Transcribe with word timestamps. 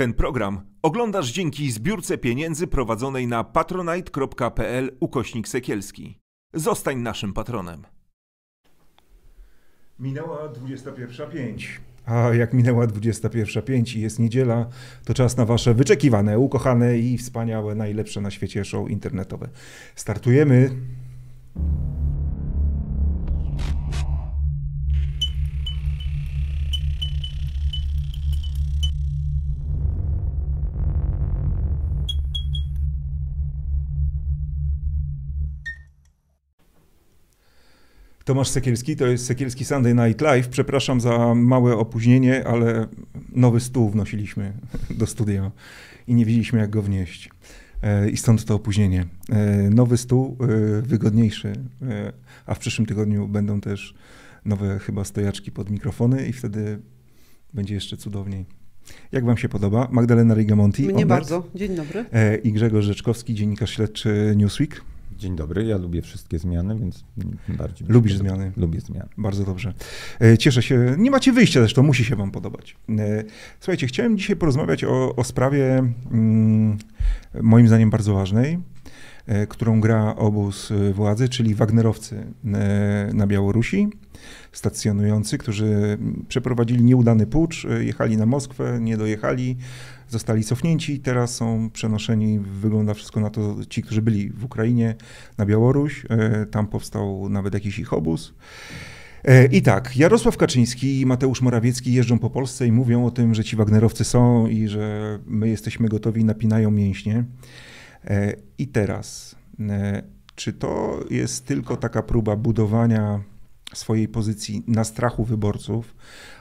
Ten 0.00 0.14
program 0.14 0.60
oglądasz 0.82 1.32
dzięki 1.32 1.70
zbiórce 1.70 2.18
pieniędzy 2.18 2.66
prowadzonej 2.66 3.26
na 3.26 3.44
patronite.pl 3.44 4.96
ukośnik 5.00 5.48
sekielski. 5.48 6.18
Zostań 6.54 6.98
naszym 6.98 7.32
patronem. 7.32 7.82
Minęła 9.98 10.48
21.05. 10.48 11.66
A 12.06 12.34
jak 12.34 12.52
minęła 12.52 12.86
21.05 12.86 13.96
i 13.96 14.00
jest 14.00 14.18
niedziela, 14.18 14.66
to 15.04 15.14
czas 15.14 15.36
na 15.36 15.44
wasze 15.44 15.74
wyczekiwane, 15.74 16.38
ukochane 16.38 16.98
i 16.98 17.18
wspaniałe, 17.18 17.74
najlepsze 17.74 18.20
na 18.20 18.30
świecie 18.30 18.64
show 18.64 18.90
internetowe. 18.90 19.48
Startujemy. 19.94 20.70
Tomasz 38.24 38.48
Sekielski, 38.48 38.96
to 38.96 39.06
jest 39.06 39.26
Sekielski 39.26 39.64
Sunday 39.64 39.94
Night 39.94 40.20
Live. 40.20 40.48
Przepraszam 40.48 41.00
za 41.00 41.34
małe 41.34 41.76
opóźnienie, 41.76 42.46
ale 42.46 42.86
nowy 43.32 43.60
stół 43.60 43.90
wnosiliśmy 43.90 44.52
do 44.90 45.06
studia 45.06 45.50
i 46.06 46.14
nie 46.14 46.24
wiedzieliśmy, 46.24 46.58
jak 46.58 46.70
go 46.70 46.82
wnieść. 46.82 47.30
E, 47.82 48.10
I 48.10 48.16
stąd 48.16 48.44
to 48.44 48.54
opóźnienie. 48.54 49.06
E, 49.28 49.70
nowy 49.70 49.96
stół, 49.96 50.36
e, 50.40 50.82
wygodniejszy, 50.82 51.52
a 52.46 52.54
w 52.54 52.58
przyszłym 52.58 52.86
tygodniu 52.86 53.28
będą 53.28 53.60
też 53.60 53.94
nowe 54.44 54.78
chyba 54.78 55.04
stojaczki 55.04 55.52
pod 55.52 55.70
mikrofony 55.70 56.26
i 56.26 56.32
wtedy 56.32 56.78
będzie 57.54 57.74
jeszcze 57.74 57.96
cudowniej. 57.96 58.46
Jak 59.12 59.24
wam 59.24 59.36
się 59.36 59.48
podoba? 59.48 59.88
Magdalena 59.90 60.34
Rigamonti. 60.34 60.82
Mnie 60.82 61.06
bardzo. 61.06 61.46
Dzień 61.54 61.76
dobry. 61.76 62.04
I 62.42 62.52
Grzegorz 62.52 62.84
Rzeczkowski, 62.84 63.34
dziennikarz 63.34 63.70
śledczy 63.70 64.34
Newsweek. 64.36 64.84
Dzień 65.20 65.36
dobry, 65.36 65.64
ja 65.64 65.76
lubię 65.76 66.02
wszystkie 66.02 66.38
zmiany, 66.38 66.78
więc 66.78 67.04
bardziej. 67.48 67.88
Lubisz 67.88 68.16
zmiany? 68.16 68.52
Lubię 68.56 68.80
zmiany. 68.80 69.08
Bardzo 69.18 69.44
dobrze. 69.44 69.74
E, 70.20 70.38
cieszę 70.38 70.62
się. 70.62 70.94
Nie 70.98 71.10
macie 71.10 71.32
wyjścia 71.32 71.60
zresztą, 71.60 71.82
musi 71.82 72.04
się 72.04 72.16
Wam 72.16 72.30
podobać. 72.30 72.76
E, 72.98 73.24
słuchajcie, 73.60 73.86
chciałem 73.86 74.18
dzisiaj 74.18 74.36
porozmawiać 74.36 74.84
o, 74.84 75.16
o 75.16 75.24
sprawie, 75.24 75.92
mm, 76.12 76.78
moim 77.42 77.68
zdaniem 77.68 77.90
bardzo 77.90 78.14
ważnej, 78.14 78.58
e, 79.26 79.46
którą 79.46 79.80
gra 79.80 80.16
obóz 80.16 80.72
władzy, 80.94 81.28
czyli 81.28 81.54
Wagnerowcy 81.54 82.26
na 83.14 83.26
Białorusi, 83.26 83.88
stacjonujący, 84.52 85.38
którzy 85.38 85.98
przeprowadzili 86.28 86.84
nieudany 86.84 87.26
pucz, 87.26 87.66
jechali 87.80 88.16
na 88.16 88.26
Moskwę, 88.26 88.78
nie 88.80 88.96
dojechali, 88.96 89.56
zostali 90.10 90.44
cofnięci, 90.44 91.00
teraz 91.00 91.34
są 91.34 91.70
przenoszeni, 91.70 92.38
wygląda 92.40 92.94
wszystko 92.94 93.20
na 93.20 93.30
to, 93.30 93.56
ci, 93.68 93.82
którzy 93.82 94.02
byli 94.02 94.30
w 94.30 94.44
Ukrainie, 94.44 94.94
na 95.38 95.46
Białoruś, 95.46 96.06
e, 96.08 96.46
tam 96.46 96.66
powstał 96.66 97.28
nawet 97.28 97.54
jakiś 97.54 97.78
ich 97.78 97.92
obóz. 97.92 98.34
E, 99.24 99.46
I 99.46 99.62
tak, 99.62 99.96
Jarosław 99.96 100.36
Kaczyński 100.36 101.00
i 101.00 101.06
Mateusz 101.06 101.42
Morawiecki 101.42 101.92
jeżdżą 101.92 102.18
po 102.18 102.30
Polsce 102.30 102.66
i 102.66 102.72
mówią 102.72 103.06
o 103.06 103.10
tym, 103.10 103.34
że 103.34 103.44
ci 103.44 103.56
Wagnerowcy 103.56 104.04
są 104.04 104.46
i 104.46 104.68
że 104.68 105.18
my 105.26 105.48
jesteśmy 105.48 105.88
gotowi, 105.88 106.24
napinają 106.24 106.70
mięśnie. 106.70 107.24
E, 108.04 108.34
I 108.58 108.68
teraz, 108.68 109.36
czy 110.34 110.52
to 110.52 111.00
jest 111.10 111.46
tylko 111.46 111.76
taka 111.76 112.02
próba 112.02 112.36
budowania 112.36 113.20
swojej 113.74 114.08
pozycji 114.08 114.62
na 114.66 114.84
strachu 114.84 115.24
wyborców, 115.24 115.94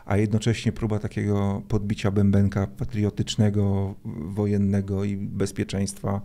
a 0.06 0.18
jednocześnie 0.18 0.72
próba 0.72 1.00
takiego 1.00 1.62
podbicia 1.68 2.12
bębenka 2.12 2.68
patriotycznego, 2.68 3.96
wojennego 4.06 5.04
i 5.04 5.18
bezpieczeństwa. 5.18 6.22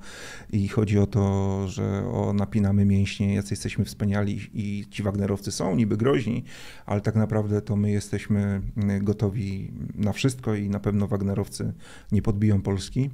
I 0.52 0.68
chodzi 0.68 0.98
o 0.98 1.06
to, 1.06 1.64
że 1.68 2.06
o 2.06 2.32
napinamy 2.32 2.84
mięśnie, 2.84 3.34
jacy 3.34 3.52
jesteśmy 3.52 3.84
wspaniali 3.84 4.40
i 4.54 4.86
ci 4.90 5.02
Wagnerowcy 5.02 5.52
są 5.52 5.76
niby 5.76 5.96
groźni, 5.96 6.44
ale 6.86 7.00
tak 7.00 7.14
naprawdę 7.14 7.62
to 7.62 7.76
my 7.76 7.90
jesteśmy 7.90 8.62
gotowi 9.00 9.72
na 9.94 10.12
wszystko 10.12 10.54
i 10.54 10.68
na 10.68 10.80
pewno 10.80 11.06
Wagnerowcy 11.06 11.72
nie 12.12 12.22
podbiją 12.22 12.62
Polski. 12.62 13.10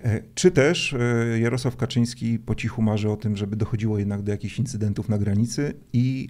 E, 0.00 0.22
czy 0.34 0.50
też 0.50 0.94
e, 0.94 1.38
Jarosław 1.40 1.76
Kaczyński 1.76 2.38
po 2.38 2.54
cichu 2.54 2.82
marzy 2.82 3.10
o 3.10 3.16
tym, 3.16 3.36
żeby 3.36 3.56
dochodziło 3.56 3.98
jednak 3.98 4.22
do 4.22 4.32
jakichś 4.32 4.58
incydentów 4.58 5.08
na 5.08 5.18
granicy 5.18 5.74
i 5.92 6.28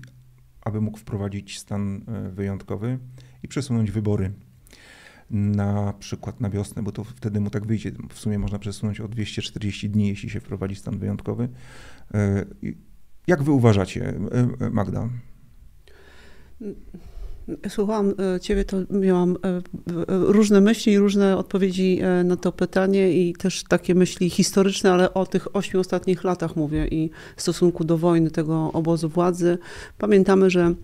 aby 0.69 0.81
mógł 0.81 0.99
wprowadzić 0.99 1.59
stan 1.59 2.01
e, 2.09 2.31
wyjątkowy 2.31 2.99
i 3.43 3.49
przesunąć 3.49 3.91
wybory 3.91 4.33
na 5.31 5.93
przykład 5.93 6.41
na 6.41 6.51
wiosnę, 6.51 6.83
bo 6.83 6.93
to 6.93 7.05
wtedy 7.05 7.41
mu 7.41 7.51
tak 7.51 7.67
wyjdzie. 7.67 7.93
W 8.11 8.19
sumie 8.19 8.39
można 8.39 8.59
przesunąć 8.59 9.01
o 9.01 9.09
240 9.09 9.91
dni, 9.91 10.09
jeśli 10.09 10.31
się 10.31 10.41
wprowadzi 10.41 10.75
stan 10.75 10.99
wyjątkowy. 10.99 11.49
E, 12.15 12.45
jak 13.27 13.43
wy 13.43 13.51
uważacie, 13.51 14.15
e, 14.61 14.71
Magda? 14.71 15.09
Słuchałam 17.69 18.15
Ciebie, 18.41 18.65
to 18.65 18.77
miałam 18.91 19.37
różne 20.09 20.61
myśli 20.61 20.93
i 20.93 20.99
różne 20.99 21.37
odpowiedzi 21.37 22.01
na 22.25 22.37
to 22.37 22.53
pytanie 22.53 23.13
i 23.13 23.35
też 23.35 23.65
takie 23.69 23.95
myśli 23.95 24.31
historyczne, 24.31 24.93
ale 24.93 25.15
o 25.15 25.27
tych 25.27 25.57
ośmiu 25.57 25.81
ostatnich 25.81 26.25
latach 26.25 26.57
mówię 26.57 26.89
i 26.89 27.11
w 27.37 27.43
stosunku 27.43 27.85
do 27.85 27.99
wojny 27.99 28.31
tego 28.31 28.73
obozu 28.73 29.09
władzy. 29.09 29.59
Pamiętamy, 29.99 30.51
że 30.51 30.75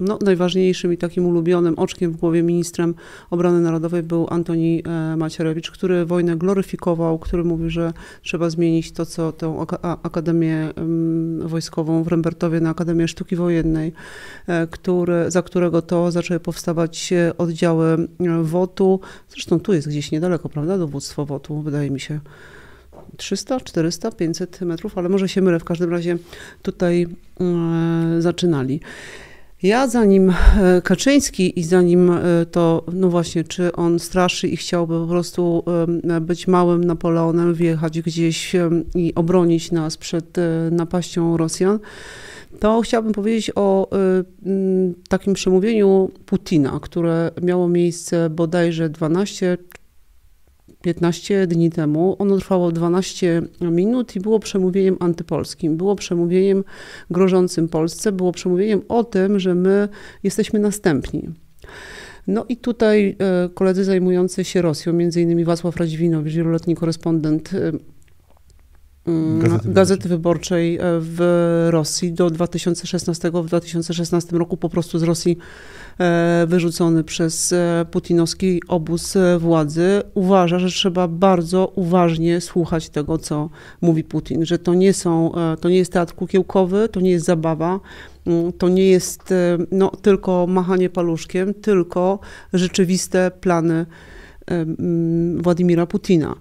no, 0.00 0.18
najważniejszym 0.22 0.92
i 0.92 0.96
takim 0.96 1.26
ulubionym 1.26 1.78
oczkiem 1.78 2.12
w 2.12 2.16
głowie 2.16 2.42
ministrem 2.42 2.94
obrony 3.30 3.60
narodowej 3.60 4.02
był 4.02 4.26
Antoni 4.30 4.82
e, 4.86 5.16
Macierewicz, 5.16 5.70
który 5.70 6.04
wojnę 6.04 6.36
gloryfikował, 6.36 7.18
który 7.18 7.44
mówił, 7.44 7.70
że 7.70 7.92
trzeba 8.22 8.50
zmienić 8.50 8.92
to, 8.92 9.06
co 9.06 9.32
tę 9.32 9.66
Akademię 9.82 10.72
Wojskową 11.38 12.02
w 12.02 12.08
Rembertowie 12.08 12.60
na 12.60 12.70
Akademię 12.70 13.08
Sztuki 13.08 13.36
Wojennej, 13.36 13.92
e, 14.46 14.66
który, 14.66 15.30
za 15.30 15.42
którego 15.42 15.82
to 15.82 16.10
zaczęły 16.10 16.40
powstawać 16.40 17.12
oddziały 17.38 17.86
e, 18.20 18.42
WOT-u. 18.42 19.00
Zresztą 19.28 19.60
tu 19.60 19.72
jest 19.72 19.88
gdzieś 19.88 20.10
niedaleko, 20.10 20.48
prawda, 20.48 20.78
dowództwo 20.78 21.26
WOT-u, 21.26 21.62
wydaje 21.62 21.90
mi 21.90 22.00
się. 22.00 22.20
300, 23.16 23.60
400, 23.60 24.10
500 24.10 24.60
metrów, 24.60 24.98
ale 24.98 25.08
może 25.08 25.28
się 25.28 25.42
mylę. 25.42 25.60
W 25.60 25.64
każdym 25.64 25.90
razie 25.90 26.18
tutaj 26.62 27.06
zaczynali. 28.18 28.80
Ja 29.66 29.88
zanim 29.88 30.30
e, 30.30 30.82
Kaczyński 30.82 31.60
i 31.60 31.64
zanim 31.64 32.10
e, 32.10 32.46
to, 32.50 32.84
no 32.92 33.08
właśnie, 33.08 33.44
czy 33.44 33.72
on 33.72 33.98
straszy 33.98 34.48
i 34.48 34.56
chciałby 34.56 35.00
po 35.00 35.06
prostu 35.06 35.64
być 36.20 36.48
małym 36.48 36.84
Napoleonem, 36.84 37.54
wjechać 37.54 38.00
gdzieś 38.00 38.52
i 38.94 39.14
obronić 39.14 39.72
nas 39.72 39.96
przed 39.96 40.38
e, 40.38 40.42
napaścią 40.70 41.36
Rosjan, 41.36 41.78
to 42.60 42.80
chciałabym 42.80 43.12
powiedzieć 43.12 43.50
o 43.54 43.90
takim 45.08 45.34
przemówieniu 45.34 46.10
Putina, 46.26 46.80
które 46.82 47.30
miało 47.42 47.68
miejsce 47.68 48.30
bodajże 48.30 48.88
12 48.88 49.58
15 50.86 51.46
dni 51.46 51.70
temu. 51.70 52.16
Ono 52.18 52.36
trwało 52.36 52.72
12 52.72 53.42
minut 53.60 54.16
i 54.16 54.20
było 54.20 54.38
przemówieniem 54.38 54.96
antypolskim. 55.00 55.76
Było 55.76 55.96
przemówieniem 55.96 56.64
grożącym 57.10 57.68
Polsce, 57.68 58.12
było 58.12 58.32
przemówieniem 58.32 58.82
o 58.88 59.04
tym, 59.04 59.38
że 59.38 59.54
my 59.54 59.88
jesteśmy 60.22 60.58
następni. 60.58 61.28
No 62.26 62.44
i 62.48 62.56
tutaj 62.56 63.16
e, 63.18 63.48
koledzy 63.54 63.84
zajmujący 63.84 64.44
się 64.44 64.62
Rosją, 64.62 64.92
między 64.92 65.22
innymi 65.22 65.44
Wacław 65.44 65.76
Radziwinowicz, 65.76 66.34
wieloletni 66.34 66.74
korespondent 66.74 67.50
e, 67.54 67.72
mm, 69.06 69.40
Gazety, 69.40 69.72
Gazety 69.72 70.08
Wyborczej 70.08 70.76
e, 70.76 70.80
w 71.00 71.68
Rosji 71.70 72.12
do 72.12 72.30
2016. 72.30 73.30
W 73.30 73.46
2016 73.46 74.36
roku 74.36 74.56
po 74.56 74.68
prostu 74.68 74.98
z 74.98 75.02
Rosji 75.02 75.38
wyrzucony 76.46 77.04
przez 77.04 77.52
e, 77.52 77.86
putinowski 77.90 78.62
obóz 78.68 79.16
e, 79.16 79.38
władzy, 79.38 80.02
uważa, 80.14 80.58
że 80.58 80.68
trzeba 80.68 81.08
bardzo 81.08 81.72
uważnie 81.74 82.40
słuchać 82.40 82.88
tego, 82.88 83.18
co 83.18 83.50
mówi 83.80 84.04
Putin, 84.04 84.44
że 84.44 84.58
to 84.58 84.74
nie, 84.74 84.92
są, 84.92 85.32
to 85.60 85.68
nie 85.68 85.76
jest 85.76 85.92
teatr 85.92 86.14
kukiełkowy, 86.14 86.88
to 86.88 87.00
nie 87.00 87.10
jest 87.10 87.26
zabawa, 87.26 87.80
mm, 88.26 88.52
to 88.52 88.68
nie 88.68 88.86
jest 88.86 89.34
no, 89.70 89.90
tylko 89.90 90.46
machanie 90.46 90.90
paluszkiem, 90.90 91.54
tylko 91.54 92.18
rzeczywiste 92.52 93.30
plany 93.40 93.86
mm, 94.46 95.42
Władimira 95.42 95.86
Putina. 95.86 96.36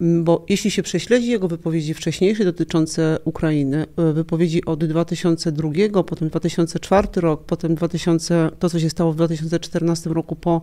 Bo 0.00 0.44
jeśli 0.48 0.70
się 0.70 0.82
prześledzi 0.82 1.30
jego 1.30 1.48
wypowiedzi 1.48 1.94
wcześniejsze 1.94 2.44
dotyczące 2.44 3.18
Ukrainy, 3.24 3.86
e, 3.96 4.12
wypowiedzi 4.12 4.64
od 4.64 4.84
2002, 4.84 6.02
potem 6.06 6.28
2004 6.28 7.08
rok, 7.16 7.44
potem 7.44 7.74
2000, 7.74 8.50
to, 8.58 8.70
co 8.70 8.80
się 8.80 8.90
stało 8.90 9.12
w 9.12 9.16
2014 9.16 10.10
roku 10.10 10.36
po, 10.36 10.62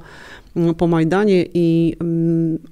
po 0.77 0.87
Majdanie 0.87 1.45
i 1.53 1.95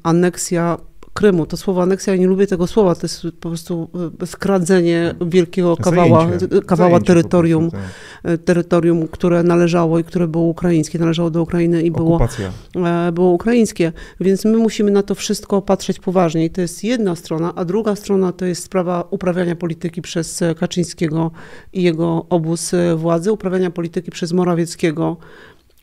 aneksja 0.04 0.78
Krymu. 1.14 1.46
To 1.46 1.58
słowo 1.58 1.82
aneksja, 1.82 2.14
ja 2.14 2.20
nie 2.20 2.28
lubię 2.28 2.48
tego 2.48 2.68
słowa, 2.68 2.96
to 2.96 3.02
jest 3.04 3.22
po 3.40 3.50
prostu 3.50 3.90
e, 4.22 4.28
skradzenie 4.28 5.16
wielkiego 5.22 5.76
Zajęcie. 5.76 5.84
kawała, 5.84 6.28
kawała 6.66 6.90
Zajęcie 6.90 7.08
terytorium, 7.08 7.72
prostu, 7.72 7.90
e, 8.24 8.38
terytorium, 8.38 9.08
które 9.08 9.44
należało 9.44 10.00
i 10.00 10.04
które 10.04 10.28
było 10.28 10.44
ukraińskie, 10.44 11.00
należało 11.00 11.30
do 11.30 11.42
Ukrainy 11.42 11.82
i 11.82 11.92
tak. 11.92 11.98
było 11.98 12.20
e, 12.76 13.12
było 13.12 13.32
ukraińskie, 13.32 13.92
więc 14.20 14.46
my 14.46 14.58
musimy 14.58 14.92
na 14.92 15.04
to 15.04 15.16
wszystko 15.16 15.62
patrzeć 15.62 16.00
poważnie 16.00 16.46
i 16.46 16.50
to 16.50 16.62
jest 16.62 16.84
jedna 16.84 17.16
strona, 17.16 17.54
a 17.56 17.66
druga 17.66 17.96
strona 17.96 18.32
to 18.32 18.46
jest 18.46 18.64
sprawa 18.64 19.08
uprawiania 19.10 19.56
polityki 19.56 20.02
przez 20.02 20.42
e, 20.42 20.56
Kaczyńskiego 20.56 21.32
i 21.74 21.84
jego 21.84 22.26
obóz 22.30 22.74
e, 22.74 22.96
władzy, 22.96 23.32
uprawiania 23.32 23.72
polityki 23.72 24.12
przez 24.12 24.32
Morawieckiego 24.32 25.18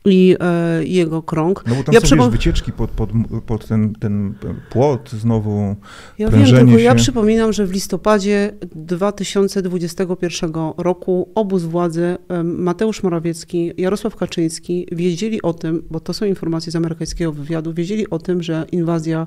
i 0.05 0.37
e, 0.41 0.85
jego 0.85 1.23
krąg. 1.23 1.64
No 1.67 1.75
bo 1.75 1.82
tam 1.82 1.94
Ja 1.94 2.00
są 2.00 2.06
przypo- 2.06 2.23
wiesz, 2.23 2.29
wycieczki 2.32 2.73
pod, 2.73 2.91
pod, 2.91 3.11
pod 3.47 3.67
ten, 3.69 3.94
ten 3.94 4.35
płot 4.70 5.11
znowu. 5.11 5.76
Ja 6.19 6.29
wiem, 6.29 6.44
tylko 6.47 6.79
ja 6.79 6.91
się. 6.91 6.97
przypominam, 6.97 7.52
że 7.52 7.67
w 7.67 7.73
listopadzie 7.73 8.52
2021 8.75 10.52
roku 10.79 11.29
obóz 11.35 11.62
władzy, 11.62 12.17
em, 12.29 12.62
Mateusz 12.62 13.02
Morawiecki, 13.02 13.73
Jarosław 13.76 14.17
Kaczyński 14.17 14.87
wiedzieli 14.93 15.43
o 15.43 15.52
tym, 15.52 15.82
bo 15.91 16.00
to 16.00 16.12
są 16.12 16.26
informacje 16.26 16.73
z 16.73 16.76
amerykańskiego 16.76 17.32
wywiadu, 17.32 17.75
wiedzieli 17.75 18.11
o 18.11 18.19
tym, 18.19 18.43
że 18.43 18.67
inwazja 18.73 19.26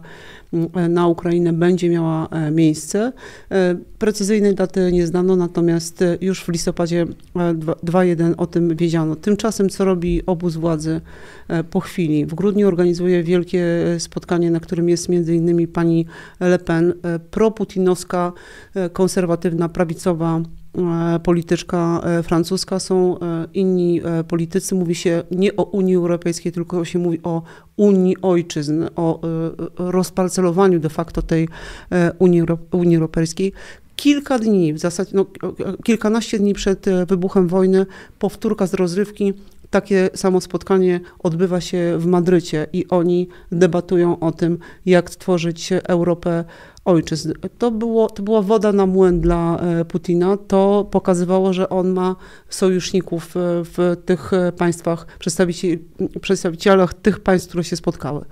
mm, 0.54 0.94
na 0.94 1.08
Ukrainę 1.08 1.54
będzie 1.54 1.90
miała 1.90 2.28
e, 2.28 2.52
miejsce. 2.52 3.12
E, 3.52 3.76
Precyzyjnej 4.00 4.56
daty 4.56 4.92
nie 4.92 5.08
znano, 5.08 5.36
natomiast 5.36 6.02
e, 6.02 6.18
już 6.22 6.44
w 6.44 6.50
listopadzie 6.50 7.02
e, 7.36 7.54
dwa- 7.54 7.76
2.1 7.86 8.34
o 8.38 8.48
tym 8.48 8.76
wiedziano. 8.76 9.16
Tymczasem 9.16 9.70
co 9.70 9.86
robi 9.86 10.26
obóz 10.26 10.58
władzy 10.64 11.02
e, 11.48 11.64
po 11.64 11.80
chwili? 11.80 12.26
W 12.26 12.34
grudniu 12.34 12.68
organizuje 12.68 13.24
wielkie 13.24 13.64
spotkanie, 14.00 14.52
na 14.52 14.60
którym 14.60 14.90
jest 14.90 15.10
między 15.10 15.36
innymi 15.36 15.68
pani 15.68 16.06
Le 16.40 16.60
Pen, 16.60 16.94
e, 17.04 17.20
proputinowska, 17.20 18.32
e, 18.76 18.90
konserwatywna, 18.90 19.70
prawicowa 19.70 20.40
e, 20.40 21.20
polityczka 21.20 22.02
e, 22.04 22.24
francuska. 22.24 22.80
Są 22.80 23.20
e, 23.20 23.48
inni 23.54 24.02
e, 24.04 24.24
politycy. 24.24 24.76
Mówi 24.76 24.96
się 24.96 25.24
nie 25.32 25.56
o 25.56 25.64
Unii 25.64 25.96
Europejskiej, 25.96 26.52
tylko 26.52 26.86
się 26.86 27.00
mówi 27.00 27.20
o 27.24 27.42
Unii 27.78 28.16
Ojczyzn, 28.22 28.84
o 28.96 29.20
e, 29.22 29.92
rozparcelowaniu 29.92 30.80
de 30.80 30.90
facto 30.90 31.22
tej 31.22 31.48
e, 31.92 32.12
Unii, 32.20 32.44
Unii 32.72 32.96
Europejskiej. 32.96 33.54
Kilka 33.96 34.40
dni, 34.40 34.74
w 34.74 34.80
zasadzie 34.80 35.12
no, 35.14 35.26
kilkanaście 35.84 36.40
dni 36.40 36.54
przed 36.54 36.88
e, 36.88 37.06
wybuchem 37.06 37.48
wojny, 37.48 37.86
powtórka 38.20 38.68
z 38.68 38.74
rozrywki, 38.74 39.34
takie 39.74 40.10
samo 40.16 40.42
spotkanie 40.42 41.00
odbywa 41.20 41.62
się 41.62 41.98
w 41.98 42.06
Madrycie 42.06 42.68
i 42.74 42.88
oni 42.88 43.28
debatują 43.52 44.20
o 44.20 44.32
tym, 44.32 44.58
jak 44.86 45.10
stworzyć 45.10 45.70
Europę 45.72 46.44
ojczyzn. 46.86 47.34
To, 47.58 47.72
było, 47.72 48.10
to 48.10 48.24
była 48.24 48.42
woda 48.42 48.72
na 48.72 48.86
młyn 48.86 49.22
dla 49.22 49.60
e, 49.60 49.86
Putina. 49.86 50.38
To 50.38 50.88
pokazywało, 50.92 51.54
że 51.54 51.70
on 51.70 51.90
ma 51.90 52.16
sojuszników 52.50 53.38
e, 53.38 53.40
w 53.64 53.98
tych 54.06 54.32
państwach, 54.58 55.08
przedstawicielach 56.22 56.94
tych 56.94 57.20
państw, 57.20 57.48
które 57.50 57.64
się 57.64 57.76
spotkały. 57.76 58.26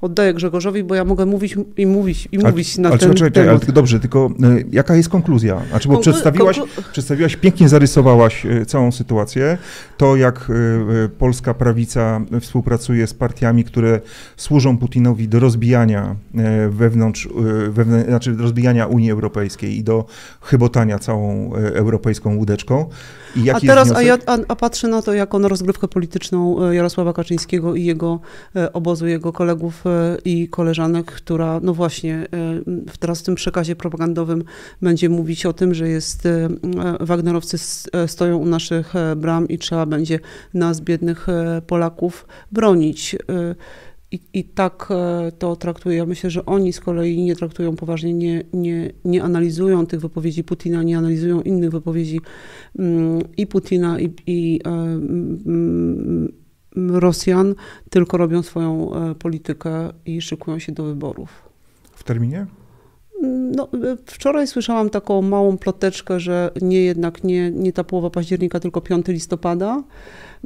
Oddaję 0.00 0.34
Grzegorzowi, 0.34 0.84
bo 0.84 0.94
ja 0.94 1.04
mogę 1.04 1.26
mówić 1.26 1.56
i 1.76 1.86
mówić 1.86 2.28
i 2.32 2.38
mówić 2.38 2.78
na 2.78 2.88
ale 2.88 2.98
ten 2.98 3.14
czekaj, 3.14 3.30
czekaj, 3.30 3.44
temat. 3.44 3.64
ale 3.64 3.72
dobrze, 3.72 4.00
tylko 4.00 4.30
y, 4.58 4.64
jaka 4.72 4.96
jest 4.96 5.08
konkluzja? 5.08 5.62
Znaczy, 5.70 5.88
bo 5.88 5.94
Konklu- 5.94 6.00
przedstawiłaś, 6.00 6.60
przedstawiłaś, 6.92 7.36
pięknie 7.36 7.68
zarysowałaś 7.68 8.46
y, 8.46 8.66
całą 8.66 8.92
sytuację. 8.92 9.58
To, 9.96 10.16
jak 10.16 10.50
y, 10.50 11.08
polska 11.18 11.54
prawica 11.54 12.20
współpracuje 12.40 13.06
z 13.06 13.14
partiami, 13.14 13.64
które 13.64 14.00
służą 14.36 14.78
Putinowi 14.78 15.28
do 15.28 15.40
rozbijania 15.40 16.16
wewnątrz, 16.70 17.28
wewnę, 17.68 18.04
znaczy 18.04 18.32
do 18.32 18.42
rozbijania 18.42 18.86
Unii 18.86 19.10
Europejskiej 19.10 19.78
i 19.78 19.82
do 19.84 20.04
chybotania 20.40 20.98
całą 20.98 21.52
europejską 21.54 22.36
łódeczką. 22.36 22.90
A 23.54 23.60
teraz, 23.60 23.92
a, 23.92 24.02
ja, 24.02 24.18
a, 24.26 24.38
a 24.48 24.56
patrzę 24.56 24.88
na 24.88 25.02
to 25.02 25.12
jako 25.12 25.38
na 25.38 25.48
rozgrywkę 25.48 25.88
polityczną 25.88 26.64
e, 26.68 26.74
Jarosława 26.74 27.12
Kaczyńskiego 27.12 27.74
i 27.74 27.84
jego 27.84 28.20
e, 28.56 28.72
obozu, 28.72 29.06
jego 29.06 29.32
kolegów 29.32 29.86
e, 29.86 30.16
i 30.24 30.48
koleżanek, 30.48 31.06
która 31.12 31.60
no 31.62 31.74
właśnie 31.74 32.26
w- 32.90 32.98
teraz 32.98 33.20
w 33.20 33.22
tym 33.22 33.34
przekazie 33.34 33.76
propagandowym 33.76 34.44
będzie 34.82 35.08
mówić 35.08 35.46
o 35.46 35.52
tym, 35.52 35.74
że 35.74 35.88
jest 35.88 36.28
Wagnerowcy 37.00 37.58
stoją 38.06 38.36
u 38.36 38.46
naszych 38.46 38.94
bram 39.16 39.48
i 39.48 39.58
trzeba 39.58 39.86
będzie 39.86 40.20
nas, 40.54 40.80
biednych 40.80 41.26
Polaków, 41.66 42.26
bronić. 42.52 43.16
I, 44.12 44.20
I 44.32 44.44
tak 44.44 44.88
e, 44.90 45.32
to 45.32 45.56
traktuję. 45.56 45.96
Ja 45.96 46.06
myślę, 46.06 46.30
że 46.30 46.46
oni 46.46 46.72
z 46.72 46.80
kolei 46.80 47.22
nie 47.22 47.36
traktują 47.36 47.76
poważnie, 47.76 48.14
nie, 48.14 48.44
nie, 48.52 48.92
nie 49.04 49.22
analizują 49.22 49.86
tych 49.86 50.00
wypowiedzi 50.00 50.44
Putina, 50.44 50.82
nie 50.82 50.98
analizują 50.98 51.42
innych 51.42 51.70
wypowiedzi 51.70 52.20
mm, 52.78 53.22
i 53.36 53.46
Putina, 53.46 54.00
i, 54.00 54.14
i 54.26 54.60
e, 54.64 54.70
mm, 54.70 56.32
Rosjan, 56.76 57.54
tylko 57.90 58.16
robią 58.16 58.42
swoją 58.42 58.94
e, 58.94 59.14
politykę 59.14 59.92
i 60.06 60.22
szykują 60.22 60.58
się 60.58 60.72
do 60.72 60.84
wyborów. 60.84 61.48
W 61.92 62.04
terminie? 62.04 62.46
No, 63.56 63.68
wczoraj 64.06 64.46
słyszałam 64.46 64.90
taką 64.90 65.22
małą 65.22 65.58
ploteczkę, 65.58 66.20
że 66.20 66.50
nie 66.62 66.84
jednak 66.84 67.24
nie, 67.24 67.50
nie 67.50 67.72
ta 67.72 67.84
połowa 67.84 68.10
października, 68.10 68.60
tylko 68.60 68.80
5 68.80 69.08
listopada, 69.08 69.82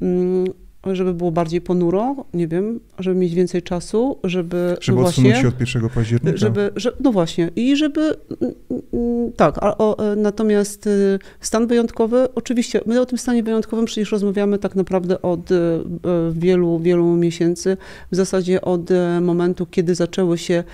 mm, 0.02 0.44
żeby 0.86 1.14
było 1.14 1.32
bardziej 1.32 1.60
ponuro, 1.60 2.16
nie 2.34 2.48
wiem, 2.48 2.80
żeby 2.98 3.16
mieć 3.16 3.34
więcej 3.34 3.62
czasu, 3.62 4.18
żeby, 4.24 4.76
Żeby 4.80 5.00
no 5.00 5.06
odsunąć 5.06 5.34
właśnie, 5.34 5.50
się 5.50 5.56
od 5.56 5.60
1 5.60 5.88
października? 5.88 6.36
żeby, 6.36 6.70
że, 6.76 6.92
no 7.00 7.12
właśnie, 7.12 7.50
i 7.56 7.76
żeby, 7.76 8.00
mm, 8.00 8.54
mm, 8.92 9.32
tak, 9.32 9.58
a, 9.60 9.78
o, 9.78 10.12
e, 10.12 10.16
natomiast 10.16 10.86
y, 10.86 11.18
stan 11.40 11.66
wyjątkowy, 11.66 12.28
oczywiście, 12.34 12.80
my 12.86 13.00
o 13.00 13.06
tym 13.06 13.18
stanie 13.18 13.42
wyjątkowym 13.42 13.84
przecież 13.84 14.12
rozmawiamy 14.12 14.58
tak 14.58 14.74
naprawdę 14.74 15.22
od 15.22 15.52
e, 15.52 15.56
wielu, 16.32 16.78
wielu 16.78 17.16
miesięcy, 17.16 17.76
w 18.10 18.16
zasadzie 18.16 18.60
od 18.60 18.90
e, 18.90 19.20
momentu, 19.20 19.66
kiedy 19.66 19.94
zaczęły 19.94 20.38
się, 20.38 20.64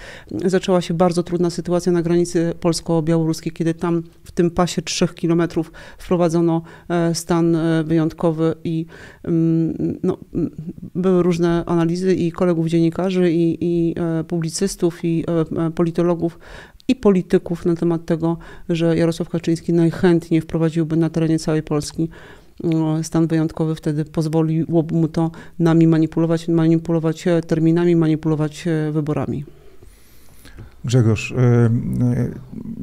zaczęła 0.44 0.80
się 0.80 0.94
bardzo 0.94 1.22
trudna 1.22 1.50
sytuacja 1.50 1.92
na 1.92 2.02
granicy 2.02 2.54
polsko-białoruskiej, 2.60 3.52
kiedy 3.52 3.74
tam 3.74 4.02
w 4.24 4.32
tym 4.32 4.50
pasie 4.50 4.82
trzech 4.82 5.14
kilometrów 5.14 5.72
wprowadzono 5.98 6.62
stan 7.12 7.56
wyjątkowy 7.84 8.54
i 8.64 8.86
mm, 9.24 9.97
no, 10.02 10.18
były 10.94 11.22
różne 11.22 11.64
analizy 11.66 12.14
i 12.14 12.32
kolegów 12.32 12.66
dziennikarzy, 12.66 13.32
i, 13.32 13.58
i 13.60 13.94
e, 13.98 14.24
publicystów, 14.24 15.04
i 15.04 15.24
e, 15.28 15.66
e, 15.66 15.70
politologów, 15.70 16.38
i 16.88 16.96
polityków 16.96 17.66
na 17.66 17.74
temat 17.74 18.06
tego, 18.06 18.38
że 18.68 18.96
Jarosław 18.96 19.28
Kaczyński 19.28 19.72
najchętniej 19.72 20.40
wprowadziłby 20.40 20.96
na 20.96 21.10
terenie 21.10 21.38
całej 21.38 21.62
Polski 21.62 22.08
stan 23.02 23.26
wyjątkowy, 23.26 23.74
wtedy 23.74 24.04
pozwoliłoby 24.04 24.94
mu 24.94 25.08
to 25.08 25.30
nami 25.58 25.86
manipulować, 25.86 26.48
manipulować 26.48 27.24
terminami, 27.46 27.96
manipulować 27.96 28.64
wyborami. 28.92 29.44
Grzegorz, 30.84 31.34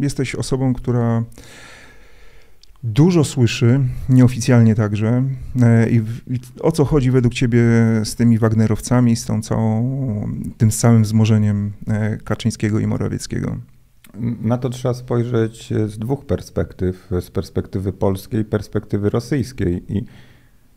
jesteś 0.02 0.36
osobą, 0.36 0.74
która 0.74 1.24
dużo 2.86 3.24
słyszy, 3.24 3.80
nieoficjalnie 4.10 4.76
także. 4.76 5.24
y, 5.56 5.90
I, 5.90 5.96
I 6.36 6.40
o 6.62 6.72
co 6.72 6.86
chodzi 6.86 7.12
według 7.12 7.34
ciebie 7.34 7.62
z 8.04 8.16
tymi 8.16 8.38
Wagnerowcami, 8.38 9.16
z 9.16 9.26
tą 9.26 9.42
całą, 9.42 10.30
tym 10.58 10.72
całym 10.72 11.04
wzmożeniem 11.04 11.74
y, 12.14 12.18
Kaczyńskiego 12.24 12.80
i 12.80 12.88
Morawieckiego? 12.88 13.58
Na 14.42 14.58
to 14.58 14.70
trzeba 14.70 14.94
spojrzeć 14.94 15.74
z 15.88 15.98
dwóch 15.98 16.26
perspektyw. 16.26 17.10
Z 17.22 17.32
perspektywy 17.32 17.94
polskiej 17.94 18.42
i 18.42 18.46
perspektywy 18.46 19.10
rosyjskiej. 19.10 19.84
I 19.94 20.06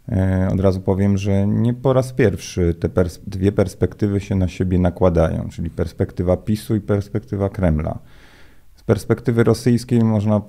e, 0.08 0.48
od 0.52 0.60
razu 0.60 0.80
powiem, 0.80 1.18
że 1.18 1.46
nie 1.46 1.74
po 1.74 1.92
raz 1.92 2.12
pierwszy 2.12 2.74
te 2.74 2.88
pers- 2.88 3.20
dwie 3.26 3.52
perspektywy 3.52 4.20
się 4.20 4.34
na 4.34 4.48
siebie 4.48 4.78
nakładają, 4.78 5.48
czyli 5.48 5.70
perspektywa 5.70 6.36
PiSu 6.36 6.76
i 6.76 6.80
perspektywa 6.80 7.48
Kremla. 7.48 7.98
Z 8.76 8.82
perspektywy 8.82 9.44
rosyjskiej 9.44 10.04
można 10.04 10.40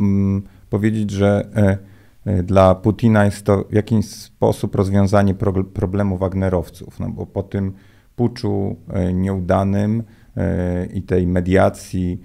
mm, 0.00 0.42
powiedzieć, 0.70 1.10
że 1.10 1.48
e, 1.56 1.78
e, 2.24 2.42
dla 2.42 2.74
Putina 2.74 3.24
jest 3.24 3.44
to 3.44 3.64
w 3.70 3.72
jakiś 3.72 4.06
sposób 4.06 4.74
rozwiązanie 4.74 5.34
problemu 5.74 6.18
Wagnerowców, 6.18 7.00
no 7.00 7.10
bo 7.10 7.26
po 7.26 7.42
tym 7.42 7.72
puczu 8.16 8.76
e, 8.88 9.12
nieudanym 9.12 10.02
i 10.94 11.02
tej 11.02 11.26
mediacji 11.26 12.20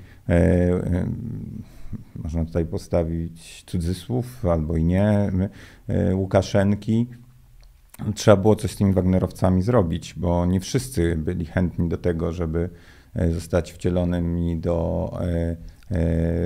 można 2.16 2.46
tutaj 2.46 2.66
postawić 2.66 3.64
cudzysłów 3.66 4.46
albo 4.46 4.78
i 4.78 4.84
nie, 4.84 5.32
Łukaszenki. 6.14 7.08
Trzeba 8.16 8.38
było 8.38 8.56
coś 8.56 8.72
z 8.72 8.76
tymi 8.76 8.94
Wagnerowcami 8.94 9.62
zrobić, 9.62 10.14
bo 10.18 10.46
nie 10.46 10.60
wszyscy 10.60 11.16
byli 11.16 11.46
chętni 11.46 11.90
do 11.90 11.98
tego, 11.98 12.32
żeby 12.32 12.70
zostać 13.32 13.72
wcielonymi 13.72 14.60
do 14.60 15.12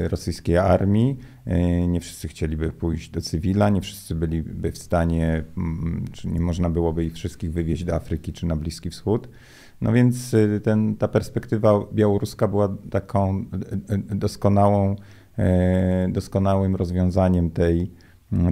rosyjskiej 0.10 0.58
armii. 0.58 1.18
Nie 1.88 2.00
wszyscy 2.00 2.28
chcieliby 2.28 2.72
pójść 2.72 3.10
do 3.10 3.22
cywila, 3.22 3.70
nie 3.70 3.82
wszyscy 3.82 4.16
byliby 4.16 4.72
w 4.72 4.78
stanie, 4.78 5.44
mm, 5.58 6.06
czy 6.12 6.28
nie 6.28 6.40
można 6.40 6.70
byłoby 6.70 7.06
ich 7.06 7.14
wszystkich 7.14 7.54
wywieźć 7.54 7.84
do 7.84 7.96
Afryki 7.96 8.34
czy 8.34 8.46
na 8.46 8.56
Bliski 8.56 8.90
Wschód. 8.90 9.30
No 9.82 9.94
więc 9.94 10.36
ten, 10.64 10.96
ta 10.96 11.08
perspektywa 11.08 11.80
białoruska 11.94 12.48
była 12.48 12.78
taką 12.90 13.46
doskonałą, 14.16 14.96
doskonałym 16.10 16.76
rozwiązaniem 16.76 17.52
tej, 17.52 17.92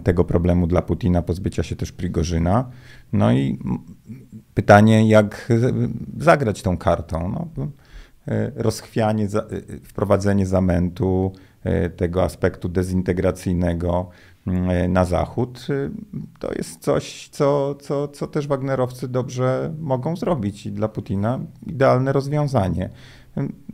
tego 0.04 0.24
problemu 0.24 0.68
dla 0.68 0.82
Putina, 0.82 1.22
pozbycia 1.22 1.64
się 1.64 1.76
też 1.76 1.92
Prigorzyna. 1.92 2.70
No 3.14 3.34
i 3.34 3.60
pytanie, 4.54 5.10
jak 5.10 5.50
zagrać 6.18 6.62
tą 6.62 6.78
kartą. 6.78 7.32
No, 7.32 7.64
e, 7.64 7.68
rozchwianie, 8.56 9.24
e, 9.24 9.30
wprowadzenie 9.84 10.46
zamętu, 10.46 11.32
e, 11.64 11.90
tego 11.90 12.24
aspektu 12.24 12.70
dezintegracyjnego 12.70 14.10
na 14.90 15.06
zachód, 15.06 15.68
to 16.40 16.54
jest 16.54 16.82
coś, 16.82 17.30
co, 17.30 17.76
co, 17.76 18.08
co 18.08 18.28
też 18.28 18.48
Wagnerowcy 18.48 19.08
dobrze 19.08 19.74
mogą 19.80 20.16
zrobić 20.16 20.66
i 20.66 20.72
dla 20.72 20.88
Putina 20.88 21.40
idealne 21.68 22.14
rozwiązanie. 22.14 22.90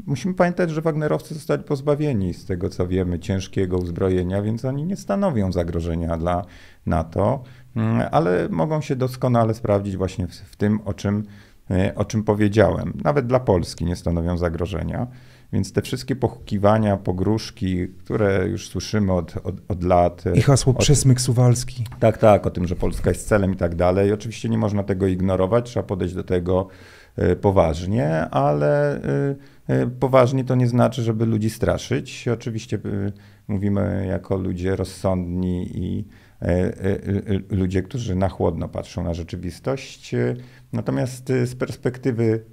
Musimy 0.06 0.34
pamiętać, 0.34 0.72
że 0.72 0.82
Wagnerowcy 0.82 1.34
zostali 1.34 1.64
pozbawieni 1.64 2.34
z 2.34 2.46
tego, 2.46 2.70
co 2.70 2.88
wiemy, 2.88 3.20
ciężkiego 3.20 3.78
uzbrojenia, 3.78 4.42
więc 4.42 4.66
oni 4.66 4.86
nie 4.86 4.96
stanowią 4.96 5.52
zagrożenia 5.52 6.18
dla 6.18 6.46
NATO, 6.86 7.44
mm, 7.76 8.08
ale 8.12 8.50
mogą 8.50 8.82
się 8.82 8.96
doskonale 8.96 9.54
sprawdzić 9.54 9.98
właśnie 9.98 10.28
w, 10.28 10.32
w 10.36 10.56
tym, 10.56 10.80
o 10.86 10.94
czym, 10.94 11.18
e, 11.20 11.24
o 11.96 12.06
czym 12.06 12.24
powiedziałem. 12.24 12.94
Nawet 13.04 13.28
dla 13.28 13.40
Polski 13.40 13.86
nie 13.86 13.96
stanowią 13.96 14.38
zagrożenia. 14.38 15.08
Więc 15.54 15.74
te 15.74 15.82
wszystkie 15.82 16.16
pochukiwania, 16.16 16.98
pogróżki, 16.98 17.88
które 17.88 18.48
już 18.48 18.68
słyszymy 18.68 19.14
od, 19.14 19.38
od, 19.38 19.56
od 19.68 19.84
lat. 19.84 20.24
I 20.34 20.42
hasło 20.42 20.74
od, 20.74 20.80
przesmyk 20.80 21.22
suwalski. 21.22 21.84
Tak, 22.00 22.18
tak, 22.18 22.48
o 22.48 22.50
tym, 22.50 22.68
że 22.68 22.76
Polska 22.76 23.10
jest 23.10 23.28
celem 23.28 23.54
i 23.54 23.56
tak 23.56 23.76
dalej. 23.76 24.14
Oczywiście 24.14 24.50
nie 24.50 24.58
można 24.58 24.84
tego 24.84 25.08
ignorować, 25.08 25.66
trzeba 25.70 25.84
podejść 25.84 26.16
do 26.16 26.24
tego 26.24 26.68
E, 27.20 27.36
poważnie, 27.36 28.30
ale 28.30 29.02
e, 29.04 29.36
e, 29.68 29.88
poważnie 29.88 30.44
to 30.44 30.56
nie 30.56 30.68
znaczy, 30.68 31.04
żeby 31.04 31.26
ludzi 31.26 31.50
straszyć. 31.50 32.28
Oczywiście 32.28 32.80
mówimy 33.48 34.06
jako 34.10 34.38
ludzie 34.38 34.76
rozsądni 34.76 35.78
i 35.78 36.06
ludzie, 37.50 37.84
którzy 37.84 38.16
na 38.16 38.30
chłodno 38.30 38.68
patrzą 38.68 39.04
na 39.04 39.14
rzeczywistość. 39.14 40.16
Natomiast 40.74 41.28
z 41.28 41.56
perspektywy 41.56 42.46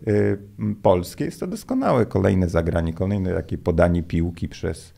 polskiej 0.82 1.26
jest 1.26 1.40
to 1.40 1.46
doskonałe 1.46 2.06
kolejne 2.06 2.48
zagranie, 2.48 2.92
kolejne 2.92 3.34
takie 3.34 3.58
podanie 3.58 4.02
piłki 4.02 4.48
przez, 4.48 4.94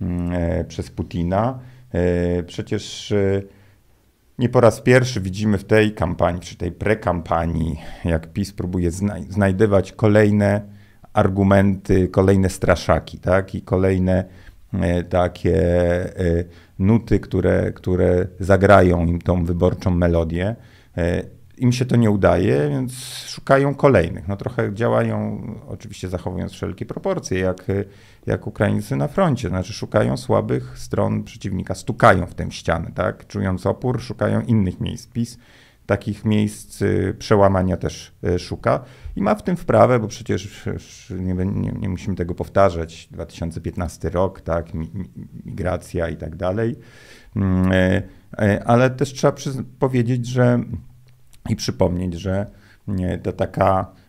mm, 0.00 0.32
przez 0.66 0.90
Putina. 0.90 1.58
Przecież 2.46 3.14
nie 4.40 4.48
po 4.48 4.60
raz 4.60 4.80
pierwszy 4.80 5.20
widzimy 5.20 5.58
w 5.58 5.64
tej 5.64 5.94
kampanii, 5.94 6.40
czy 6.40 6.56
tej 6.56 6.72
prekampanii, 6.72 7.76
jak 8.04 8.32
PiS 8.32 8.52
próbuje 8.52 8.90
znajdywać 9.28 9.92
kolejne 9.92 10.62
argumenty, 11.12 12.08
kolejne 12.08 12.48
straszaki, 12.48 13.18
tak? 13.18 13.54
I 13.54 13.62
kolejne 13.62 14.12
e, 14.18 14.24
takie 15.10 15.56
e, 16.18 16.44
nuty, 16.78 17.20
które, 17.20 17.72
które 17.72 18.26
zagrają 18.40 19.06
im 19.06 19.20
tą 19.20 19.44
wyborczą 19.44 19.90
melodię. 19.90 20.56
E, 20.96 21.22
im 21.58 21.72
się 21.72 21.84
to 21.84 21.96
nie 21.96 22.10
udaje, 22.10 22.68
więc 22.70 22.92
szukają 23.26 23.74
kolejnych. 23.74 24.28
No 24.28 24.36
trochę 24.36 24.74
działają, 24.74 25.42
oczywiście 25.68 26.08
zachowując 26.08 26.52
wszelkie 26.52 26.86
proporcje, 26.86 27.38
jak, 27.38 27.64
jak 28.26 28.46
Ukraińcy 28.46 28.96
na 28.96 29.08
froncie. 29.08 29.48
Znaczy 29.48 29.72
szukają 29.72 30.16
słabych 30.16 30.78
stron 30.78 31.24
przeciwnika, 31.24 31.74
stukają 31.74 32.26
w 32.26 32.34
tę 32.34 32.50
ścianę, 32.50 32.90
tak? 32.94 33.26
Czując 33.26 33.66
opór, 33.66 34.02
szukają 34.02 34.40
innych 34.40 34.80
miejsc. 34.80 35.06
PiS 35.06 35.38
takich 35.90 36.24
miejsc 36.24 36.82
y, 36.82 37.14
przełamania 37.18 37.76
też 37.76 38.12
y, 38.24 38.38
szuka 38.38 38.84
i 39.16 39.22
ma 39.22 39.34
w 39.34 39.42
tym 39.42 39.56
wprawę, 39.56 39.98
bo 39.98 40.08
przecież 40.08 40.68
nie, 41.10 41.34
nie, 41.34 41.72
nie 41.72 41.88
musimy 41.88 42.16
tego 42.16 42.34
powtarzać. 42.34 43.08
2015 43.10 44.10
rok, 44.10 44.40
tak, 44.40 44.66
migracja 45.44 46.08
i 46.08 46.16
tak 46.16 46.36
dalej. 46.36 46.76
Mm, 47.36 47.72
y, 47.72 48.64
ale 48.64 48.90
też 48.90 49.12
trzeba 49.12 49.34
powiedzieć, 49.78 50.26
że 50.26 50.60
i 51.48 51.56
przypomnieć, 51.56 52.14
że 52.14 52.46
to 53.22 53.32
taka 53.32 53.92
e, 53.96 53.99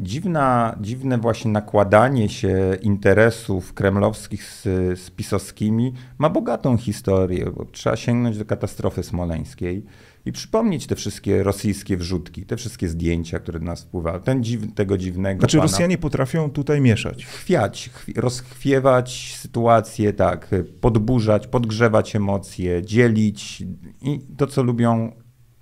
dziwna, 0.00 0.76
dziwne 0.80 1.18
właśnie 1.18 1.50
nakładanie 1.50 2.28
się 2.28 2.76
interesów 2.82 3.74
kremlowskich 3.74 4.44
z, 4.44 4.62
z 5.00 5.10
pisowskimi 5.10 5.92
ma 6.18 6.30
bogatą 6.30 6.76
historię, 6.76 7.50
bo 7.56 7.64
trzeba 7.64 7.96
sięgnąć 7.96 8.38
do 8.38 8.44
katastrofy 8.44 9.02
smoleńskiej 9.02 9.84
i 10.26 10.32
przypomnieć 10.32 10.86
te 10.86 10.94
wszystkie 10.94 11.42
rosyjskie 11.42 11.96
wrzutki, 11.96 12.46
te 12.46 12.56
wszystkie 12.56 12.88
zdjęcia, 12.88 13.38
które 13.38 13.58
do 13.58 13.64
nas 13.64 13.82
wpływały, 13.82 14.20
ten 14.20 14.44
dziw, 14.44 14.74
tego 14.74 14.98
dziwnego 14.98 15.40
Znaczy 15.40 15.56
pana, 15.56 15.70
Rosjanie 15.70 15.98
potrafią 15.98 16.50
tutaj 16.50 16.80
mieszać. 16.80 17.26
Chwiać, 17.26 17.90
rozchwiewać 18.16 19.36
sytuację, 19.38 20.12
tak, 20.12 20.50
podburzać, 20.80 21.46
podgrzewać 21.46 22.16
emocje, 22.16 22.82
dzielić 22.82 23.62
i 24.02 24.20
to, 24.36 24.46
co 24.46 24.62
lubią 24.62 25.12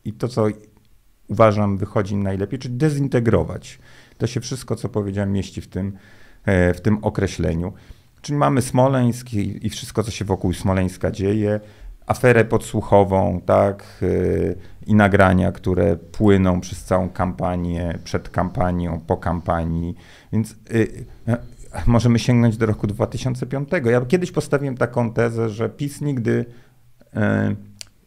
i 0.04 0.12
to, 0.12 0.28
co 0.28 0.46
uważam 1.28 1.78
wychodzi 1.78 2.16
najlepiej, 2.16 2.58
czyli 2.58 2.74
dezintegrować. 2.74 3.78
To 4.18 4.26
się 4.26 4.40
wszystko, 4.40 4.76
co 4.76 4.88
powiedziałem, 4.88 5.32
mieści 5.32 5.60
w 5.60 5.68
tym, 5.68 5.92
e, 6.44 6.74
w 6.74 6.80
tym 6.80 6.98
określeniu. 7.04 7.72
Czyli 8.20 8.38
mamy 8.38 8.62
Smoleńsk 8.62 9.34
i, 9.34 9.70
wszystko, 9.70 10.02
co 10.02 10.10
się 10.10 10.24
wokół 10.24 10.52
Smoleńska 10.52 11.10
dzieje, 11.10 11.60
aferę 12.06 12.44
podsłuchową, 12.44 13.40
tak, 13.46 13.84
e, 14.02 14.86
i 14.86 14.94
nagrania, 14.94 15.52
które 15.52 15.96
płyną 15.96 16.60
przez 16.60 16.84
całą 16.84 17.10
kampanię, 17.10 17.98
przed 18.04 18.28
kampanią, 18.28 19.00
po 19.06 19.16
kampanii. 19.16 19.94
Więc 20.32 20.56
e, 21.26 21.36
możemy 21.86 22.18
sięgnąć 22.18 22.56
do 22.56 22.66
roku 22.66 22.86
2005. 22.86 23.68
Ja 23.84 24.00
kiedyś 24.00 24.32
postawiłem 24.32 24.76
taką 24.76 25.12
tezę, 25.12 25.48
że 25.48 25.68
PiS 25.68 26.00
nigdy 26.00 26.44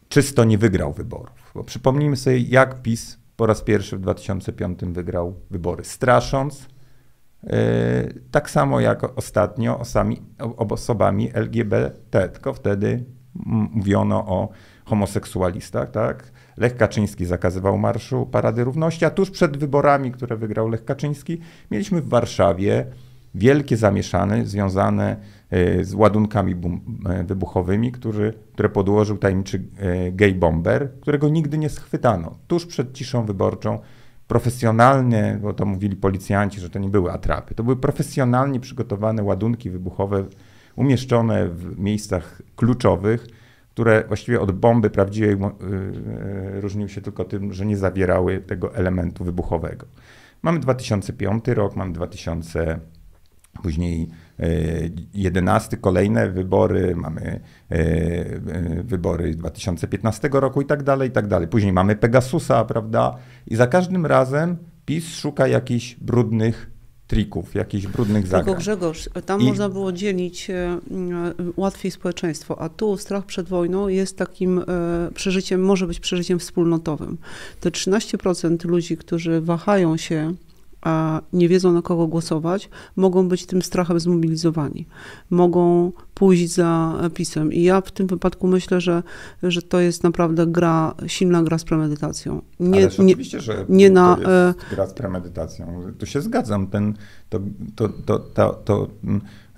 czysto 0.08 0.44
nie 0.44 0.58
wygrał 0.58 0.92
wyborów. 0.92 1.52
Bo 1.54 1.64
przypomnijmy 1.64 2.16
sobie, 2.16 2.38
jak 2.38 2.82
PiS 2.82 3.18
po 3.36 3.46
raz 3.46 3.62
pierwszy 3.62 3.96
w 3.96 4.00
2005 4.00 4.80
wygrał 4.82 5.34
wybory, 5.50 5.84
strasząc 5.84 6.68
yy, 7.42 7.50
tak 8.30 8.50
samo 8.50 8.80
jak 8.80 9.18
ostatnio 9.18 9.78
osami, 9.78 10.22
osobami 10.56 11.30
LGBT, 11.34 12.28
tylko 12.28 12.54
wtedy 12.54 13.04
mówiono 13.72 14.26
o 14.26 14.48
homoseksualistach, 14.84 15.90
tak? 15.90 16.32
Lech 16.56 16.76
Kaczyński 16.76 17.26
zakazywał 17.26 17.78
marszu 17.78 18.26
Parady 18.26 18.64
Równości, 18.64 19.04
a 19.04 19.10
tuż 19.10 19.30
przed 19.30 19.56
wyborami, 19.56 20.12
które 20.12 20.36
wygrał 20.36 20.68
Lech 20.68 20.84
Kaczyński, 20.84 21.40
mieliśmy 21.70 22.00
w 22.00 22.08
Warszawie 22.08 22.86
wielkie 23.34 23.76
zamieszane 23.76 24.46
związane 24.46 25.16
z 25.82 25.94
ładunkami 25.94 26.54
e, 27.06 27.24
wybuchowymi, 27.24 27.92
który, 27.92 28.34
które 28.52 28.68
podłożył 28.68 29.18
tajemniczy 29.18 29.62
e, 29.78 30.12
gay 30.12 30.34
bomber, 30.34 30.92
którego 31.00 31.28
nigdy 31.28 31.58
nie 31.58 31.68
schwytano. 31.68 32.38
Tuż 32.46 32.66
przed 32.66 32.92
ciszą 32.92 33.26
wyborczą 33.26 33.78
profesjonalnie, 34.26 35.38
bo 35.42 35.52
to 35.52 35.66
mówili 35.66 35.96
policjanci, 35.96 36.60
że 36.60 36.70
to 36.70 36.78
nie 36.78 36.88
były 36.88 37.12
atrapy, 37.12 37.54
to 37.54 37.64
były 37.64 37.76
profesjonalnie 37.76 38.60
przygotowane 38.60 39.22
ładunki 39.22 39.70
wybuchowe 39.70 40.24
umieszczone 40.76 41.48
w 41.48 41.78
miejscach 41.78 42.42
kluczowych, 42.56 43.26
które 43.70 44.04
właściwie 44.08 44.40
od 44.40 44.52
bomby 44.52 44.90
prawdziwej 44.90 45.36
różniły 46.60 46.88
się 46.88 47.00
tylko 47.00 47.24
tym, 47.24 47.52
że 47.52 47.66
nie 47.66 47.76
zawierały 47.76 48.38
tego 48.38 48.74
elementu 48.74 49.24
wybuchowego. 49.24 49.86
Mamy 50.42 50.58
2005 50.58 51.48
rok, 51.48 51.76
mamy 51.76 51.92
2000 51.92 52.80
Później 53.62 54.08
11 55.14 55.76
e, 55.76 55.80
kolejne 55.80 56.30
wybory, 56.30 56.96
mamy 56.96 57.40
e, 57.70 57.74
e, 57.74 58.82
wybory 58.82 59.34
2015 59.34 60.28
roku 60.32 60.62
i 60.62 60.66
tak 60.66 60.82
dalej, 60.82 61.08
i 61.08 61.12
tak 61.12 61.26
dalej. 61.26 61.48
Później 61.48 61.72
mamy 61.72 61.96
Pegasusa, 61.96 62.64
prawda? 62.64 63.16
I 63.46 63.56
za 63.56 63.66
każdym 63.66 64.06
razem 64.06 64.56
PiS 64.86 65.08
szuka 65.14 65.46
jakichś 65.46 65.94
brudnych 65.94 66.70
trików, 67.06 67.54
jakichś 67.54 67.86
brudnych 67.86 68.26
zagrań. 68.26 68.44
Tylko 68.44 68.58
Grzegorz, 68.58 69.08
tam 69.26 69.40
I... 69.40 69.44
można 69.44 69.68
było 69.68 69.92
dzielić 69.92 70.50
łatwiej 71.56 71.90
społeczeństwo, 71.90 72.60
a 72.60 72.68
tu 72.68 72.96
strach 72.96 73.26
przed 73.26 73.48
wojną 73.48 73.88
jest 73.88 74.18
takim 74.18 74.64
przeżyciem, 75.14 75.64
może 75.64 75.86
być 75.86 76.00
przeżyciem 76.00 76.38
wspólnotowym. 76.38 77.18
Te 77.60 77.70
13% 77.70 78.64
ludzi, 78.64 78.96
którzy 78.96 79.40
wahają 79.40 79.96
się 79.96 80.34
a 80.80 81.20
nie 81.32 81.48
wiedzą 81.48 81.72
na 81.72 81.82
kogo 81.82 82.06
głosować, 82.06 82.70
mogą 82.96 83.28
być 83.28 83.46
tym 83.46 83.62
strachem 83.62 84.00
zmobilizowani. 84.00 84.86
Mogą 85.30 85.92
pójść 86.14 86.48
za 86.54 86.94
pisem. 87.14 87.52
I 87.52 87.62
ja 87.62 87.80
w 87.80 87.90
tym 87.92 88.06
wypadku 88.06 88.46
myślę, 88.46 88.80
że, 88.80 89.02
że 89.42 89.62
to 89.62 89.80
jest 89.80 90.02
naprawdę 90.02 90.46
gra, 90.46 90.94
silna 91.06 91.42
gra 91.42 91.58
z 91.58 91.64
premedytacją. 91.64 92.42
Nie, 92.60 92.80
Ależ 92.82 92.98
nie, 92.98 93.04
oczywiście, 93.04 93.40
że 93.40 93.64
nie 93.68 93.90
na, 93.90 94.16
jest 94.20 94.58
gra 94.70 94.86
z 94.86 94.92
premedytacją. 94.94 95.82
Tu 95.98 96.06
się 96.06 96.20
zgadzam. 96.20 96.66
Ten, 96.66 96.94
to, 97.28 97.40
to, 97.76 97.88
to, 97.88 98.18
to, 98.18 98.18
to, 98.18 98.52
to 98.64 98.88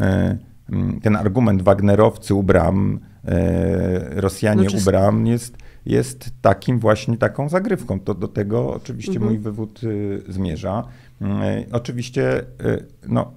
e, 0.01 0.39
mm, 0.71 1.01
ten 1.01 1.17
argument 1.17 1.63
Wagnerowcy 1.63 2.35
u 2.35 2.43
bram, 2.43 2.99
e, 3.25 4.21
Rosjanie 4.21 4.63
Znaczy- 4.63 4.77
u 4.77 4.81
bram 4.81 5.27
jest, 5.27 5.57
jest 5.87 6.31
takim 6.43 6.79
właśnie 6.79 7.17
taką 7.17 7.49
zagrywką. 7.49 8.01
To 8.01 8.15
do 8.15 8.29
tego 8.29 8.75
oczywiście 8.75 9.13
Mhm. 9.13 9.33
mój 9.33 9.39
wywód 9.39 9.83
y, 9.85 10.23
zmierza. 10.29 10.85
E, 11.23 11.65
Oczywiście 11.73 12.41
y, 12.41 12.87
no, 13.09 13.33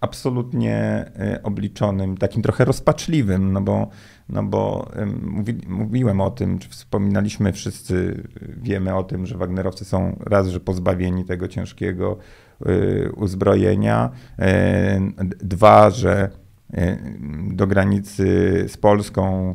absolutnie 0.00 0.76
e, 0.76 1.40
obliczonym, 1.42 2.16
takim 2.16 2.42
trochę 2.42 2.64
rozpaczliwym, 2.64 3.52
no 3.52 3.60
bo, 3.60 3.88
no 4.28 4.42
bo 4.42 4.90
mówi, 5.22 5.58
mówiłem 5.68 6.20
o 6.20 6.30
tym, 6.30 6.58
czy 6.58 6.68
wspominaliśmy 6.68 7.52
wszyscy, 7.52 8.22
wiemy 8.56 8.94
o 8.94 9.02
tym, 9.02 9.26
że 9.26 9.36
Wagnerowcy 9.36 9.84
są 9.84 10.16
raz, 10.20 10.48
że 10.48 10.60
pozbawieni 10.60 11.24
tego 11.24 11.48
ciężkiego 11.48 12.18
uzbrojenia, 13.16 14.10
e, 14.38 15.00
dwa, 15.40 15.90
że 15.90 16.30
e, 16.72 16.96
do 17.50 17.66
granicy 17.66 18.24
z 18.68 18.76
Polską 18.76 19.54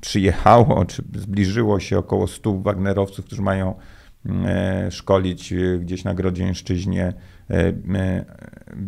przyjechało, 0.00 0.84
czy 0.84 1.02
zbliżyło 1.14 1.80
się 1.80 1.98
około 1.98 2.26
100 2.26 2.58
Wagnerowców, 2.58 3.24
którzy 3.24 3.42
mają 3.42 3.74
e, 3.74 3.97
szkolić 4.90 5.52
e, 5.52 5.78
gdzieś 5.78 6.04
na 6.04 6.14
Grodzieńszczyźnie 6.14 7.12
e, 7.50 7.72
e, 7.94 8.24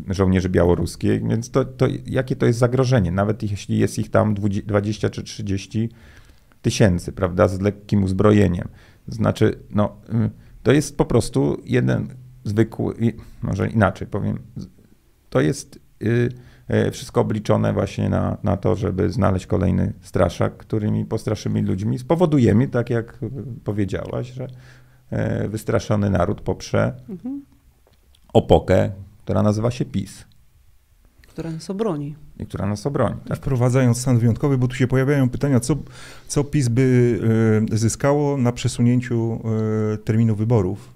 żołnierzy 0.08 0.48
białoruskich, 0.48 1.28
więc 1.28 1.50
to, 1.50 1.64
to 1.64 1.86
jakie 2.06 2.36
to 2.36 2.46
jest 2.46 2.58
zagrożenie, 2.58 3.12
nawet 3.12 3.42
jeśli 3.42 3.78
jest 3.78 3.98
ich 3.98 4.10
tam 4.10 4.34
20 4.34 4.66
20 4.66 5.10
czy 5.10 5.22
30 5.22 5.90
tysięcy, 6.62 7.12
prawda, 7.12 7.48
z 7.48 7.60
lekkim 7.60 8.04
uzbrojeniem. 8.04 8.68
Znaczy, 9.08 9.58
no, 9.70 9.96
y, 10.08 10.30
to 10.62 10.72
jest 10.72 10.96
po 10.96 11.04
prostu 11.04 11.62
jeden 11.64 12.08
zwykły, 12.44 12.94
może 13.42 13.68
inaczej 13.68 14.08
powiem, 14.08 14.38
to 15.30 15.40
jest 15.40 15.78
y, 16.02 16.28
wszystko 16.92 17.20
obliczone 17.20 17.72
właśnie 17.72 18.08
na, 18.08 18.36
na 18.42 18.56
to, 18.56 18.76
żeby 18.76 19.10
znaleźć 19.10 19.46
kolejny 19.46 19.92
straszak, 20.00 20.56
którymi 20.56 21.04
postraszymy 21.04 21.62
ludźmi. 21.62 21.98
Spowodujemy, 21.98 22.68
tak 22.68 22.90
jak 22.90 23.18
powiedziałaś, 23.64 24.32
że 24.32 24.44
e, 24.44 24.48
wystraszony 25.48 26.10
naród 26.10 26.40
poprze 26.40 26.92
Mhm. 27.08 27.42
opokę, 28.32 28.90
która 29.24 29.42
nazywa 29.42 29.70
się 29.70 29.84
PiS 29.84 30.24
która 31.28 31.50
nas 31.50 31.70
obroni. 31.70 32.16
i 32.38 32.46
która 32.46 32.66
nas 32.66 32.86
obroni. 32.86 33.16
Tak? 33.28 33.38
Wprowadzając 33.38 33.98
stan 34.00 34.18
wyjątkowy, 34.18 34.58
bo 34.58 34.68
tu 34.68 34.74
się 34.74 34.86
pojawiają 34.86 35.28
pytania, 35.28 35.60
co, 35.60 35.76
co 36.28 36.44
PiS 36.44 36.68
by 36.68 37.18
e, 37.72 37.76
zyskało 37.78 38.36
na 38.36 38.52
przesunięciu 38.52 39.40
e, 39.94 39.98
terminu 39.98 40.36
wyborów. 40.36 40.92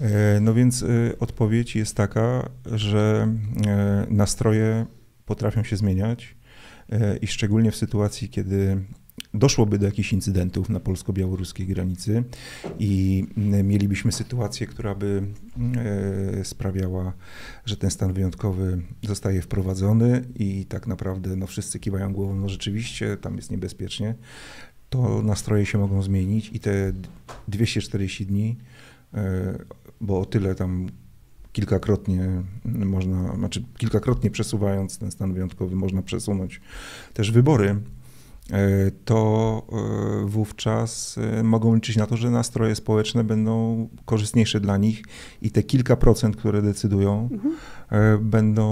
E, 0.00 0.40
No 0.40 0.54
więc 0.54 0.82
e, 0.82 0.86
odpowiedź 1.20 1.76
jest 1.76 1.96
taka, 1.96 2.48
że 2.66 3.28
e, 3.66 4.06
nastroje 4.10 4.86
potrafią 5.26 5.62
się 5.64 5.76
zmieniać 5.76 6.36
e, 6.92 7.16
i 7.16 7.26
szczególnie 7.26 7.70
w 7.70 7.76
sytuacji, 7.76 8.28
kiedy 8.28 8.84
doszłoby 9.34 9.78
do 9.78 9.86
jakichś 9.86 10.12
incydentów 10.12 10.68
na 10.68 10.80
polsko-białoruskiej 10.80 11.66
granicy 11.66 12.24
i 12.78 13.24
m, 13.36 13.68
mielibyśmy 13.68 14.12
sytuację, 14.12 14.66
która 14.66 14.94
by 14.94 15.22
e, 16.40 16.44
sprawiała, 16.44 17.12
że 17.64 17.76
ten 17.76 17.90
stan 17.90 18.12
wyjątkowy 18.12 18.82
zostaje 19.02 19.42
wprowadzony 19.42 20.24
i 20.34 20.66
tak 20.66 20.86
naprawdę 20.86 21.36
no, 21.36 21.46
wszyscy 21.46 21.80
kiwają 21.80 22.12
głową, 22.12 22.34
no 22.34 22.48
rzeczywiście 22.48 23.16
tam 23.16 23.36
jest 23.36 23.50
niebezpiecznie, 23.50 24.14
to 24.90 25.22
nastroje 25.22 25.66
się 25.66 25.78
mogą 25.78 26.02
zmienić 26.02 26.50
i 26.52 26.60
te 26.60 26.92
240 27.48 28.26
dni, 28.26 28.56
e, 29.14 29.58
bo 30.00 30.20
o 30.20 30.24
tyle 30.24 30.54
tam 30.54 30.88
kilkakrotnie 31.52 32.28
można, 32.64 33.36
znaczy 33.36 33.64
kilkakrotnie 33.78 34.30
przesuwając 34.30 34.98
ten 34.98 35.10
stan 35.10 35.34
wyjątkowy, 35.34 35.76
można 35.76 36.02
przesunąć 36.02 36.60
też 37.14 37.32
wybory, 37.32 37.76
to 39.04 39.62
e, 39.72 40.26
wówczas 40.26 41.18
e, 41.18 41.42
mogą 41.42 41.74
liczyć 41.74 41.96
na 41.96 42.06
to, 42.06 42.16
że 42.16 42.30
nastroje 42.30 42.74
społeczne 42.74 43.24
będą 43.24 43.88
korzystniejsze 44.04 44.60
dla 44.60 44.76
nich 44.76 45.02
i 45.42 45.50
te 45.50 45.62
kilka 45.62 45.96
procent, 45.96 46.36
które 46.36 46.62
decydują, 46.62 47.28
Mhm. 47.32 47.54
e, 47.90 48.18
będą 48.18 48.66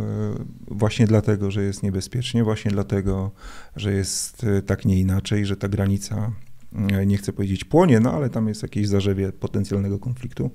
e, 0.00 0.74
właśnie 0.74 1.06
dlatego, 1.06 1.50
że 1.50 1.62
jest 1.62 1.82
niebezpiecznie, 1.82 2.44
właśnie 2.44 2.70
dlatego, 2.70 3.30
że 3.76 3.92
jest 3.92 4.44
e, 4.44 4.62
tak 4.62 4.84
nie 4.84 5.00
inaczej, 5.00 5.46
że 5.46 5.56
ta 5.56 5.68
granica, 5.68 6.32
e, 6.92 7.06
nie 7.06 7.16
chcę 7.16 7.32
powiedzieć 7.32 7.64
płonie, 7.64 8.00
no 8.00 8.12
ale 8.12 8.30
tam 8.30 8.48
jest 8.48 8.62
jakieś 8.62 8.88
zarzewie 8.88 9.32
potencjalnego 9.32 9.98
konfliktu. 9.98 10.50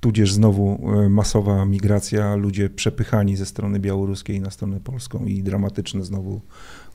Tudzież 0.00 0.32
znowu 0.32 0.90
e, 1.04 1.08
masowa 1.08 1.64
migracja, 1.64 2.34
ludzie 2.34 2.70
przepychani 2.70 3.36
ze 3.36 3.46
strony 3.46 3.80
białoruskiej 3.80 4.40
na 4.40 4.50
stronę 4.50 4.80
polską 4.80 5.24
i 5.24 5.42
dramatyczne 5.42 6.04
znowu 6.04 6.40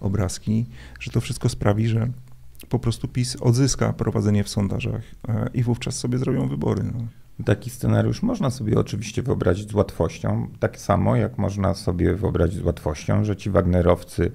obrazki, 0.03 0.65
że 0.99 1.11
to 1.11 1.21
wszystko 1.21 1.49
sprawi, 1.49 1.87
że 1.87 2.07
po 2.69 2.79
prostu 2.79 3.07
PiS 3.07 3.37
odzyska 3.41 3.93
prowadzenie 3.93 4.43
w 4.43 4.49
sondażach 4.49 5.01
e, 5.27 5.49
i 5.53 5.63
wówczas 5.63 5.95
sobie 5.95 6.17
zrobią 6.17 6.47
wybory. 6.47 6.83
No. 6.83 7.07
Taki 7.45 7.69
scenariusz 7.69 8.23
można 8.23 8.49
sobie 8.49 8.79
oczywiście 8.79 9.21
wyobrazić 9.21 9.71
z 9.71 9.73
łatwością, 9.73 10.47
tak 10.59 10.79
samo 10.79 11.15
jak 11.15 11.37
można 11.37 11.73
sobie 11.73 12.15
wyobrazić 12.15 12.59
z 12.59 12.63
łatwością, 12.63 13.23
że 13.23 13.35
ci 13.35 13.49
Wagnerowcy 13.49 14.31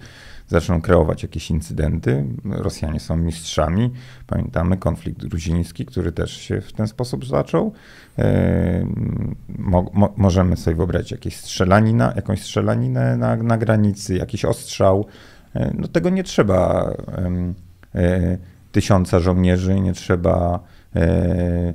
zaczną 0.48 0.81
kreować 0.81 1.22
jakieś 1.22 1.50
incydenty. 1.50 2.24
Rosjanie 2.44 3.00
są 3.00 3.16
mistrzami. 3.16 3.90
Pamiętamy 4.26 4.76
konflikt 4.76 5.26
gruziński, 5.26 5.87
który 5.87 6.12
też 6.12 6.37
się 6.37 6.61
w 6.61 6.72
ten 6.72 6.88
sposób 6.88 7.26
zaczął. 7.26 7.72
E, 8.18 8.87
Mo, 9.59 9.90
mo, 9.92 10.14
możemy 10.16 10.57
sobie 10.57 10.76
wyobrazić 10.76 11.11
jakieś 11.11 11.37
strzelanina, 11.37 12.12
jakąś 12.16 12.42
strzelaninę 12.42 13.16
na, 13.16 13.37
na 13.37 13.59
granicy, 13.59 14.14
jakiś 14.14 14.44
ostrzał. 14.44 15.07
No 15.74 15.88
tego 15.88 16.11
nie 16.11 16.24
trzeba 16.24 16.92
e, 17.94 18.38
tysiąca 18.72 19.20
żołnierzy, 19.20 19.80
nie 19.80 19.92
trzeba 19.92 20.61
e, 20.96 21.00
e, 21.00 21.74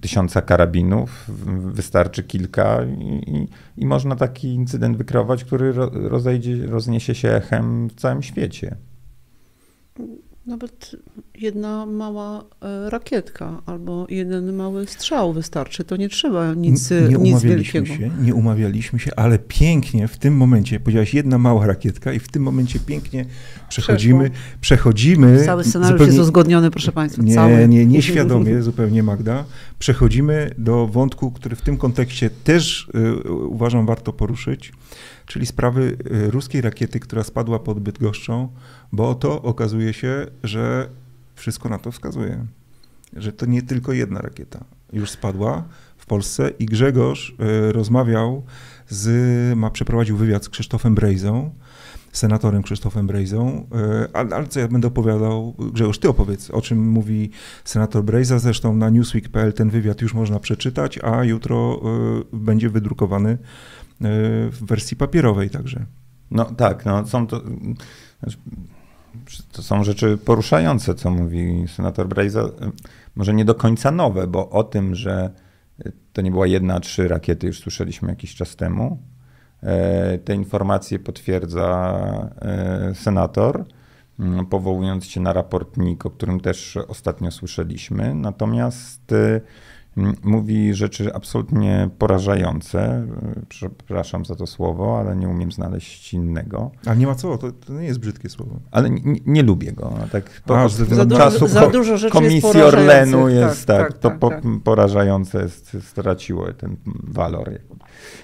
tysiąca 0.00 0.42
karabinów, 0.42 1.30
wystarczy 1.72 2.22
kilka 2.22 2.84
i, 2.84 3.48
i, 3.76 3.86
można 3.86 4.16
taki 4.16 4.54
incydent 4.54 4.96
wykreować, 4.96 5.44
który 5.44 5.72
ro, 5.72 5.90
rozejdzie, 5.94 6.66
rozniesie 6.66 7.14
się 7.14 7.28
echem 7.28 7.88
w 7.88 7.94
całym 7.94 8.22
świecie. 8.22 8.76
Nawet 10.46 10.96
jedna 11.34 11.86
mała 11.86 12.44
e, 12.62 12.90
rakietka 12.90 13.62
albo 13.66 14.06
jeden 14.10 14.52
mały 14.56 14.86
strzał 14.86 15.32
wystarczy. 15.32 15.84
To 15.84 15.96
nie 15.96 16.08
trzeba 16.08 16.54
nic, 16.54 16.92
N- 16.92 17.08
nie 17.08 17.16
nic 17.16 17.28
umawialiśmy 17.28 17.82
wielkiego. 17.82 17.86
się, 18.16 18.22
nie 18.24 18.34
umawialiśmy 18.34 18.98
się, 18.98 19.10
ale 19.16 19.38
pięknie 19.38 20.08
w 20.08 20.18
tym 20.18 20.36
momencie, 20.36 20.80
powiedziałaś 20.80 21.14
jedna 21.14 21.38
mała 21.38 21.66
rakietka 21.66 22.12
i 22.12 22.18
w 22.18 22.28
tym 22.28 22.42
momencie 22.42 22.78
pięknie 22.86 23.24
przechodzimy, 23.68 24.30
przechodzimy 24.60 25.44
Cały 25.44 25.64
scenariusz 25.64 25.92
zupełnie- 25.98 26.12
jest 26.16 26.22
uzgodniony, 26.28 26.70
proszę 26.70 26.92
Państwa. 26.92 27.22
Nie, 27.22 27.34
cały. 27.34 27.68
nie, 27.68 27.86
nieświadomie 27.86 28.62
zupełnie 28.62 29.02
Magda. 29.02 29.44
Przechodzimy 29.78 30.54
do 30.58 30.86
wątku, 30.86 31.30
który 31.30 31.56
w 31.56 31.62
tym 31.62 31.76
kontekście 31.76 32.30
też 32.30 32.88
y, 33.26 33.32
uważam 33.32 33.86
warto 33.86 34.12
poruszyć, 34.12 34.72
czyli 35.26 35.46
sprawy 35.46 35.96
y, 36.26 36.30
ruskiej 36.30 36.60
rakiety, 36.60 37.00
która 37.00 37.24
spadła 37.24 37.58
pod 37.58 37.80
Bydgoszczą, 37.80 38.48
bo 38.92 39.08
oto 39.08 39.42
okazuje 39.42 39.92
się, 39.92 40.26
że 40.42 40.88
wszystko 41.34 41.68
na 41.68 41.78
to 41.78 41.92
wskazuje, 41.92 42.46
że 43.16 43.32
to 43.32 43.46
nie 43.46 43.62
tylko 43.62 43.92
jedna 43.92 44.20
rakieta 44.20 44.64
już 44.92 45.10
spadła 45.10 45.64
w 45.96 46.06
Polsce 46.06 46.50
i 46.58 46.66
Grzegorz 46.66 47.36
y, 47.68 47.72
rozmawiał 47.72 48.42
z, 48.88 49.58
ma 49.58 49.70
przeprowadził 49.70 50.16
wywiad 50.16 50.44
z 50.44 50.48
Krzysztofem 50.48 50.94
Brejzą, 50.94 51.50
senatorem 52.12 52.62
Krzysztofem 52.62 53.06
Brejzą, 53.06 53.66
y, 54.04 54.12
ale, 54.12 54.46
co 54.48 54.60
ja 54.60 54.68
będę 54.68 54.88
opowiadał, 54.88 55.54
Grzegorz, 55.72 55.98
ty 55.98 56.08
opowiedz, 56.08 56.50
o 56.50 56.62
czym 56.62 56.88
mówi 56.88 57.30
senator 57.64 58.04
Brejza, 58.04 58.38
zresztą 58.38 58.76
na 58.76 58.90
newsweek.pl 58.90 59.52
ten 59.52 59.70
wywiad 59.70 60.02
już 60.02 60.14
można 60.14 60.40
przeczytać, 60.40 60.98
a 60.98 61.24
jutro 61.24 61.80
będzie 62.32 62.70
wydrukowany 62.70 63.38
w 64.00 64.58
wersji 64.60 64.96
papierowej 64.96 65.50
także. 65.50 65.86
No 66.30 66.44
tak, 66.44 66.84
no 66.84 67.06
są 67.06 67.26
to, 67.26 67.42
znaczy, 68.20 68.38
to 69.52 69.62
są 69.62 69.84
rzeczy 69.84 70.18
poruszające, 70.24 70.94
co 70.94 71.10
mówi 71.10 71.64
senator 71.68 72.08
Brejza. 72.08 72.48
Może 73.16 73.34
nie 73.34 73.44
do 73.44 73.54
końca 73.54 73.90
nowe, 73.90 74.26
bo 74.26 74.50
o 74.50 74.64
tym, 74.64 74.94
że 74.94 75.30
to 76.12 76.22
nie 76.22 76.30
była 76.30 76.46
jedna, 76.46 76.80
trzy 76.80 77.08
rakiety, 77.08 77.46
już 77.46 77.58
słyszeliśmy 77.60 78.08
jakiś 78.08 78.34
czas 78.34 78.56
temu. 78.56 79.02
E, 79.62 80.18
Te 80.18 80.34
informacje 80.34 80.98
potwierdza 80.98 82.30
e, 82.42 82.94
senator, 82.94 83.64
m, 84.20 84.46
powołując 84.46 85.06
się 85.06 85.20
na 85.20 85.32
raport 85.32 85.76
NIK, 85.76 86.06
o 86.06 86.10
którym 86.10 86.40
też 86.40 86.76
ostatnio 86.88 87.30
słyszeliśmy. 87.30 88.14
Natomiast 88.14 89.12
e, 89.12 89.40
mówi 90.24 90.74
rzeczy 90.74 91.14
absolutnie 91.14 91.88
porażające. 91.98 93.06
Przepraszam 93.48 94.24
za 94.24 94.36
to 94.36 94.46
słowo, 94.46 94.98
ale 94.98 95.16
nie 95.16 95.28
umiem 95.28 95.52
znaleźć 95.52 96.14
innego. 96.14 96.70
Ale 96.86 96.96
nie 96.96 97.06
ma 97.06 97.14
co, 97.14 97.38
to, 97.38 97.52
to 97.52 97.72
nie 97.72 97.86
jest 97.86 98.00
brzydkie 98.00 98.28
słowo. 98.28 98.60
Ale 98.70 98.90
nie, 98.90 99.16
nie 99.26 99.42
lubię 99.42 99.72
go. 99.72 99.94
Tak, 100.12 100.42
po, 100.46 100.60
A, 100.60 100.68
za, 100.68 100.84
dużo, 100.84 101.06
czasu 101.06 101.48
za 101.48 101.66
dużo 101.66 101.96
rzeczy 101.96 102.12
Komisji 102.12 102.62
Orlenu 102.62 103.28
jest 103.28 103.66
tak, 103.66 103.78
tak, 103.78 103.92
tak 103.92 103.98
to 103.98 104.10
tak, 104.10 104.18
po, 104.18 104.30
tak. 104.30 104.42
porażające, 104.64 105.42
jest, 105.42 105.76
straciło 105.80 106.52
ten 106.52 106.76
walor. 107.02 107.50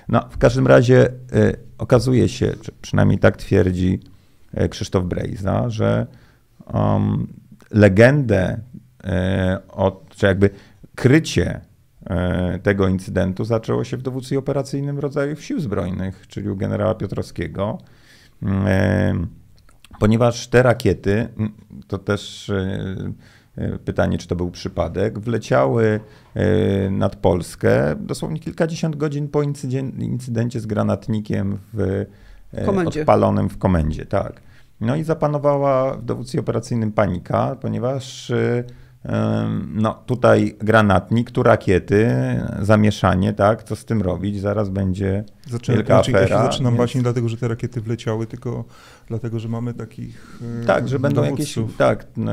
No, 0.09 0.28
w 0.30 0.38
każdym 0.38 0.66
razie 0.66 1.09
y, 1.35 1.56
okazuje 1.78 2.28
się, 2.28 2.52
czy 2.62 2.72
przynajmniej 2.83 3.18
tak 3.18 3.37
twierdzi 3.37 4.00
y, 4.61 4.68
Krzysztof 4.68 5.04
Brejza, 5.04 5.70
że 5.70 6.06
um, 6.74 7.26
legendę 7.70 8.61
y, 9.04 9.09
od, 9.68 10.14
czy 10.16 10.26
jakby 10.26 10.50
krycie 10.94 11.61
e, 12.07 12.59
tego 12.59 12.88
incydentu 12.88 13.44
zaczęło 13.44 13.85
się 13.85 13.96
w 13.96 14.03
dowództwie 14.03 14.38
operacyjnym 14.38 14.98
rodzajów 14.98 15.44
sił 15.44 15.61
zbrojnych, 15.61 16.26
czyli 16.29 16.50
u 16.50 16.57
generała 16.57 16.94
Piotrowskiego, 16.94 17.79
e, 18.42 19.14
ponieważ 20.00 20.48
te 20.48 20.62
rakiety, 20.62 21.29
to 21.87 21.98
też 21.98 22.50
e, 22.50 23.79
pytanie, 23.85 24.18
czy 24.18 24.29
to 24.29 24.37
był 24.37 24.50
przypadek, 24.50 25.18
wleciały 25.18 26.00
nad 26.90 27.16
Polskę 27.16 27.96
dosłownie 27.96 28.40
kilkadziesiąt 28.40 28.96
godzin 28.96 29.29
po 29.29 29.42
incydencie 29.98 30.61
z 30.61 30.66
granatnikiem 30.66 31.59
w, 31.72 32.05
komendzie. 32.66 33.00
odpalonym 33.00 33.48
w 33.48 33.59
komendzie. 33.59 34.07
Tak. 34.07 34.40
No 34.81 34.96
i 34.96 35.05
zapanowała 35.05 35.94
w 35.94 36.05
dowództwie 36.05 36.40
operacyjnym 36.40 36.92
panika, 36.92 37.57
ponieważ 37.61 38.33
no 39.74 40.02
tutaj 40.06 40.56
granatnik, 40.58 41.30
tu 41.30 41.42
rakiety, 41.42 42.08
zamieszanie, 42.62 43.32
tak, 43.32 43.62
co 43.62 43.76
z 43.76 43.84
tym 43.84 44.02
robić, 44.02 44.40
zaraz 44.40 44.68
będzie 44.68 45.24
Zaczę, 45.50 45.72
wielka 45.72 45.94
znaczy, 45.94 46.10
afera. 46.10 46.36
Ja 46.36 46.42
się 46.42 46.52
zaczynam 46.52 46.72
więc... 46.72 46.78
bać 46.78 46.94
nie 46.94 47.02
dlatego, 47.02 47.28
że 47.28 47.36
te 47.36 47.48
rakiety 47.48 47.80
wleciały, 47.80 48.26
tylko 48.26 48.64
dlatego, 49.06 49.38
że 49.38 49.48
mamy 49.48 49.74
takich 49.74 50.40
e, 50.62 50.66
Tak, 50.66 50.88
że 50.88 50.98
będą 50.98 51.24
jakieś, 51.24 51.54
tak, 51.78 52.06
no, 52.16 52.32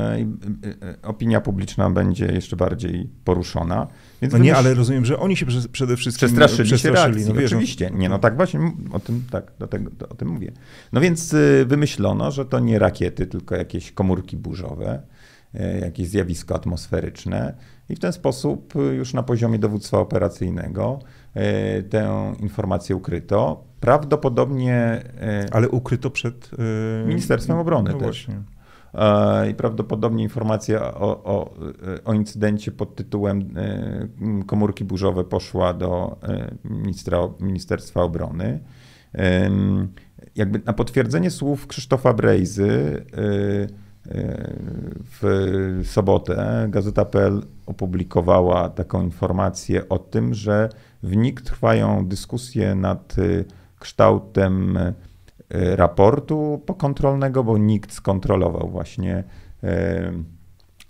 opinia 1.02 1.40
publiczna 1.40 1.90
będzie 1.90 2.26
jeszcze 2.26 2.56
bardziej 2.56 3.10
poruszona. 3.24 3.86
Więc 4.22 4.32
no 4.32 4.38
nie, 4.38 4.56
ale 4.56 4.74
rozumiem, 4.74 5.04
że 5.04 5.18
oni 5.18 5.36
się 5.36 5.46
przede 5.72 5.96
wszystkim 5.96 6.28
przestraszyli. 6.28 6.68
przestraszyli 6.68 7.22
się 7.22 7.28
no, 7.28 7.34
wiesz, 7.34 7.52
oczywiście, 7.52 7.90
nie, 7.94 8.08
no 8.08 8.18
tak 8.18 8.36
właśnie, 8.36 8.60
o 8.92 9.00
tym, 9.00 9.24
tak, 9.30 9.52
do 9.58 9.66
tego, 9.66 9.90
do, 9.90 10.08
o 10.08 10.14
tym 10.14 10.28
mówię. 10.28 10.52
No 10.92 11.00
więc 11.00 11.32
y, 11.34 11.64
wymyślono, 11.68 12.30
że 12.30 12.44
to 12.44 12.58
nie 12.60 12.78
rakiety, 12.78 13.26
tylko 13.26 13.56
jakieś 13.56 13.92
komórki 13.92 14.36
burzowe, 14.36 15.02
E, 15.12 15.17
jakieś 15.80 16.08
zjawisko 16.08 16.54
atmosferyczne 16.54 17.54
i 17.88 17.96
w 17.96 17.98
ten 17.98 18.12
sposób 18.12 18.76
e, 18.76 18.78
już 18.78 19.14
na 19.14 19.22
poziomie 19.22 19.58
dowództwa 19.58 19.98
operacyjnego 19.98 20.98
e, 21.34 21.82
tę 21.82 22.34
informację 22.40 22.96
ukryto. 22.96 23.64
Prawdopodobnie. 23.80 25.02
Ale 25.52 25.68
ukryto 25.68 26.10
przed. 26.10 26.50
Ministerstwem 27.06 27.58
Obrony 27.58 27.90
no 27.92 27.98
też. 27.98 28.26
Właśnie. 28.26 28.42
I 29.50 29.54
prawdopodobnie 29.54 30.22
informacja 30.22 30.94
o, 30.94 31.24
o, 31.24 31.54
o, 32.04 32.14
incydencie 32.14 32.72
pod 32.72 32.96
tytułem 32.96 33.54
komórki 34.46 34.84
burzowe 34.84 35.24
poszła 35.24 35.74
do 35.74 36.18
ministra, 36.64 37.18
Ministerstwa 37.40 38.02
Obrony. 38.02 38.60
Jakby 40.36 40.60
na 40.64 40.72
potwierdzenie 40.72 41.30
słów 41.30 41.66
Krzysztofa 41.66 42.12
Brejzy, 42.12 43.04
w 45.20 45.80
sobotę 45.84 46.66
Gazeta.pl 46.68 47.42
opublikowała 47.66 48.68
taką 48.68 49.02
informację 49.02 49.88
o 49.88 49.98
tym, 49.98 50.34
że 50.34 50.68
w 51.02 51.16
NIK 51.16 51.40
trwają 51.40 52.06
dyskusje 52.06 52.74
nad 52.74 53.18
y, 53.18 53.44
kształtem 53.78 54.76
y, 54.76 54.94
raportu 55.76 56.62
pokontrolnego, 56.66 57.44
bo 57.44 57.58
nikt 57.58 57.92
skontrolował 57.92 58.68
właśnie 58.70 59.24
y, 59.64 59.68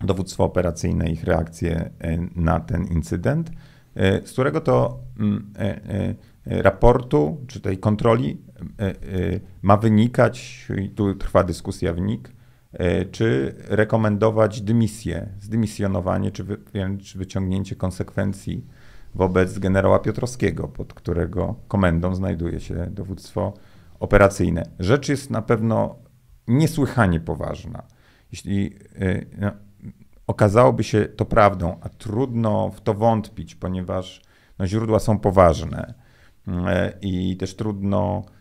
dowództwo 0.00 0.44
operacyjne, 0.44 1.10
ich 1.10 1.24
reakcję 1.24 1.90
na 2.36 2.60
ten 2.60 2.84
incydent, 2.84 3.50
z 4.24 4.32
którego 4.32 4.60
to 4.60 4.98
mm, 5.18 5.52
raportu, 6.46 7.40
czy 7.46 7.60
tej 7.60 7.78
kontroli 7.78 8.42
ma 9.62 9.76
wynikać, 9.76 10.66
i 10.82 10.88
tu 10.88 11.14
trwa 11.14 11.44
dyskusja 11.44 11.92
w 11.92 12.00
NIK, 12.00 12.32
czy 13.10 13.54
rekomendować 13.68 14.60
dymisję, 14.60 15.28
zdymisjonowanie, 15.40 16.30
czy 16.30 16.44
wręcz 16.44 17.16
wyciągnięcie 17.16 17.76
konsekwencji 17.76 18.66
wobec 19.14 19.58
generała 19.58 19.98
Piotrowskiego, 19.98 20.68
pod 20.68 20.94
którego 20.94 21.54
komendą 21.68 22.14
znajduje 22.14 22.60
się 22.60 22.74
dowództwo 22.90 23.54
operacyjne. 24.00 24.62
Rzecz 24.78 25.08
jest 25.08 25.30
na 25.30 25.42
pewno 25.42 25.96
niesłychanie 26.48 27.20
poważna. 27.20 27.82
Jeśli 28.32 28.76
e, 29.00 29.24
no, 29.38 29.50
okazałoby 30.26 30.84
się 30.84 31.04
to 31.04 31.24
prawdą, 31.24 31.76
a 31.80 31.88
trudno 31.88 32.70
w 32.70 32.80
to 32.80 32.94
wątpić, 32.94 33.54
ponieważ 33.54 34.22
no, 34.58 34.66
źródła 34.66 34.98
są 34.98 35.18
poważne 35.18 35.94
e, 36.48 36.92
i 37.00 37.36
też 37.36 37.56
trudno 37.56 38.22
Mm, 38.22 38.26
mm, 38.26 38.37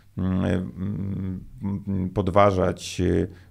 podważać 2.13 3.01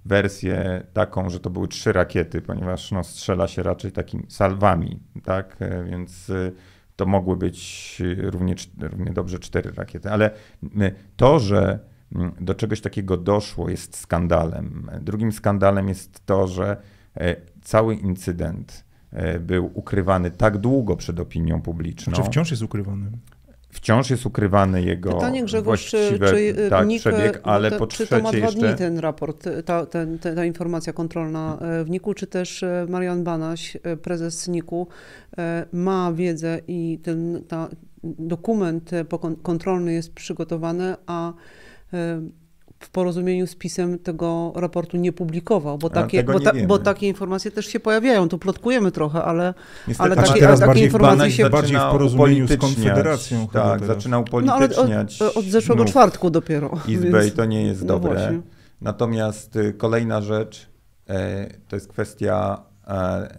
wersję 0.05 0.83
taką, 0.93 1.29
że 1.29 1.39
to 1.39 1.49
były 1.49 1.67
trzy 1.67 1.93
rakiety, 1.93 2.41
ponieważ 2.41 2.91
no, 2.91 3.03
strzela 3.03 3.47
się 3.47 3.63
raczej 3.63 3.91
takimi 3.91 4.23
salwami, 4.27 4.99
tak? 5.23 5.57
Więc 5.85 6.29
y, 6.29 6.53
to 6.95 7.05
mogły 7.05 7.37
być 7.37 8.01
równie, 8.17 8.55
równie 8.79 9.11
dobrze 9.11 9.39
cztery 9.39 9.71
rakiety. 9.71 10.09
Ale 10.09 10.31
y, 10.63 10.95
to, 11.15 11.39
że 11.39 11.79
mm, 12.15 12.31
do 12.39 12.55
czegoś 12.55 12.81
takiego 12.81 13.17
doszło, 13.17 13.69
jest 13.69 13.97
skandalem. 13.97 14.89
Drugim 15.01 15.31
skandalem 15.31 15.87
jest 15.87 16.25
to, 16.25 16.47
że 16.47 16.77
e, 17.15 17.35
cały 17.61 17.95
incydent 17.95 18.85
e, 19.11 19.39
był 19.39 19.71
ukrywany 19.73 20.31
tak 20.31 20.57
długo 20.57 20.95
przed 20.95 21.19
opinią 21.19 21.61
publiczną. 21.61 22.13
Czy 22.13 22.23
wciąż 22.23 22.51
jest 22.51 22.63
ukrywany? 22.63 23.11
Wciąż 23.77 24.09
jest 24.09 24.25
ukrywany 24.25 24.83
jego 24.83 25.13
Pytanie, 25.13 25.43
Grzegorz, 25.43 25.85
czy, 25.85 26.19
czy 26.19 26.35
y, 26.35 26.69
tak, 26.69 26.87
NIK, 26.87 26.99
przebieg, 26.99 27.39
ale 27.43 27.71
te, 27.71 27.77
po 27.77 27.87
Czy 27.87 28.07
to 28.07 28.21
ma 28.21 28.31
dwa 28.31 28.37
jeszcze... 28.37 28.59
dni 28.59 28.75
ten 28.75 28.99
raport, 28.99 29.49
ta, 29.65 29.85
ten, 29.85 30.19
ta, 30.19 30.35
ta 30.35 30.45
informacja 30.45 30.93
kontrolna 30.93 31.57
w 31.85 31.89
NIK-u, 31.89 32.13
czy 32.13 32.27
też 32.27 32.65
Marian 32.89 33.23
Banaś, 33.23 33.77
prezes 34.01 34.47
NIK-u, 34.47 34.87
ma 35.73 36.13
wiedzę 36.13 36.59
i 36.67 36.99
ten 37.03 37.43
ta 37.47 37.69
dokument 38.03 38.91
kontrolny 39.43 39.93
jest 39.93 40.13
przygotowany, 40.13 40.95
a 41.05 41.33
w 42.79 42.89
porozumieniu 42.89 43.47
z 43.47 43.55
pisem 43.55 43.99
tego 43.99 44.53
raportu 44.55 44.97
nie 44.97 45.13
publikował, 45.13 45.77
bo 45.77 45.89
takie, 45.89 46.23
bo, 46.23 46.39
ta, 46.39 46.51
bo, 46.67 46.79
takie 46.79 47.07
informacje 47.07 47.51
też 47.51 47.65
się 47.65 47.79
pojawiają. 47.79 48.29
Tu 48.29 48.37
plotkujemy 48.39 48.91
trochę, 48.91 49.23
ale, 49.23 49.53
ale 49.97 50.15
takie, 50.15 50.39
teraz 50.39 50.59
takie 50.59 50.85
informacje 50.85 51.31
się... 51.31 51.49
Bardziej 51.49 51.77
w 51.77 51.91
porozumieniu 51.91 52.47
z 52.47 52.57
Konfederacją. 52.57 53.47
Tak, 53.47 53.85
zaczyna 53.85 54.19
upolityczniać. 54.19 55.19
No, 55.19 55.27
od, 55.27 55.37
od, 55.37 55.45
zeszłego 55.45 55.85
czwartku 55.85 56.29
dopiero. 56.29 56.79
Izbę 56.87 57.11
więc... 57.11 57.25
i 57.25 57.31
to 57.31 57.45
nie 57.45 57.63
jest 57.63 57.81
no 57.81 57.87
dobre. 57.87 58.13
Właśnie. 58.13 58.41
Natomiast 58.81 59.55
y, 59.55 59.73
kolejna 59.73 60.21
rzecz 60.21 60.69
e, 61.09 61.47
to 61.67 61.75
jest 61.75 61.87
kwestia, 61.87 62.61
e, 62.87 63.37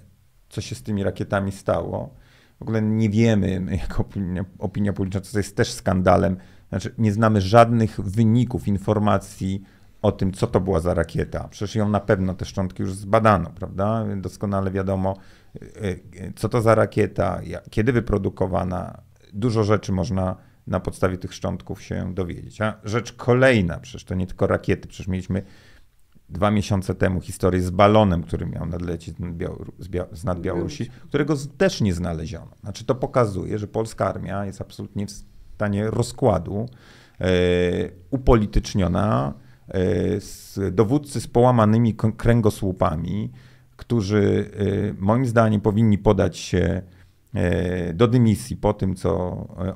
co 0.48 0.61
się 0.61 0.74
z 0.74 0.83
tymi 0.83 1.03
rakietami 1.03 1.53
stało. 1.53 2.14
W 2.59 2.62
ogóle 2.62 2.83
nie 2.83 3.11
wiemy, 3.11 3.62
jako 3.88 4.03
opinia, 4.03 4.44
opinia 4.59 4.92
publiczna, 4.92 5.20
to 5.20 5.38
jest 5.38 5.57
też 5.57 5.72
skandalem, 5.72 6.37
znaczy, 6.68 6.94
nie 6.98 7.12
znamy 7.12 7.40
żadnych 7.40 8.00
wyników, 8.00 8.68
informacji 8.68 9.62
o 10.02 10.12
tym, 10.12 10.33
co 10.33 10.46
to 10.46 10.61
była 10.61 10.81
za 10.81 10.94
rakieta. 10.94 11.48
Przecież 11.48 11.74
ją 11.74 11.88
na 11.88 12.00
pewno 12.00 12.35
te 12.35 12.44
szczątki 12.44 12.83
już 12.83 12.94
zbadano, 12.94 13.50
prawda? 13.50 14.04
Doskonale 14.16 14.70
wiadomo, 14.70 15.16
e, 15.57 15.61
e, 15.81 15.98
co 16.37 16.48
to 16.48 16.62
za 16.62 16.74
rakieta, 16.74 17.40
kiedy 17.70 17.92
wyprodukowana. 17.92 19.02
Dużo 19.33 19.64
rzeczy 19.64 19.92
można 19.92 20.37
na 20.66 20.81
podstawie 20.81 21.18
tych 21.18 21.35
szczątków 21.35 21.83
się 21.83 22.14
dowiedzieć. 22.14 22.61
A 22.61 22.81
rzecz 22.85 23.12
kolejna, 23.12 23.78
przecież 23.78 24.04
to 24.04 24.14
nie 24.14 24.26
tylko 24.26 24.46
rakiety, 24.46 24.88
przecież 24.88 25.09
mieliśmy 25.09 25.42
dwa 26.28 26.50
miesiące 26.50 26.94
temu 26.94 27.20
historię 27.20 27.62
z 27.62 27.70
balonem, 27.70 28.22
który 28.22 28.46
miał 28.46 28.66
nadlecieć 28.66 29.16
z 30.12 30.24
nad 30.24 30.40
Białorusi, 30.40 30.90
którego 31.09 31.35
też 31.59 31.81
nie 31.81 31.94
znaleziono. 31.94 32.50
Znaczy 32.61 32.85
to 32.85 32.94
pokazuje, 32.94 33.59
że 33.59 33.68
polska 33.68 34.07
armia 34.07 34.44
jest 34.44 34.61
absolutnie 34.61 35.07
w 35.07 35.11
stanie 35.59 35.90
rozkładu, 35.90 36.68
e, 37.21 37.27
upolityczniona, 38.11 39.35
e, 39.68 40.71
dowódcy 40.71 41.21
z 41.21 41.27
połamanymi 41.27 41.94
kręgosłupami, 41.94 43.31
którzy 43.77 44.51
e, 44.53 44.94
moim 44.99 45.27
zdaniem 45.27 45.61
powinni 45.61 45.99
podać 45.99 46.37
się 46.37 46.83
do 47.94 48.09
dymisji 48.09 48.57
po 48.57 48.73
tym, 48.73 48.94
co 48.94 49.11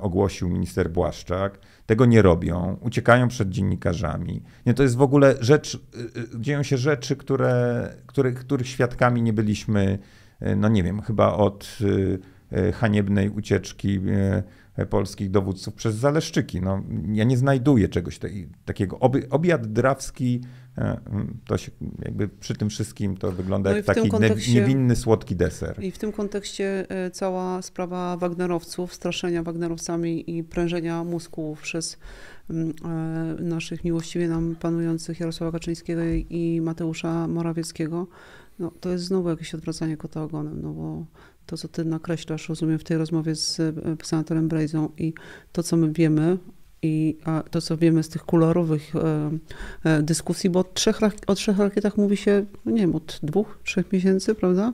ogłosił 0.01 0.49
minister 0.49 0.91
Błaszczak. 0.91 1.59
Tego 1.85 2.05
nie 2.05 2.21
robią, 2.21 2.77
uciekają 2.81 3.27
przed 3.27 3.49
dziennikarzami. 3.49 4.43
Nie, 4.65 4.73
to 4.73 4.83
jest 4.83 4.95
w 4.95 5.01
ogóle 5.01 5.35
rzecz, 5.39 5.79
dzieją 6.39 6.63
się 6.63 6.77
rzeczy, 6.77 7.15
które, 7.15 7.89
których 8.39 8.67
świadkami 8.67 9.21
nie 9.21 9.33
byliśmy, 9.33 9.99
no 10.55 10.69
nie 10.69 10.83
wiem, 10.83 11.01
chyba 11.01 11.33
od 11.33 11.77
haniebnej 12.73 13.29
ucieczki 13.29 13.99
polskich 14.89 15.31
dowódców 15.31 15.73
przez 15.73 15.95
Zaleszczyki. 15.95 16.61
No, 16.61 16.83
ja 17.13 17.23
nie 17.23 17.37
znajduję 17.37 17.89
czegoś 17.89 18.19
takiego. 18.65 18.99
obiad 19.29 19.67
drawski 19.67 20.41
E, 20.77 20.99
to 21.45 21.57
się 21.57 21.71
jakby 22.05 22.27
przy 22.27 22.55
tym 22.55 22.69
wszystkim 22.69 23.17
to 23.17 23.31
wygląda 23.31 23.69
no 23.69 23.75
jak 23.75 23.85
taki 23.85 24.09
niewinny, 24.53 24.95
słodki 24.95 25.35
deser. 25.35 25.83
I 25.83 25.91
w 25.91 25.97
tym 25.97 26.11
kontekście 26.11 26.85
e, 26.89 27.11
cała 27.11 27.61
sprawa 27.61 28.17
Wagnerowców, 28.17 28.93
straszenia 28.93 29.43
Wagnerowcami 29.43 30.37
i 30.37 30.43
prężenia 30.43 31.03
mózgu 31.03 31.57
przez 31.61 31.97
e, 32.49 32.53
naszych 33.39 33.83
miłościwie 33.83 34.27
nam 34.27 34.55
panujących 34.59 35.19
Jarosława 35.19 35.51
Kaczyńskiego 35.51 36.01
i 36.29 36.61
Mateusza 36.61 37.27
Morawieckiego, 37.27 38.07
no, 38.59 38.71
to 38.79 38.89
jest 38.89 39.03
znowu 39.03 39.29
jakieś 39.29 39.55
odwracanie 39.55 39.97
kota 39.97 40.23
ogonem, 40.23 40.61
no 40.61 40.73
bo 40.73 41.05
to, 41.45 41.57
co 41.57 41.67
ty 41.67 41.85
nakreślasz, 41.85 42.49
rozumiem, 42.49 42.79
w 42.79 42.83
tej 42.83 42.97
rozmowie 42.97 43.35
z 43.35 43.61
senatorem 44.03 44.47
Brejzą 44.47 44.89
i 44.97 45.13
to, 45.51 45.63
co 45.63 45.77
my 45.77 45.91
wiemy 45.91 46.37
i 46.83 47.17
to, 47.51 47.61
co 47.61 47.77
wiemy 47.77 48.03
z 48.03 48.09
tych 48.09 48.23
kolorowych 48.25 48.95
e, 48.95 49.31
e, 49.83 50.01
dyskusji, 50.01 50.49
bo 50.49 50.59
od 50.59 50.73
trzech, 50.73 50.99
o 51.27 51.35
trzech 51.35 51.57
rakietach 51.57 51.97
mówi 51.97 52.17
się, 52.17 52.45
no 52.65 52.71
nie 52.71 52.81
wiem, 52.81 52.95
od 52.95 53.19
dwóch, 53.23 53.59
trzech 53.63 53.91
miesięcy, 53.91 54.35
prawda? 54.35 54.73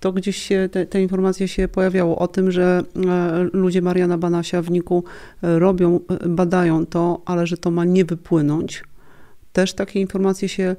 To 0.00 0.12
gdzieś 0.12 0.36
się, 0.36 0.68
te, 0.72 0.86
te 0.86 1.02
informacje 1.02 1.48
się 1.48 1.68
pojawiało 1.68 2.18
o 2.18 2.28
tym, 2.28 2.50
że 2.50 2.82
e, 2.96 3.48
ludzie 3.52 3.82
Mariana 3.82 4.18
Banasia 4.18 4.62
w 4.62 4.70
Niku 4.70 5.04
robią, 5.42 6.00
badają 6.26 6.86
to, 6.86 7.22
ale 7.24 7.46
że 7.46 7.56
to 7.56 7.70
ma 7.70 7.84
nie 7.84 8.04
wypłynąć. 8.04 8.84
Też 9.52 9.74
takie 9.74 10.00
informacje 10.00 10.48
się 10.48 10.76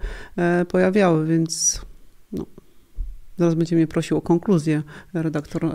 pojawiały, 0.67 1.25
więc 1.25 1.81
zaraz 3.39 3.55
będzie 3.55 3.75
mnie 3.75 3.87
prosił 3.87 4.17
o 4.17 4.21
konkluzję 4.21 4.83
redaktor 5.13 5.71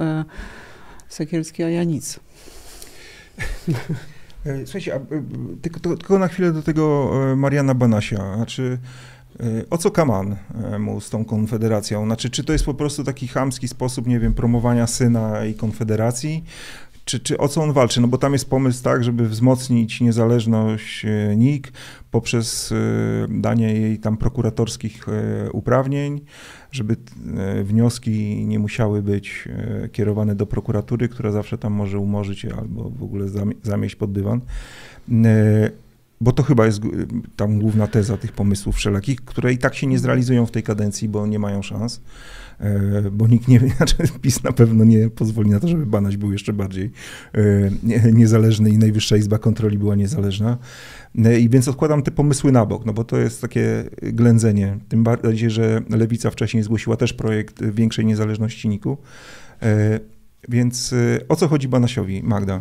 Sekielski, 1.09 1.63
a 1.63 1.69
ja 1.69 1.85
nic. 1.85 2.21
E, 4.47 4.67
słuchajcie, 4.67 4.95
a, 4.95 4.97
e, 4.97 5.23
tylko, 5.63 5.81
tylko, 5.81 6.19
na 6.19 6.29
chwilę 6.29 6.53
do 6.53 6.63
tego 6.63 7.11
e, 7.33 7.37
Mariana 7.37 7.75
Banasia. 7.75 8.37
Znaczy, 8.37 8.79
o 9.71 9.79
co 9.79 9.91
kaman 9.91 10.37
mu 10.79 11.01
z 11.01 11.11
tą 11.11 11.25
konfederacją? 11.25 12.05
Znaczy, 12.05 12.31
czy 12.31 12.45
to 12.45 12.53
jest 12.53 12.65
po 12.65 12.75
prostu 12.75 13.05
taki 13.05 13.29
chamski 13.29 13.69
sposób, 13.69 14.07
nie 14.07 14.21
wiem, 14.21 14.35
promowania 14.35 14.87
syna 14.87 15.45
i 15.45 15.55
konfederacji? 15.55 16.45
Czy, 17.05 17.21
czy 17.21 17.39
o 17.39 17.49
co 17.49 17.63
on 17.63 17.73
walczy? 17.73 18.01
No 18.01 18.09
bo 18.09 18.19
tam 18.19 18.33
jest 18.33 18.51
pomysł 18.51 18.83
tak, 18.83 19.05
żeby 19.05 19.29
wzmocnić 19.29 20.01
niezależność 20.01 21.07
NIK 21.37 21.73
poprzez 22.11 22.75
danie 23.29 23.75
jej 23.75 23.99
tam 23.99 24.17
prokuratorskich 24.17 25.07
uprawnień, 25.53 26.21
żeby 26.73 26.97
e, 27.37 27.65
wnioski 27.65 28.47
nie 28.47 28.59
musiały 28.59 29.03
być 29.03 29.49
e, 29.49 29.89
kierowane 29.89 30.35
do 30.35 30.47
prokuratury, 30.47 31.09
która 31.09 31.31
zawsze 31.31 31.59
tam 31.59 31.73
może 31.73 31.99
umorzyć 31.99 32.45
albo 32.45 32.91
w 32.91 33.03
ogóle 33.03 33.27
zamieść 33.63 33.97
pod 33.97 34.13
dywan. 34.13 34.41
Bo 36.25 36.33
to 36.33 36.43
chyba 36.43 36.67
jest 36.67 36.81
tam 37.37 37.59
główna 37.59 37.87
teza 37.87 38.17
tych 38.17 38.33
pomysłów 38.33 38.77
wszelakich, 38.77 39.25
które 39.25 39.53
i 39.53 39.59
tak 39.59 39.75
się 39.75 39.87
nie 39.87 39.99
zrealizują 39.99 40.47
w 40.47 40.51
tej 40.51 40.63
kadencji, 40.63 41.09
bo 41.09 41.27
nie 41.27 41.39
mają 41.39 41.63
szans. 41.63 42.01
E, 42.61 43.11
bo 43.11 43.27
nikt 43.27 43.49
nie, 43.49 43.61
znaczy 43.77 43.97
PiS 44.23 44.43
na 44.43 44.53
pewno 44.53 44.85
nie 44.85 45.11
pozwoli 45.11 45.51
na 45.51 45.61
to, 45.61 45.69
żeby 45.69 45.87
Banaś 45.87 46.17
był 46.17 46.33
jeszcze 46.33 46.53
bardziej 46.53 46.91
e, 47.33 48.13
niezależny 48.13 48.71
i 48.71 48.79
Najwyższa 48.79 49.17
Izba 49.17 49.39
Kontroli 49.39 49.79
była 49.79 49.95
niezależna. 49.95 50.59
E, 51.25 51.41
I 51.41 51.49
więc 51.49 51.69
odkładam 51.69 52.03
te 52.03 52.11
pomysły 52.11 52.53
na 52.53 52.67
bok, 52.67 52.87
no 52.87 52.93
bo 52.93 53.05
to 53.05 53.17
jest 53.17 53.41
takie 53.41 53.85
ględzenie. 54.03 54.79
Tym 54.89 55.05
bardziej, 55.05 55.51
że 55.51 55.83
Lewica 55.91 56.31
wcześniej 56.31 56.63
zgłosiła 56.63 56.97
też 56.97 57.13
projekt 57.13 57.65
większej 57.65 58.07
niezależności 58.07 58.69
NIK-u. 58.69 58.99
Więc 60.49 60.95
o 61.29 61.37
co 61.37 61.49
chodzi 61.49 61.69
Banasiowi, 61.69 62.23
Magda? 62.23 62.61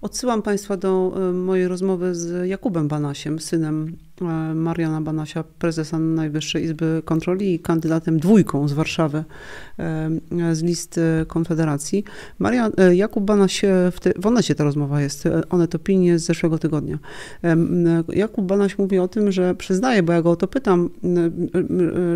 Odsyłam 0.00 0.42
Państwa 0.42 0.76
do 0.76 1.12
mojej 1.34 1.68
rozmowy 1.68 2.14
z 2.14 2.48
Jakubem 2.48 2.88
Banasiem, 2.88 3.38
synem 3.38 3.96
E, 3.96 4.07
Mariana 4.54 5.00
Banasia, 5.00 5.44
prezesa 5.58 5.98
Najwyższej 5.98 6.64
Izby 6.64 7.02
Kontroli 7.04 7.54
i 7.54 7.58
kandydatem 7.58 8.20
dwójką 8.20 8.68
z 8.68 8.72
Warszawy 8.72 9.24
e, 9.78 10.10
z 10.52 10.62
listy 10.62 11.00
Konfederacji. 11.26 12.04
Marian, 12.38 12.72
e, 12.78 12.94
Jakub 12.94 13.24
Banaś, 13.24 13.62
w, 13.92 14.00
te, 14.00 14.12
w 14.16 14.26
Onecie 14.26 14.54
ta 14.54 14.64
rozmowa 14.64 15.00
jest, 15.00 15.28
Onet 15.50 15.74
Opinie 15.74 16.18
z 16.18 16.24
zeszłego 16.24 16.58
tygodnia. 16.58 16.98
Jakub 18.08 18.46
Banaś 18.46 18.78
mówi 18.78 18.98
o 18.98 19.08
tym, 19.08 19.32
że 19.32 19.54
przyznaje, 19.54 20.02
bo 20.02 20.12
ja 20.12 20.22
go 20.22 20.30
o 20.30 20.36
to 20.36 20.48
pytam, 20.48 20.90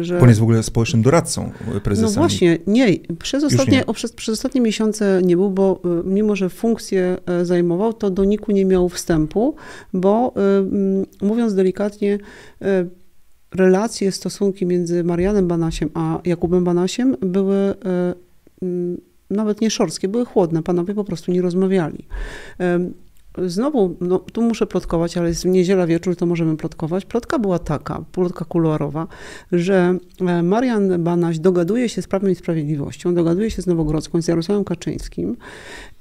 że... 0.00 0.20
On 0.20 0.28
jest 0.28 0.40
w 0.40 0.42
ogóle 0.42 0.62
społecznym 0.62 1.02
doradcą 1.02 1.50
prezesa. 1.82 2.06
No 2.06 2.12
właśnie, 2.12 2.58
nie. 2.66 2.96
Przez 3.18 3.44
ostatnie, 3.44 3.84
nie. 3.88 3.94
Przez, 3.94 4.12
przez 4.12 4.32
ostatnie 4.32 4.60
miesiące 4.60 5.20
nie 5.24 5.36
był, 5.36 5.50
bo 5.50 5.80
mimo, 6.04 6.36
że 6.36 6.48
funkcję 6.48 7.16
zajmował, 7.42 7.92
to 7.92 8.10
do 8.10 8.24
NIK-u 8.24 8.52
nie 8.52 8.64
miał 8.64 8.88
wstępu, 8.88 9.54
bo 9.92 10.34
mówiąc 11.22 11.54
delikatnie, 11.54 11.91
e, 12.00 12.18
relacje, 13.54 14.12
stosunki 14.12 14.66
między 14.66 15.04
Marianem 15.04 15.48
Banasiem 15.48 15.90
a 15.94 16.20
Jakubem 16.24 16.64
Banasiem 16.64 17.16
były 17.20 17.56
e, 17.56 17.74
nawet 19.30 19.60
nie 19.60 19.70
szorskie, 19.70 20.08
były 20.08 20.24
chłodne. 20.24 20.62
Panowie 20.62 20.94
po 20.94 21.04
prostu 21.04 21.32
nie 21.32 21.42
rozmawiali. 21.42 22.06
Znowu, 23.38 23.96
no, 24.00 24.18
tu 24.18 24.42
muszę 24.42 24.66
plotkować, 24.66 25.16
ale 25.16 25.28
jest 25.28 25.44
niedziela 25.44 25.86
wieczór, 25.86 26.16
to 26.16 26.26
możemy 26.26 26.56
plotkować. 26.56 27.04
Plotka 27.04 27.38
była 27.38 27.58
taka, 27.58 28.04
plotka 28.12 28.44
kuluarowa, 28.44 29.06
że 29.52 29.98
e, 30.20 30.42
Marian 30.42 31.04
Banaś 31.04 31.38
dogaduje 31.38 31.88
się 31.88 32.02
z 32.02 32.06
Prawem 32.06 32.30
i 32.30 32.34
Sprawiedliwością, 32.34 33.14
dogaduje 33.14 33.50
się 33.50 33.62
z 33.62 33.66
Nowogrodzką, 33.66 34.22
z 34.22 34.28
Jarosławem 34.28 34.64
Kaczyńskim 34.64 35.36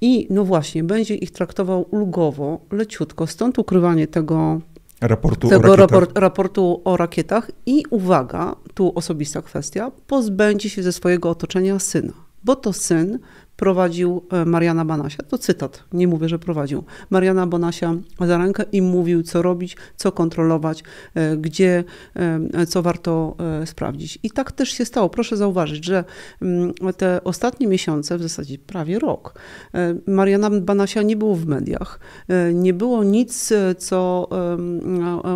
i 0.02 0.28
no 0.30 0.46
właśnie, 0.46 0.84
będzie 0.84 1.16
ich 1.16 1.32
traktował 1.32 1.86
ulgowo, 1.92 2.60
leciutko. 2.72 3.28
Stąd 3.28 3.60
ukrywanie 3.60 4.08
tego 4.08 4.62
raportu 5.02 5.50
tego 5.50 5.72
o 5.72 5.76
raport, 5.76 6.18
raportu 6.18 6.82
o 6.84 6.98
rakietach 6.98 7.52
i 7.66 7.84
uwaga, 7.90 8.56
tu 8.74 8.92
osobista 8.96 9.42
kwestia, 9.42 9.92
pozbędzie 10.08 10.70
się 10.70 10.84
ze 10.84 10.92
swojego 10.92 11.30
otoczenia 11.30 11.80
syna, 11.80 12.14
bo 12.44 12.56
to 12.56 12.74
syn 12.74 13.20
prowadził 13.62 14.22
e, 14.32 14.46
Mariana 14.46 14.86
Banasia. 14.86 15.24
To 15.24 15.38
cytat, 15.38 15.84
nie 15.94 16.08
mówię, 16.08 16.30
że 16.30 16.40
prowadził. 16.40 16.84
Mariana 17.10 17.48
Banasia 17.48 17.96
za 18.20 18.38
rękę 18.38 18.64
i 18.72 18.82
mówił, 18.82 19.24
co 19.24 19.42
robić, 19.42 19.78
co 19.96 20.12
kontrolować, 20.12 20.84
e, 21.16 21.38
gdzie, 21.38 21.84
e, 22.16 22.66
co 22.66 22.82
warto 22.82 23.36
sprawdzić. 23.66 24.20
I 24.24 24.32
tak 24.32 24.52
też 24.52 24.70
się 24.70 24.86
stało. 24.86 25.10
Proszę 25.10 25.38
zauważyć, 25.38 25.86
że 25.86 26.04
mm, 26.42 26.74
te 26.98 27.24
ostatnie 27.24 27.68
miesiące, 27.68 28.18
w 28.18 28.22
zasadzie 28.22 28.58
prawie 28.58 29.00
rok, 29.00 29.40
Mariana 30.08 30.50
Banasia 30.50 31.02
nie 31.02 31.16
było 31.16 31.36
w 31.36 31.46
mediach. 31.46 32.00
Nie 32.54 32.74
było 32.74 33.04
nic, 33.04 33.54
co 33.78 34.30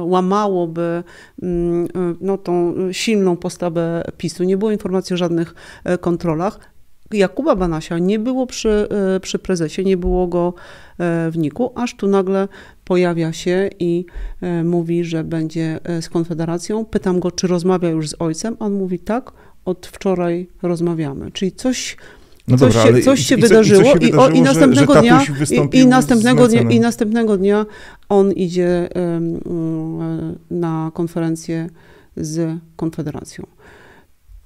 łamałoby 0.03 1.03
mm, 1.41 1.87
no, 2.21 2.37
tą 2.37 2.75
silną 2.91 3.37
postawę 3.37 4.03
PiSu. 4.17 4.43
Nie 4.43 4.57
było 4.57 4.71
informacji 4.71 5.13
o 5.13 5.17
żadnych 5.17 5.55
kontrolach. 6.01 6.74
Jakuba 7.11 7.55
Banasia 7.55 7.99
nie 7.99 8.19
było 8.19 8.47
przy, 8.47 8.87
e, 9.15 9.19
przy 9.19 9.39
prezesie, 9.39 9.83
nie 9.85 9.97
było 9.97 10.27
go 10.27 10.53
e, 10.97 11.31
w 11.31 11.37
Niku, 11.37 11.71
aż 11.75 11.95
tu 11.95 12.07
nagle 12.07 12.47
pojawia 12.85 13.33
się 13.33 13.69
i 13.79 14.05
e, 14.41 14.63
mówi, 14.63 15.03
że 15.03 15.23
będzie 15.23 15.79
z 16.01 16.09
Konfederacją. 16.09 16.85
Pytam 16.85 17.19
go, 17.19 17.31
czy 17.31 17.47
rozmawia 17.47 17.89
już 17.89 18.09
z 18.09 18.15
ojcem. 18.19 18.55
On 18.59 18.73
mówi 18.73 18.99
tak, 18.99 19.31
od 19.65 19.87
wczoraj 19.87 20.47
rozmawiamy. 20.61 21.31
Czyli 21.31 21.51
coś 21.51 21.97
no 22.47 22.57
coś, 22.57 22.73
dobra, 22.73 22.97
się, 22.97 23.01
coś 23.01 23.19
się, 23.19 23.35
i, 23.35 23.41
wydarzyło, 23.41 23.81
i, 23.81 23.85
się 23.85 23.93
wydarzyło, 23.93 24.27
i, 24.27 24.33
o, 24.33 24.37
i 24.37 24.41
następnego 24.41 24.93
że, 24.93 24.99
że 24.99 25.01
dnia 25.01 25.21
i, 25.73 25.79
i, 25.79 25.87
następnego 25.87 26.47
dnia 26.47 26.61
i 26.61 26.79
następnego 26.79 27.37
dnia 27.37 27.65
on 28.09 28.31
idzie 28.31 28.89
um, 28.95 29.39
na 30.51 30.91
konferencję 30.93 31.69
z 32.17 32.57
Konfederacją. 32.75 33.54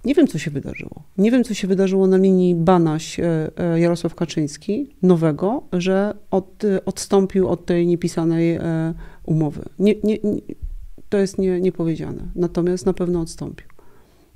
Nie 0.05 0.15
wiem, 0.15 0.27
co 0.27 0.37
się 0.37 0.51
wydarzyło. 0.51 1.03
Nie 1.17 1.31
wiem, 1.31 1.43
co 1.43 1.53
się 1.53 1.67
wydarzyło 1.67 2.07
na 2.07 2.17
linii 2.17 2.55
Banaś-Jarosław 2.55 4.11
e, 4.11 4.15
Kaczyński, 4.15 4.95
nowego, 5.01 5.63
że 5.73 6.13
od, 6.31 6.63
odstąpił 6.85 7.47
od 7.47 7.65
tej 7.65 7.87
niepisanej 7.87 8.55
e, 8.55 8.93
umowy. 9.25 9.61
Nie, 9.79 9.95
nie, 10.03 10.17
nie, 10.23 10.41
to 11.09 11.17
jest 11.17 11.37
nie, 11.37 11.61
niepowiedziane. 11.61 12.21
Natomiast 12.35 12.85
na 12.85 12.93
pewno 12.93 13.21
odstąpił. 13.21 13.67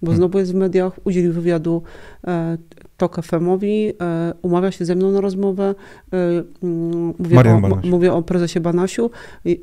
Bo 0.02 0.08
hmm. 0.08 0.18
znowu 0.18 0.40
jest 0.40 0.52
w 0.52 0.56
mediach, 0.56 1.00
udzielił 1.04 1.34
wywiadu 1.34 1.84
e, 2.28 2.58
TOK 2.98 3.22
FM-owi, 3.22 3.94
e, 4.02 4.34
umawia 4.42 4.72
się 4.72 4.86
ze 4.86 4.96
mną 4.96 5.12
na 5.12 5.22
rozmowę. 5.22 5.76
E, 6.14 6.44
mm, 6.64 7.14
mówię, 7.20 7.40
o, 7.40 7.80
mówię 7.84 8.14
o 8.14 8.22
prezesie 8.22 8.60
Banasiu. 8.60 9.10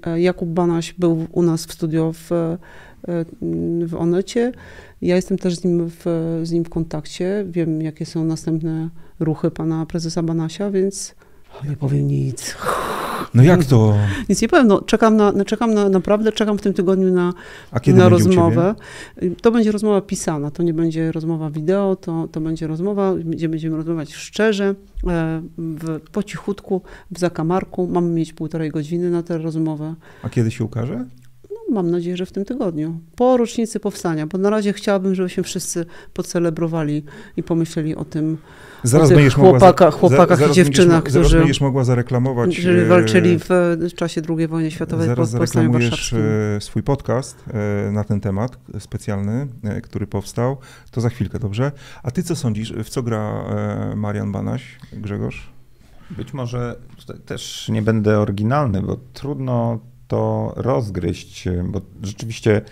E, 0.07 0.21
Jakub 0.21 0.49
Banaś 0.49 0.93
był 0.93 1.27
u 1.33 1.43
nas 1.43 1.67
w 1.67 1.73
studio 1.73 2.13
w, 2.13 2.33
e, 2.33 2.59
w 3.87 3.95
Onecie. 3.99 4.53
Ja 5.03 5.17
jestem 5.17 5.39
też 5.39 5.55
z 5.55 5.65
nim, 5.65 5.91
w, 5.91 6.05
z 6.43 6.53
nim 6.53 6.65
w 6.65 6.69
kontakcie, 6.69 7.45
wiem 7.49 7.83
jakie 7.83 8.07
są 8.07 8.25
następne 8.25 8.89
ruchy 9.21 9.51
pana 9.51 9.87
prezesa 9.87 10.23
Banasia, 10.23 10.71
więc 10.71 11.15
nie 11.69 11.77
powiem 11.77 12.07
nic. 12.07 12.57
No 13.35 13.43
jak 13.43 13.65
to? 13.65 13.95
Nic 14.29 14.43
nie 14.43 14.49
powiem, 14.49 14.67
no, 14.67 14.83
czekam, 14.83 15.17
na, 15.17 15.45
czekam 15.45 15.75
na, 15.75 15.89
naprawdę, 15.89 16.33
czekam 16.33 16.59
w 16.59 16.61
tym 16.61 16.75
tygodniu 16.75 17.13
na, 17.13 17.33
na 17.87 18.09
rozmowę. 18.09 18.75
To 19.43 19.51
będzie 19.51 19.73
rozmowa 19.73 20.01
pisana, 20.01 20.51
to 20.51 20.63
nie 20.63 20.75
będzie 20.75 21.13
rozmowa 21.13 21.51
wideo, 21.51 21.97
to, 21.97 22.29
to 22.33 22.41
będzie 22.41 22.67
rozmowa, 22.67 23.15
gdzie 23.15 23.49
będziemy 23.49 23.77
rozmawiać 23.77 24.15
szczerze, 24.15 24.75
e, 25.07 25.43
w, 25.59 26.01
po 26.13 26.23
cichutku, 26.23 26.83
w 27.11 27.19
zakamarku. 27.19 27.87
Mamy 27.87 28.09
mieć 28.09 28.33
półtorej 28.33 28.71
godziny 28.71 29.11
na 29.11 29.23
tę 29.23 29.39
rozmowę. 29.39 29.95
A 30.23 30.29
kiedy 30.29 30.51
się 30.51 30.65
ukaże? 30.65 31.05
Mam 31.71 31.91
nadzieję, 31.91 32.17
że 32.17 32.27
w 32.27 32.33
tym 32.33 32.45
tygodniu. 32.45 33.01
Po 33.17 33.37
rocznicy 33.37 33.81
powstania, 33.81 34.27
bo 34.27 34.39
na 34.39 34.51
razie 34.51 34.73
chciałabym, 34.73 35.15
żebyśmy 35.15 35.43
wszyscy 35.43 35.87
pocelebrowali 36.15 37.05
i 37.37 37.43
pomyśleli 37.43 37.97
o 37.97 38.05
tym, 38.05 38.39
Zaraz 38.83 39.09
tych 39.09 39.17
będziesz 39.17 39.37
mogła 39.37 39.59
chłopakach- 39.59 39.93
chłopakach 39.95 40.39
i 40.39 40.41
zaraz 40.41 40.57
dziewczynach, 40.57 41.03
będziesz, 41.03 41.13
którzy- 41.13 41.29
Zaraz 41.29 41.41
będziesz 41.45 41.61
mogła 41.61 41.85
zareklamować... 41.85 42.55
że 42.57 42.71
e, 42.83 42.85
walczyli 42.87 43.39
w, 43.39 43.47
w 43.91 43.95
czasie 43.95 44.23
II 44.39 44.47
wojny 44.49 44.71
światowej 44.71 45.07
Zaraz 45.07 45.33
po 45.33 45.39
powstaniu 45.39 45.73
warszawskim. 45.73 46.19
e, 46.57 46.61
swój 46.61 46.83
podcast 46.83 47.45
e, 47.89 47.91
na 47.93 48.05
ten 48.05 48.21
temat 48.21 48.59
specjalny, 48.79 49.47
który 49.83 50.07
powstał. 50.07 50.57
To 50.91 51.01
za 51.01 51.09
chwilkę, 51.09 51.39
dobrze? 51.39 51.73
A 52.03 52.11
ty 52.11 52.23
co 52.23 52.37
sądzisz? 52.37 52.73
W 52.85 52.89
co 52.89 53.03
gra 53.03 53.45
Marian 53.97 54.33
Banaś, 54.33 54.79
Grzegorz? 54.93 55.51
Być 56.11 56.35
może 56.35 56.77
tutaj 56.99 57.17
też 57.27 57.69
nie 57.69 57.83
będę 57.83 58.19
oryginalny, 58.19 58.83
bo 58.83 58.97
trudno 59.13 59.79
to 60.11 60.53
rozgryźć, 60.57 61.49
bo 61.65 61.81
rzeczywiście 62.03 62.63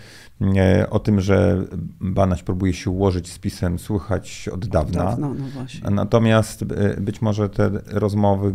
e, 0.57 0.89
o 0.89 0.99
tym, 0.99 1.21
że 1.21 1.65
Banaś 2.01 2.43
próbuje 2.43 2.73
się 2.73 2.89
ułożyć 2.89 3.31
z 3.31 3.39
pisem, 3.39 3.79
słychać 3.79 4.49
od 4.53 4.67
dawna. 4.67 5.03
Dawno, 5.03 5.33
no 5.33 5.45
właśnie. 5.45 5.89
Natomiast 5.89 6.61
e, 6.61 7.01
być 7.01 7.21
może 7.21 7.49
te 7.49 7.69
rozmowy 7.87 8.53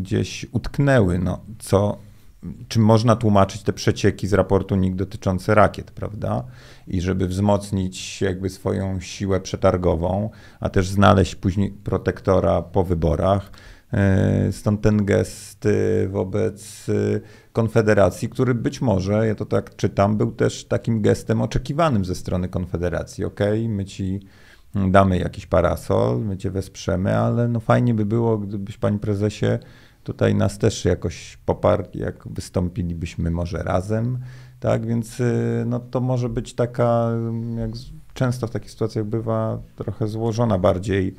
gdzieś 0.00 0.46
utknęły. 0.52 1.18
No, 1.18 1.40
co, 1.58 1.98
czym 2.68 2.84
można 2.84 3.16
tłumaczyć 3.16 3.62
te 3.62 3.72
przecieki 3.72 4.26
z 4.26 4.32
raportu 4.32 4.76
NIK 4.76 4.94
dotyczące 4.94 5.54
rakiet, 5.54 5.90
prawda? 5.90 6.44
I 6.86 7.00
żeby 7.00 7.26
wzmocnić 7.28 8.22
jakby 8.22 8.50
swoją 8.50 9.00
siłę 9.00 9.40
przetargową, 9.40 10.30
a 10.60 10.68
też 10.68 10.88
znaleźć 10.88 11.34
później 11.34 11.70
protektora 11.70 12.62
po 12.62 12.84
wyborach. 12.84 13.50
E, 13.92 14.52
Stąd 14.52 14.80
ten 14.80 15.04
gest 15.04 15.68
wobec 16.08 16.86
Konfederacji, 17.52 18.28
który 18.28 18.54
być 18.54 18.80
może, 18.80 19.26
ja 19.26 19.34
to 19.34 19.46
tak 19.46 19.76
czytam, 19.76 20.16
był 20.16 20.32
też 20.32 20.64
takim 20.64 21.02
gestem 21.02 21.42
oczekiwanym 21.42 22.04
ze 22.04 22.14
strony 22.14 22.48
Konfederacji. 22.48 23.24
Okej, 23.24 23.68
my 23.68 23.84
ci 23.84 24.20
damy 24.74 25.18
jakiś 25.18 25.46
parasol, 25.46 26.20
my 26.20 26.36
cię 26.36 26.50
wesprzemy, 26.50 27.18
ale 27.18 27.48
no 27.48 27.60
fajnie 27.60 27.94
by 27.94 28.06
było, 28.06 28.38
gdybyś 28.38 28.78
panie 28.78 28.98
prezesie 28.98 29.58
tutaj 30.04 30.34
nas 30.34 30.58
też 30.58 30.84
jakoś 30.84 31.38
poparł, 31.46 31.84
jak 31.94 32.28
wystąpilibyśmy 32.28 33.30
może 33.30 33.62
razem, 33.62 34.18
tak, 34.60 34.86
więc 34.86 35.20
y, 35.20 35.64
no 35.66 35.80
to 35.80 36.00
może 36.00 36.28
być 36.28 36.54
taka, 36.54 37.10
jak 37.58 37.70
często 38.14 38.46
w 38.46 38.50
takich 38.50 38.70
sytuacjach 38.70 39.04
bywa, 39.04 39.58
trochę 39.76 40.08
złożona 40.08 40.58
bardziej 40.58 41.14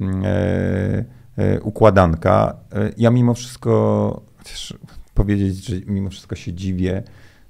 mm, 0.00 0.22
e, 0.24 1.04
e, 1.36 1.60
układanka. 1.60 2.56
Ja 2.96 3.10
mimo 3.10 3.34
wszystko, 3.34 4.22
powiedzieć, 5.14 5.66
że 5.66 5.76
mimo 5.86 6.10
wszystko 6.10 6.36
się 6.36 6.52
dziwię, 6.52 7.02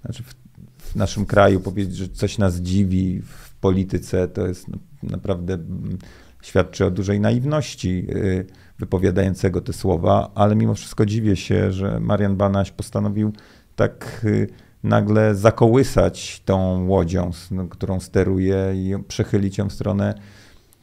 znaczy 0.05 0.23
w, 0.23 0.35
w 0.79 0.97
naszym 0.97 1.27
kraju 1.27 1.61
powiedzieć, 1.61 1.97
że 1.97 2.09
coś 2.09 2.39
nas 2.39 2.57
dziwi 2.57 3.23
w 3.23 3.55
polityce, 3.55 4.29
to 4.29 4.47
jest 4.47 4.69
na- 4.69 4.79
naprawdę 5.03 5.55
mm, 5.55 5.99
świadczy 6.43 6.85
o 6.85 6.91
dużej 6.91 7.21
naiwności 7.21 8.07
y, 8.11 8.47
wypowiadającego 8.79 9.61
te 9.61 9.73
słowa, 9.73 10.31
ale 10.35 10.57
mimo 10.57 10.75
wszystko 10.75 11.07
dziwię 11.07 11.37
się, 11.37 11.73
że 11.73 12.01
Marian 12.01 12.37
Banaś 12.37 12.71
postanowił 12.71 13.33
tak 13.77 14.21
y, 14.25 14.49
nagle 14.83 15.35
zakołysać 15.35 16.43
tą 16.45 16.87
łodzią, 16.87 17.31
no, 17.51 17.69
którą 17.69 18.01
steruje 18.01 18.73
i 18.75 18.95
przechylić 19.09 19.59
ją 19.59 19.69
w 19.69 19.73
stronę 19.73 20.15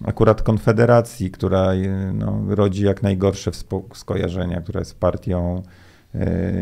akurat 0.06 0.42
Konfederacji, 0.42 1.32
która 1.32 1.74
y, 1.74 2.14
no, 2.14 2.42
rodzi 2.48 2.84
jak 2.84 3.04
najgorsze 3.04 3.52
skojarzenia, 3.94 4.62
która 4.62 4.80
jest 4.80 5.00
partią 5.00 5.64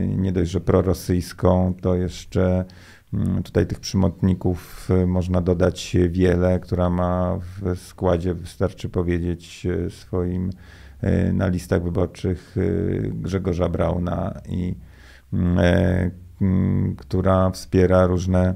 nie 0.07 0.31
dość, 0.31 0.51
że 0.51 0.61
prorosyjską, 0.61 1.73
to 1.81 1.95
jeszcze 1.95 2.65
mm, 3.13 3.43
tutaj 3.43 3.67
tych 3.67 3.79
przymotników 3.79 4.89
y, 4.89 5.07
można 5.07 5.41
dodać 5.41 5.97
wiele, 6.09 6.59
która 6.59 6.89
ma 6.89 7.39
w 7.61 7.79
składzie, 7.79 8.33
wystarczy 8.33 8.89
powiedzieć 8.89 9.65
y, 9.65 9.89
swoim 9.89 10.49
na 11.33 11.47
listach 11.47 11.83
wyborczych 11.83 12.55
Grzegorza 13.13 13.69
Brauna 13.69 14.41
i 14.49 14.75
mm, 15.33 15.59
e, 15.59 16.11
mm, 16.41 16.95
która 16.95 17.49
wspiera 17.49 18.07
różne 18.07 18.55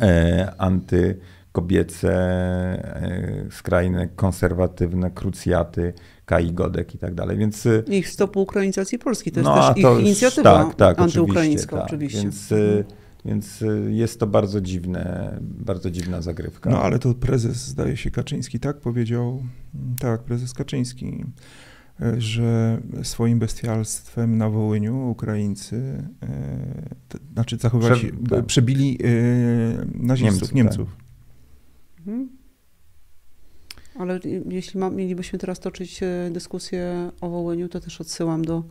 e, 0.00 0.52
antykobiece, 0.58 2.12
e, 2.12 3.50
skrajne, 3.50 4.08
konserwatywne 4.08 5.10
krucjaty, 5.10 5.92
Kai 6.30 6.52
Godek 6.52 6.94
i 6.94 6.98
tak 6.98 7.14
dalej. 7.14 7.38
Więc 7.38 7.66
y, 7.66 7.84
Ich 7.88 8.08
stop 8.08 8.36
ukrainizacji 8.36 8.98
Polski, 8.98 9.32
to 9.32 9.40
jest 9.40 9.44
no, 9.44 9.54
a 9.54 9.68
też 9.68 9.76
ich 9.76 9.82
to 9.82 9.92
już- 9.94 10.02
inicjatywa 10.02 10.64
tak, 10.64 10.74
tak, 10.74 10.98
antyukraińska 10.98 11.76
tak. 11.76 11.86
oczywiście. 11.86 12.22
Więc, 12.22 12.52
y, 12.52 12.84
więc 13.24 13.62
y, 13.62 13.92
jest 13.92 14.20
to 14.20 14.26
bardzo 14.26 14.60
dziwne, 14.60 15.34
bardzo 15.40 15.90
dziwna 15.90 16.22
zagrywka. 16.22 16.70
No 16.70 16.82
ale 16.82 16.98
to 16.98 17.14
prezes, 17.14 17.56
zdaje 17.56 17.96
się, 17.96 18.10
Kaczyński 18.10 18.60
tak 18.60 18.76
powiedział, 18.80 19.42
tak, 20.00 20.22
prezes 20.22 20.54
Kaczyński, 20.54 21.24
że 22.18 22.80
swoim 23.02 23.38
bestialstwem 23.38 24.38
na 24.38 24.48
Wołyniu 24.50 25.10
Ukraińcy, 25.10 26.02
e, 26.22 26.28
to, 27.08 27.18
znaczy 27.32 27.56
zachowali 27.56 27.94
Prze- 27.94 28.06
się, 28.06 28.12
tak. 28.30 28.46
przebili 28.46 28.98
e, 29.04 29.06
nazistów, 29.94 30.52
Niemców, 30.54 30.54
Niemców. 30.54 30.96
tak. 30.96 31.98
Mhm. 32.08 32.39
Ale 34.00 34.20
jeśli 34.48 34.80
ma, 34.80 34.90
mielibyśmy 34.90 35.38
teraz 35.38 35.60
toczyć 35.60 36.02
e, 36.02 36.30
dyskusję 36.32 37.10
o 37.20 37.28
Wołyniu, 37.28 37.68
to 37.68 37.80
też 37.80 38.00
odsyłam 38.00 38.44
do 38.44 38.62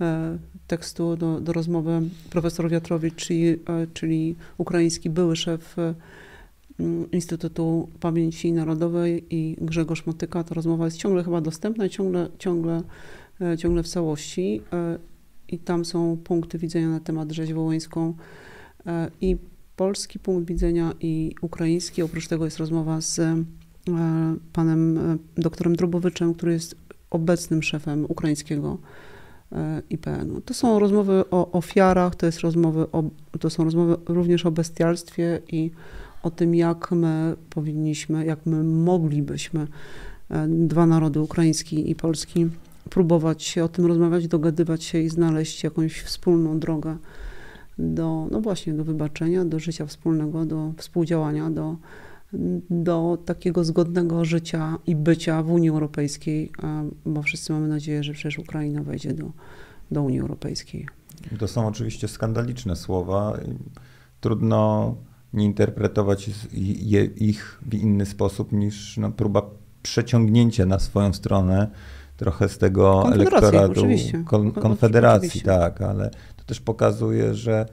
e, 0.00 0.38
tekstu, 0.66 1.16
do, 1.16 1.40
do 1.40 1.52
rozmowy 1.52 2.00
profesor 2.30 2.70
Wiatrowicz, 2.70 3.14
czyli, 3.14 3.48
e, 3.48 3.58
czyli 3.94 4.36
ukraiński 4.58 5.10
były 5.10 5.36
szef 5.36 5.76
Instytutu 7.12 7.88
Pamięci 8.00 8.52
Narodowej 8.52 9.24
i 9.30 9.56
Grzegorz 9.60 10.06
Motyka. 10.06 10.44
Ta 10.44 10.54
rozmowa 10.54 10.84
jest 10.84 10.96
ciągle 10.96 11.24
chyba 11.24 11.40
dostępna 11.40 11.86
i 11.86 11.90
ciągle, 11.90 12.28
ciągle, 12.38 12.82
ciągle 13.58 13.82
w 13.82 13.88
całości. 13.88 14.62
I 15.48 15.58
tam 15.58 15.84
są 15.84 16.16
punkty 16.24 16.58
widzenia 16.58 16.88
na 16.88 17.00
temat 17.00 17.32
rzeź 17.32 17.52
wołyńską 17.52 18.14
i 19.20 19.36
polski 19.76 20.18
punkt 20.18 20.48
widzenia 20.48 20.92
i 21.00 21.34
ukraiński. 21.40 22.02
Oprócz 22.02 22.28
tego 22.28 22.44
jest 22.44 22.58
rozmowa 22.58 23.00
z 23.00 23.20
panem 24.52 24.98
e, 24.98 25.18
doktorem 25.36 25.76
Drobowiczem, 25.76 26.34
który 26.34 26.52
jest 26.52 26.76
obecnym 27.10 27.62
szefem 27.62 28.04
ukraińskiego 28.08 28.78
e, 29.52 29.82
IPN-u. 29.90 30.40
To 30.40 30.54
są 30.54 30.78
rozmowy 30.78 31.24
o 31.30 31.52
ofiarach, 31.52 32.14
to, 32.14 32.26
jest 32.26 32.40
rozmowy 32.40 32.90
o, 32.92 33.04
to 33.40 33.50
są 33.50 33.64
rozmowy 33.64 33.96
również 34.08 34.46
o 34.46 34.50
bestialstwie 34.50 35.40
i 35.48 35.70
o 36.22 36.30
tym, 36.30 36.54
jak 36.54 36.92
my 36.92 37.36
powinniśmy, 37.50 38.24
jak 38.24 38.46
my 38.46 38.64
moglibyśmy, 38.64 39.66
e, 40.30 40.48
dwa 40.48 40.86
narody, 40.86 41.20
ukraiński 41.20 41.90
i 41.90 41.94
polski, 41.94 42.46
próbować 42.90 43.42
się 43.42 43.64
o 43.64 43.68
tym 43.68 43.86
rozmawiać, 43.86 44.28
dogadywać 44.28 44.84
się 44.84 44.98
i 44.98 45.08
znaleźć 45.08 45.64
jakąś 45.64 46.00
wspólną 46.00 46.58
drogę 46.58 46.96
do, 47.78 48.28
no 48.30 48.40
właśnie, 48.40 48.74
do 48.74 48.84
wybaczenia, 48.84 49.44
do 49.44 49.58
życia 49.58 49.86
wspólnego, 49.86 50.44
do 50.44 50.72
współdziałania, 50.76 51.50
do, 51.50 51.76
do 52.70 53.18
takiego 53.24 53.64
zgodnego 53.64 54.24
życia 54.24 54.78
i 54.86 54.96
bycia 54.96 55.42
w 55.42 55.50
Unii 55.50 55.68
Europejskiej, 55.68 56.52
bo 57.06 57.22
wszyscy 57.22 57.52
mamy 57.52 57.68
nadzieję, 57.68 58.02
że 58.02 58.12
przecież 58.12 58.38
Ukraina 58.38 58.82
wejdzie 58.82 59.14
do, 59.14 59.30
do 59.90 60.02
Unii 60.02 60.20
Europejskiej. 60.20 60.86
To 61.38 61.48
są 61.48 61.66
oczywiście 61.66 62.08
skandaliczne 62.08 62.76
słowa. 62.76 63.38
Trudno 64.20 64.94
nie 65.32 65.44
interpretować 65.44 66.30
je- 66.82 67.04
ich 67.04 67.60
w 67.66 67.74
inny 67.74 68.06
sposób 68.06 68.52
niż 68.52 68.96
no, 68.96 69.10
próba 69.10 69.42
przeciągnięcia 69.82 70.66
na 70.66 70.78
swoją 70.78 71.12
stronę 71.12 71.68
trochę 72.16 72.48
z 72.48 72.58
tego 72.58 73.02
Konfederacji, 73.02 73.20
elektoratu 73.38 73.72
oczywiście. 73.80 74.22
kon, 74.26 74.52
Konfederacji, 74.52 75.28
oczywiście. 75.28 75.48
tak, 75.50 75.82
ale 75.82 76.10
to 76.36 76.44
też 76.44 76.60
pokazuje, 76.60 77.34
że 77.34 77.66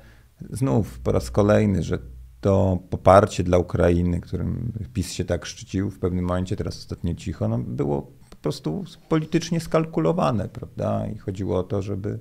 znów 0.49 0.99
po 0.99 1.11
raz 1.11 1.31
kolejny, 1.31 1.83
że 1.83 1.99
to 2.41 2.79
poparcie 2.89 3.43
dla 3.43 3.57
Ukrainy, 3.57 4.21
którym 4.21 4.71
PiS 4.93 5.11
się 5.11 5.25
tak 5.25 5.45
szczycił 5.45 5.89
w 5.89 5.99
pewnym 5.99 6.25
momencie, 6.25 6.55
teraz 6.55 6.77
ostatnio 6.77 7.13
cicho, 7.13 7.47
no, 7.47 7.57
było 7.57 8.01
po 8.29 8.35
prostu 8.41 8.83
politycznie 9.09 9.59
skalkulowane, 9.59 10.49
prawda? 10.49 11.07
I 11.07 11.17
chodziło 11.17 11.57
o 11.57 11.63
to, 11.63 11.81
żeby 11.81 12.19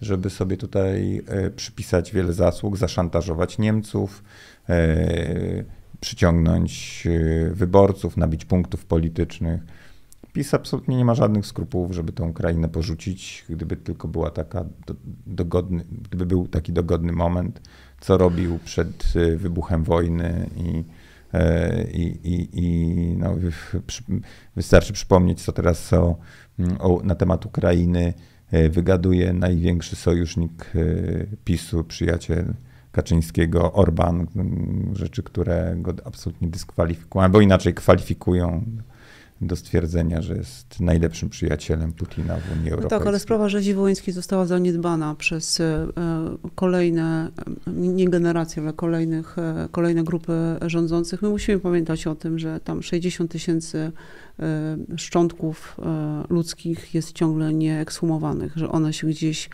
żeby 0.00 0.30
sobie 0.30 0.56
tutaj 0.56 1.22
e, 1.26 1.50
przypisać 1.50 2.12
wiele 2.12 2.32
zasług, 2.32 2.76
zaszantażować 2.76 3.58
Niemców, 3.58 4.24
e, 4.68 5.64
przyciągnąć 6.00 7.04
e, 7.06 7.50
wyborców, 7.50 8.16
nabić 8.16 8.44
punktów 8.44 8.84
politycznych. 8.84 9.62
PiS 10.32 10.54
absolutnie 10.54 10.96
nie 10.96 11.04
ma 11.04 11.14
żadnych 11.14 11.46
skrupułów, 11.46 11.92
żeby 11.92 12.12
tą 12.12 12.28
Ukrainę 12.28 12.68
porzucić, 12.68 13.44
gdyby 13.48 13.76
tylko 13.76 14.08
była 14.08 14.30
taka 14.30 14.64
do, 14.86 14.94
dogodny, 15.26 15.84
gdyby 16.02 16.26
był 16.26 16.48
taki 16.48 16.72
dogodny 16.72 17.12
moment, 17.12 17.60
co 18.00 18.18
robił 18.18 18.58
przed 18.64 19.16
y, 19.16 19.36
wybuchem 19.36 19.84
wojny 19.84 20.50
i, 20.56 20.84
e, 21.32 21.84
i, 21.84 22.18
i, 22.24 22.48
i 22.52 23.16
no, 23.18 23.36
wystarczy 24.56 24.92
przypomnieć, 24.92 25.42
co 25.42 25.52
teraz 25.52 25.92
o, 25.92 26.16
o, 26.78 27.00
na 27.04 27.14
temat 27.14 27.46
Ukrainy 27.46 28.14
e, 28.50 28.68
wygaduje 28.68 29.32
największy 29.32 29.96
sojusznik 29.96 30.72
e, 30.74 30.78
PiSu, 31.44 31.84
przyjaciel 31.84 32.54
Kaczyńskiego, 32.92 33.72
Orban, 33.72 34.26
rzeczy, 34.92 35.22
które 35.22 35.74
go 35.78 35.94
absolutnie 36.04 36.48
dyskwalifikują, 36.48 37.24
albo 37.24 37.40
inaczej 37.40 37.74
kwalifikują 37.74 38.64
do 39.46 39.56
stwierdzenia, 39.56 40.22
że 40.22 40.36
jest 40.36 40.80
najlepszym 40.80 41.28
przyjacielem 41.28 41.92
Putina 41.92 42.36
w 42.36 42.58
Unii 42.58 42.70
Europejskiej. 42.70 42.82
No 42.82 42.88
tak, 42.88 43.06
ale 43.06 43.18
sprawa 43.18 43.48
rzezi 43.48 43.74
wołyńskiej 43.74 44.14
została 44.14 44.46
zaniedbana 44.46 45.14
przez 45.14 45.60
e, 45.60 45.88
kolejne, 46.54 47.30
nie 47.66 48.08
generacje, 48.08 48.62
ale 48.62 48.72
kolejnych, 48.72 49.38
e, 49.38 49.68
kolejne 49.70 50.04
grupy 50.04 50.32
rządzących. 50.66 51.22
My 51.22 51.28
musimy 51.28 51.58
pamiętać 51.58 52.06
o 52.06 52.14
tym, 52.14 52.38
że 52.38 52.60
tam 52.60 52.82
60 52.82 53.30
tysięcy 53.30 53.92
e, 54.38 54.76
szczątków 54.96 55.76
ludzkich 56.30 56.94
jest 56.94 57.12
ciągle 57.12 57.54
nieekshumowanych, 57.54 58.52
że 58.56 58.68
one 58.68 58.92
się 58.92 59.06
gdzieś 59.06 59.50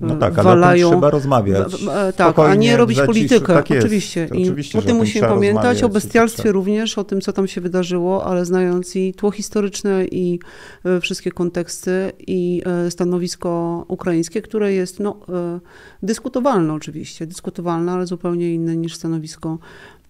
no 0.00 0.16
tak, 0.16 0.38
ale 0.38 0.44
walają. 0.44 0.90
trzeba 0.90 1.10
rozmawiać. 1.10 1.86
tak, 2.16 2.38
a 2.38 2.54
nie 2.54 2.76
robić 2.76 3.00
politykę. 3.00 3.54
Tak 3.54 3.70
oczywiście. 3.70 4.28
I 4.34 4.42
oczywiście, 4.42 4.78
o 4.78 4.82
tym 4.82 4.96
musimy 4.96 5.28
pamiętać, 5.28 5.82
o 5.82 5.88
bestialstwie 5.88 6.52
również, 6.52 6.98
o 6.98 7.04
tym, 7.04 7.20
co 7.20 7.32
tam 7.32 7.48
się 7.48 7.60
wydarzyło, 7.60 8.24
ale 8.24 8.44
znając 8.44 8.96
i 8.96 9.14
tło 9.14 9.30
historyczne, 9.30 10.04
i 10.04 10.38
e, 10.84 11.00
wszystkie 11.00 11.32
konteksty, 11.32 12.12
i 12.18 12.62
e, 12.66 12.90
stanowisko 12.90 13.84
ukraińskie, 13.88 14.42
które 14.42 14.72
jest 14.72 15.00
no, 15.00 15.16
e, 15.28 15.60
dyskutowalne 16.02 16.72
oczywiście, 16.72 17.26
dyskutowalne, 17.26 17.92
ale 17.92 18.06
zupełnie 18.06 18.54
inne 18.54 18.76
niż 18.76 18.94
stanowisko 18.94 19.58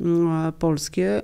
mm, 0.00 0.52
polskie. 0.52 1.22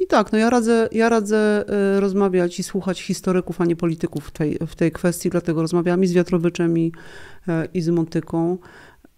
I 0.00 0.06
tak, 0.06 0.32
no 0.32 0.38
ja 0.38 0.50
radzę, 0.50 0.88
ja 0.92 1.08
radzę 1.08 1.64
y, 1.96 2.00
rozmawiać 2.00 2.58
i 2.58 2.62
słuchać 2.62 3.02
historyków, 3.02 3.60
a 3.60 3.64
nie 3.64 3.76
polityków 3.76 4.26
w 4.26 4.30
tej, 4.30 4.58
w 4.66 4.74
tej 4.74 4.92
kwestii, 4.92 5.30
dlatego 5.30 5.62
rozmawiam 5.62 6.04
i 6.04 6.06
z 6.06 6.12
Wiatrowyczem, 6.12 6.78
i, 6.78 6.92
e, 7.48 7.68
i 7.74 7.80
z 7.82 7.88
Montyką. 7.88 8.58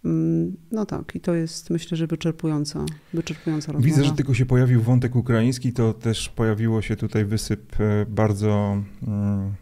Mm, 0.05 0.57
no 0.72 0.87
tak, 0.87 1.14
i 1.14 1.20
to 1.20 1.35
jest 1.35 1.70
myślę, 1.70 1.97
że 1.97 2.07
wyczerpująca, 2.07 2.85
wyczerpująca 3.14 3.72
rozmowa. 3.72 3.87
Widzę, 3.87 4.05
że 4.05 4.12
tylko 4.12 4.35
się 4.35 4.47
pojawił 4.47 4.83
wątek 4.83 5.16
ukraiński, 5.16 5.72
to 5.72 5.93
też 5.93 6.29
pojawiło 6.29 6.83
się 6.83 6.97
tutaj 6.97 7.24
wysyp 7.24 7.81
e, 7.81 8.07
bardzo, 8.09 8.83
mm, 9.07 9.55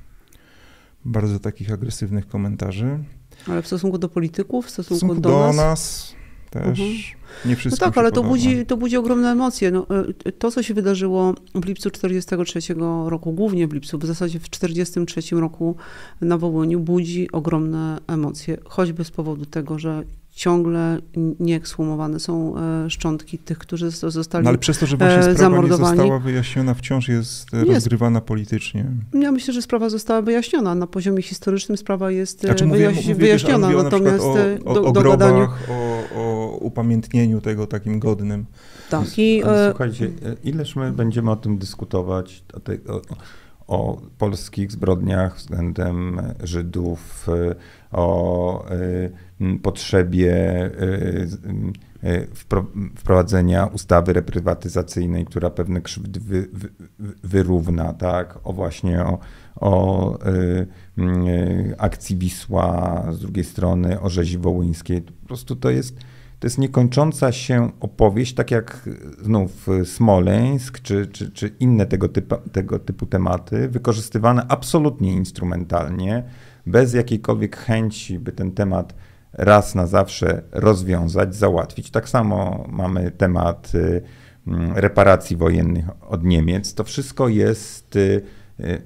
bardzo 1.04 1.38
takich 1.38 1.72
agresywnych 1.72 2.28
komentarzy. 2.28 2.98
Ale 3.48 3.62
w 3.62 3.66
stosunku 3.66 3.98
do 3.98 4.08
polityków, 4.08 4.66
w 4.66 4.70
stosunku, 4.70 4.94
w 4.94 4.98
stosunku 4.98 5.20
do, 5.20 5.30
do 5.30 5.46
nas? 5.46 5.56
nas 5.56 6.14
też. 6.60 6.80
Mhm. 6.80 7.16
Nie 7.44 7.56
no 7.70 7.76
tak, 7.76 7.98
ale 7.98 8.12
to 8.12 8.22
budzi, 8.22 8.66
to 8.66 8.76
budzi 8.76 8.96
ogromne 8.96 9.30
emocje. 9.32 9.70
No, 9.70 9.86
e, 10.24 10.32
to, 10.32 10.50
co 10.50 10.62
się 10.62 10.74
wydarzyło 10.74 11.34
w 11.54 11.64
lipcu 11.64 11.90
1943 11.90 12.74
roku, 13.06 13.32
głównie 13.32 13.68
w 13.68 13.72
lipcu, 13.72 13.98
w 13.98 14.04
zasadzie 14.04 14.40
w 14.40 14.48
1943 14.48 15.36
roku 15.36 15.76
na 16.20 16.38
Wołyniu, 16.38 16.80
budzi 16.80 17.32
ogromne 17.32 17.98
emocje. 18.06 18.56
Choćby 18.64 19.04
z 19.04 19.10
powodu 19.10 19.46
tego, 19.46 19.78
że 19.78 20.02
ciągle 20.36 20.98
nieekshumowane 21.40 22.20
są 22.20 22.58
e, 22.58 22.90
szczątki 22.90 23.38
tych, 23.38 23.58
którzy 23.58 23.90
zostali 23.90 24.44
no, 24.44 24.48
ale 24.48 24.58
przez 24.58 24.78
to, 24.78 24.86
że 24.86 24.96
właśnie 24.96 25.22
sprawa 25.22 25.38
zamordowani. 25.38 25.90
nie 25.90 25.96
została 25.96 26.18
wyjaśniona, 26.18 26.74
wciąż 26.74 27.08
jest 27.08 27.52
nie, 27.52 27.74
rozgrywana 27.74 28.20
politycznie. 28.20 28.86
Ja 29.14 29.32
myślę, 29.32 29.54
że 29.54 29.62
sprawa 29.62 29.88
została 29.88 30.22
wyjaśniona. 30.22 30.74
Na 30.74 30.86
poziomie 30.86 31.22
historycznym 31.22 31.76
sprawa 31.76 32.10
jest 32.10 32.40
znaczy, 32.40 32.66
wyjaś 32.66 32.96
mówię, 32.96 33.14
wyjaśniona, 33.14 33.68
wiesz, 33.68 33.82
natomiast 33.82 34.24
o, 34.24 34.34
o, 34.64 34.74
do, 34.74 34.84
o 34.84 34.92
grobach, 34.92 35.70
o, 35.70 36.04
o 36.20 36.56
upamiętnieniu 36.60 37.40
tego 37.40 37.66
takim 37.66 37.98
godnym. 37.98 38.46
Tak. 38.90 39.18
I, 39.18 39.42
ale, 39.42 39.70
słuchajcie, 39.70 40.10
ileż 40.44 40.76
my 40.76 40.92
będziemy 40.92 41.30
o 41.30 41.36
tym 41.36 41.58
dyskutować, 41.58 42.44
o, 42.54 42.60
tej, 42.60 42.80
o, 43.66 44.00
polskich 44.18 44.72
zbrodniach 44.72 45.36
względem 45.36 46.20
Żydów, 46.42 47.26
o 47.92 48.64
potrzebie 49.62 50.70
wprowadzenia 52.94 53.66
ustawy 53.66 54.12
reprywatyzacyjnej, 54.12 55.24
która 55.24 55.50
pewne 55.50 55.80
krzywdy 55.80 56.20
wy, 56.20 56.48
wy, 56.52 56.68
wyrówna, 57.24 57.92
tak? 57.92 58.38
O 58.44 58.52
właśnie 58.52 59.04
o, 59.04 59.18
o 59.56 60.18
akcji 61.78 62.16
Wisła, 62.16 63.04
z 63.12 63.18
drugiej 63.18 63.44
strony 63.44 64.00
o 64.00 64.10
rzezi 64.10 64.38
wołyńskiej. 64.38 65.02
Po 65.02 65.26
prostu 65.26 65.56
to 65.56 65.70
jest 65.70 65.96
to 66.40 66.46
jest 66.46 66.58
niekończąca 66.58 67.32
się 67.32 67.70
opowieść, 67.80 68.34
tak 68.34 68.50
jak 68.50 68.88
znów 69.22 69.66
Smoleńsk 69.84 70.80
czy, 70.80 71.06
czy, 71.06 71.30
czy 71.30 71.48
inne 71.60 71.86
tego 71.86 72.08
typu, 72.08 72.36
tego 72.52 72.78
typu 72.78 73.06
tematy, 73.06 73.68
wykorzystywane 73.68 74.46
absolutnie 74.48 75.12
instrumentalnie, 75.12 76.24
bez 76.66 76.94
jakiejkolwiek 76.94 77.56
chęci, 77.56 78.18
by 78.18 78.32
ten 78.32 78.52
temat 78.52 78.94
raz 79.32 79.74
na 79.74 79.86
zawsze 79.86 80.42
rozwiązać, 80.52 81.34
załatwić. 81.34 81.90
Tak 81.90 82.08
samo 82.08 82.64
mamy 82.68 83.10
temat 83.10 83.72
mm, 84.46 84.72
reparacji 84.76 85.36
wojennych 85.36 85.84
od 86.08 86.24
Niemiec. 86.24 86.74
To 86.74 86.84
wszystko 86.84 87.28
jest 87.28 87.98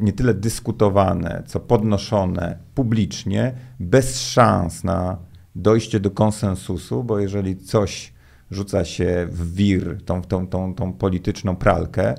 nie 0.01 0.13
tyle 0.13 0.35
dyskutowane, 0.35 1.43
co 1.47 1.61
podnoszone 1.61 2.59
publicznie, 2.75 3.55
bez 3.81 4.21
szans 4.21 4.85
na 4.85 5.17
dojście 5.55 6.01
do 6.01 6.11
konsensusu, 6.11 7.05
bo 7.05 7.19
jeżeli 7.19 7.57
coś 7.57 8.13
rzuca 8.51 8.85
się 8.85 9.29
w 9.31 9.55
wir, 9.55 10.03
tą, 10.05 10.23
tą, 10.23 10.47
tą, 10.47 10.75
tą 10.75 10.93
polityczną 10.93 11.57
pralkę, 11.57 12.15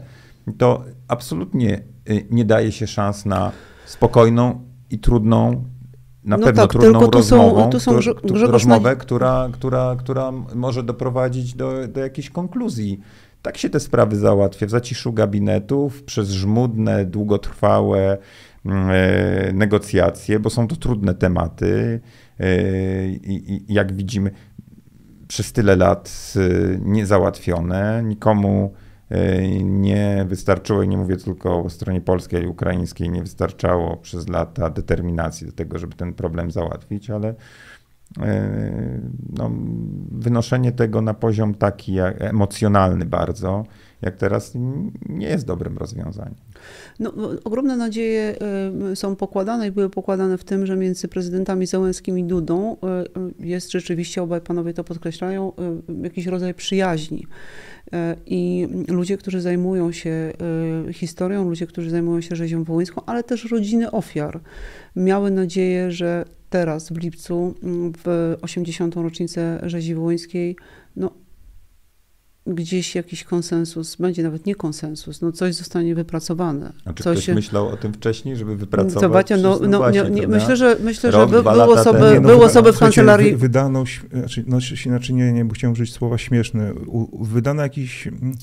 to 0.57 0.83
absolutnie 1.07 1.83
nie 2.29 2.45
daje 2.45 2.71
się 2.71 2.87
szans 2.87 3.25
na 3.25 3.51
spokojną 3.85 4.61
i 4.89 4.99
trudną 4.99 5.63
na 6.23 6.37
no 6.37 6.45
pewno 6.45 6.61
tak, 6.61 6.71
trudną 6.71 7.11
rozmową, 7.11 7.71
są, 7.71 7.79
są 7.79 7.99
rozmowę, 8.31 8.95
która, 8.95 9.49
która, 9.53 9.95
która 9.99 10.31
może 10.55 10.83
doprowadzić 10.83 11.53
do, 11.53 11.87
do 11.87 11.99
jakiejś 11.99 12.29
konkluzji. 12.29 12.99
Tak 13.41 13.57
się 13.57 13.69
te 13.69 13.79
sprawy 13.79 14.15
załatwia 14.15 14.67
w 14.67 14.69
zaciszu 14.69 15.13
gabinetów, 15.13 16.03
przez 16.03 16.29
żmudne, 16.29 17.05
długotrwałe 17.05 18.17
negocjacje, 19.53 20.39
bo 20.39 20.49
są 20.49 20.67
to 20.67 20.75
trudne 20.75 21.13
tematy 21.13 21.99
e, 22.39 23.07
i, 23.07 23.53
i 23.53 23.73
jak 23.73 23.93
widzimy 23.93 24.31
przez 25.27 25.53
tyle 25.53 25.75
lat 25.75 26.33
e, 26.35 26.79
niezałatwione, 26.79 28.01
nikomu 28.05 28.73
E, 29.11 29.63
nie 29.63 30.25
wystarczyło, 30.27 30.83
i 30.83 30.87
nie 30.87 30.97
mówię 30.97 31.17
tylko 31.17 31.63
o 31.63 31.69
stronie 31.69 32.01
polskiej, 32.01 32.39
ale 32.39 32.49
ukraińskiej, 32.49 33.09
nie 33.09 33.21
wystarczało 33.21 33.97
przez 33.97 34.29
lata 34.29 34.69
determinacji 34.69 35.47
do 35.47 35.53
tego, 35.53 35.79
żeby 35.79 35.95
ten 35.95 36.13
problem 36.13 36.51
załatwić, 36.51 37.09
ale 37.09 37.35
e, 38.21 39.01
no, 39.29 39.51
wynoszenie 40.11 40.71
tego 40.71 41.01
na 41.01 41.13
poziom 41.13 41.53
taki 41.53 41.95
emocjonalny 41.99 43.05
bardzo, 43.05 43.63
jak 44.01 44.15
teraz, 44.15 44.53
nie 45.09 45.27
jest 45.27 45.45
dobrym 45.45 45.77
rozwiązaniem. 45.77 46.35
No, 46.99 47.13
ogromne 47.43 47.77
nadzieje 47.77 48.35
e, 48.91 48.95
są 48.95 49.15
pokładane 49.15 49.67
i 49.67 49.71
były 49.71 49.89
pokładane 49.89 50.37
w 50.37 50.43
tym, 50.43 50.65
że 50.65 50.75
między 50.75 51.07
prezydentami 51.07 51.65
Załęskim 51.65 52.19
i 52.19 52.23
Dudą 52.23 52.77
jest 53.39 53.71
rzeczywiście, 53.71 54.23
obaj 54.23 54.41
panowie 54.41 54.73
to 54.73 54.83
podkreślają, 54.83 55.51
jakiś 56.03 56.25
rodzaj 56.25 56.53
przyjaźni. 56.53 57.25
I 58.25 58.67
ludzie, 58.87 59.17
którzy 59.17 59.41
zajmują 59.41 59.91
się 59.91 60.33
historią, 60.93 61.49
ludzie, 61.49 61.67
którzy 61.67 61.89
zajmują 61.89 62.21
się 62.21 62.35
rzezią 62.35 62.63
wołyńską, 62.63 63.01
ale 63.05 63.23
też 63.23 63.51
rodziny 63.51 63.91
ofiar, 63.91 64.39
miały 64.95 65.31
nadzieję, 65.31 65.91
że 65.91 66.25
teraz 66.49 66.89
w 66.89 66.97
lipcu, 66.97 67.55
w 68.03 68.35
80. 68.41 68.95
rocznicę 68.95 69.59
rzezi 69.63 69.95
wołyńskiej, 69.95 70.55
no, 70.95 71.11
gdzieś 72.47 72.95
jakiś 72.95 73.23
konsensus, 73.23 73.95
będzie 73.95 74.23
nawet 74.23 74.45
nie 74.45 74.55
konsensus, 74.55 75.21
no 75.21 75.31
coś 75.31 75.55
zostanie 75.55 75.95
wypracowane. 75.95 76.73
A 76.85 76.93
czy 76.93 77.03
coś 77.03 77.23
ktoś 77.23 77.35
myślał 77.35 77.67
o 77.67 77.77
tym 77.77 77.93
wcześniej, 77.93 78.35
żeby 78.35 78.55
wypracować? 78.55 79.01
Zobaczcie, 79.01 79.37
no, 79.37 79.59
no, 79.59 79.79
no 79.79 79.89
nie, 79.89 80.03
nie, 80.09 80.27
myślę, 80.27 80.57
że, 80.57 80.77
myślę, 80.83 81.11
Rok, 81.11 81.29
że 81.29 81.35
by, 81.35 81.43
było 81.43 81.65
osoby, 81.65 82.19
no, 82.21 82.21
było 82.21 82.45
osoby 82.45 82.73
w 82.73 82.79
kancelarii... 82.79 83.35
Wydano, 83.35 83.83
znaczy, 84.11 84.43
no, 84.47 84.57
inaczej 84.85 85.15
nie, 85.15 85.33
nie, 85.33 85.45
bo 85.45 85.53
chciałem 85.53 85.73
użyć 85.73 85.93
słowa 85.93 86.17
śmieszne, 86.17 86.73
wydano 87.19 87.63
jakiś 87.63 88.07
mm, 88.07 88.33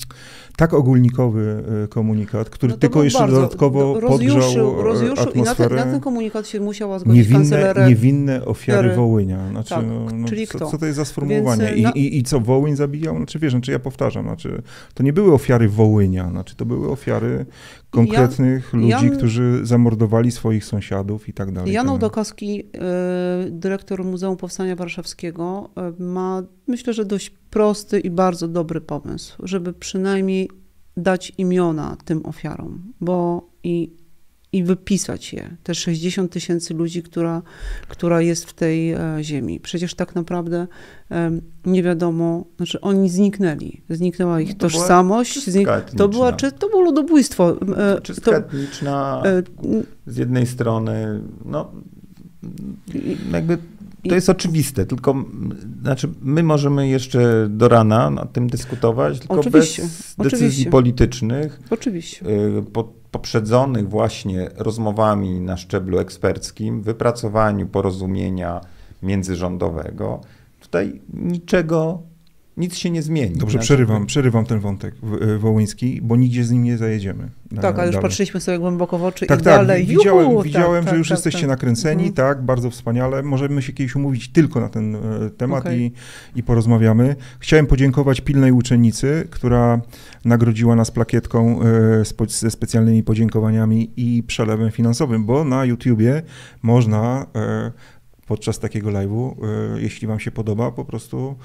tak 0.57 0.73
ogólnikowy 0.73 1.63
e, 1.83 1.87
komunikat, 1.87 2.49
który 2.49 2.73
no 2.73 2.77
tylko 2.79 3.03
jeszcze 3.03 3.19
bardzo, 3.19 3.35
dodatkowo 3.35 3.99
rozjuszył, 3.99 4.41
podgrzał 4.41 4.79
e, 4.79 4.83
rozjuszył 4.83 5.23
atmosferę. 5.29 5.75
I 5.75 5.77
na 5.77 5.83
ten, 5.83 5.87
na 5.87 5.93
ten, 5.93 6.01
komunikat 6.01 6.47
się 6.47 6.59
musiała 6.59 6.99
zgodzić 6.99 7.29
niewinne, 7.29 7.73
niewinne 7.87 8.45
ofiary 8.45 8.95
Wołynia. 8.95 9.49
Znaczy, 9.49 9.69
tak, 9.69 9.85
no, 9.87 10.05
no, 10.13 10.27
czyli 10.27 10.47
co, 10.47 10.57
kto? 10.57 10.71
Co 10.71 10.77
to 10.77 10.85
jest 10.85 10.95
za 10.95 11.05
sformułowanie? 11.05 11.73
Więc, 11.75 11.95
I, 11.95 11.99
i, 11.99 12.17
I 12.17 12.23
co, 12.23 12.39
Wołyń 12.39 12.75
zabijał? 12.75 13.17
Znaczy 13.17 13.39
wiesz, 13.39 13.51
znaczy 13.51 13.71
ja 13.71 13.79
powtarzam, 13.89 14.25
znaczy, 14.25 14.61
to 14.93 15.03
nie 15.03 15.13
były 15.13 15.33
ofiary 15.33 15.69
Wołynia, 15.69 16.29
znaczy, 16.29 16.55
to 16.55 16.65
były 16.65 16.91
ofiary 16.91 17.45
konkretnych 17.89 18.73
ludzi, 18.73 18.89
Jan- 18.89 19.17
którzy 19.17 19.59
zamordowali 19.63 20.31
swoich 20.31 20.65
sąsiadów 20.65 21.29
i 21.29 21.33
tak 21.33 21.51
dalej. 21.51 21.73
Jan 21.73 21.85
Tak. 21.85 21.91
Ołdakowski, 21.93 22.59
e, 22.59 22.61
dyrektor 23.49 24.03
Muzeum 24.05 24.37
Powstania 24.37 24.75
Warszawskiego, 24.75 25.69
e, 25.77 26.03
ma 26.03 26.43
myślę, 26.67 26.93
że 26.93 27.05
dość 27.05 27.29
prosty 27.49 27.99
i 27.99 28.09
bardzo 28.09 28.47
dobry 28.47 28.81
pomysł, 28.81 29.35
żeby 29.43 29.73
przynajmniej 29.73 30.49
dać 30.97 31.31
imiona 31.37 31.97
tym 32.05 32.25
ofiarom, 32.25 32.93
bo 33.01 33.47
i, 33.63 33.93
i 34.53 34.63
wypisać 34.63 35.33
je, 35.33 35.55
te 35.63 35.75
60 35.75 36.31
tysięcy 36.31 36.73
ludzi, 36.73 37.03
która, 37.03 37.41
która 37.87 38.21
jest 38.21 38.45
w 38.45 38.53
tej 38.53 38.91
e, 38.91 38.99
ziemi. 39.21 39.59
Przecież 39.59 39.93
tak 39.95 40.15
naprawdę 40.15 40.67
nie 41.65 41.83
wiadomo, 41.83 42.45
znaczy 42.57 42.81
oni 42.81 43.09
zniknęli, 43.09 43.81
zniknęła 43.89 44.41
ich 44.41 44.49
No 44.49 44.55
to 44.55 44.67
była 44.67 44.79
tożsamość, 44.81 45.33
czystka 45.33 45.51
znik, 45.51 45.69
to, 45.97 46.07
była, 46.07 46.33
czy, 46.33 46.51
to 46.51 46.69
było 46.69 46.81
ludobójstwo. 46.81 47.57
e, 47.77 48.01
Czystka 48.01 48.31
to- 48.31 48.37
etniczna 48.37 49.23
e, 49.25 49.43
z 50.07 50.17
jednej 50.17 50.47
strony, 50.47 51.21
no 51.45 51.71
jakby 53.31 53.57
to 54.09 54.15
jest 54.15 54.29
oczywiste, 54.29 54.85
tylko 54.85 55.15
znaczy 55.81 56.09
my 56.21 56.43
możemy 56.43 56.87
jeszcze 56.87 57.47
do 57.49 57.67
rana 57.67 58.09
nad 58.09 58.33
tym 58.33 58.49
dyskutować, 58.49 59.19
tylko 59.19 59.39
Oczywiście, 59.39 59.81
bez 59.81 60.15
decyzji 60.17 60.47
oczywiście. 60.47 60.69
politycznych, 60.69 61.59
Oczywiście. 61.69 62.25
y, 62.25 62.63
po, 62.73 62.83
poprzedzonych 63.11 63.89
właśnie 63.89 64.49
rozmowami 64.57 65.41
na 65.41 65.57
szczeblu 65.57 65.99
eksperckim, 65.99 66.81
wypracowaniu 66.81 67.67
porozumienia 67.67 68.61
międzyrządowego. 69.03 70.21
Tutaj 70.59 71.01
niczego, 71.13 72.01
nic 72.57 72.75
się 72.75 72.89
nie 72.89 73.01
zmieni. 73.01 73.35
Dobrze, 73.35 73.51
Znaczy, 73.53 73.65
przerywam, 73.65 74.05
przerywam 74.05 74.45
ten 74.45 74.59
wątek 74.59 74.95
e, 75.21 75.37
wołyński, 75.37 75.99
bo 76.01 76.15
nigdzie 76.15 76.43
z 76.43 76.51
nim 76.51 76.63
nie 76.63 76.77
zajedziemy. 76.77 77.29
Na- 77.51 77.61
Tak, 77.61 77.75
ale 77.75 77.85
już 77.87 77.95
dalej. 77.95 78.09
patrzyliśmy 78.09 78.39
sobie 78.39 78.59
głęboko 78.59 78.97
w 78.97 79.03
oczy 79.03 79.25
Tak, 79.25 79.41
i 79.41 79.43
tak, 79.43 79.53
dalej. 79.67 79.85
widziałem, 79.85 80.29
Juhu, 80.31 80.41
widziałem 80.43 80.83
tak, 80.83 80.93
że 80.93 80.97
już 80.97 81.07
tak, 81.09 81.17
jesteście 81.17 81.39
tak. 81.39 81.49
nakręceni, 81.49 82.07
Mhm. 82.07 82.13
tak, 82.13 82.41
bardzo 82.45 82.69
wspaniale. 82.69 83.23
Możemy 83.23 83.61
się 83.61 83.73
kiedyś 83.73 83.95
umówić 83.95 84.29
tylko 84.31 84.59
na 84.59 84.69
ten 84.69 84.95
e, 84.95 84.99
temat 85.37 85.59
Okej. 85.65 85.81
i, 86.35 86.39
i 86.39 86.43
porozmawiamy. 86.43 87.15
Chciałem 87.39 87.67
podziękować 87.67 88.21
pilnej 88.21 88.51
uczennicy, 88.51 89.27
która 89.29 89.81
nagrodziła 90.25 90.75
nas 90.75 90.91
plakietką 90.91 91.59
e, 91.61 92.25
ze 92.27 92.51
specjalnymi 92.51 93.03
podziękowaniami 93.03 93.91
i 93.97 94.23
przelewem 94.23 94.71
finansowym, 94.71 95.25
bo 95.25 95.43
na 95.43 95.65
YouTubie 95.65 96.21
można 96.61 97.25
podczas 98.27 98.59
takiego 98.59 98.89
live'u, 98.89 99.35
jeśli 99.77 100.07
wam 100.07 100.19
się 100.19 100.31
podoba, 100.31 100.71
po 100.71 100.85
prostu 100.85 101.35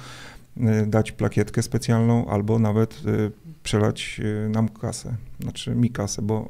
dać 0.86 1.12
plakietkę 1.12 1.62
specjalną 1.62 2.26
albo 2.26 2.58
nawet 2.58 3.02
e, 3.06 3.30
przelać 3.62 4.20
e, 4.44 4.48
nam 4.48 4.68
kasę, 4.68 5.14
znaczy 5.40 5.74
mi 5.74 5.90
kasę, 5.90 6.22
bo 6.22 6.48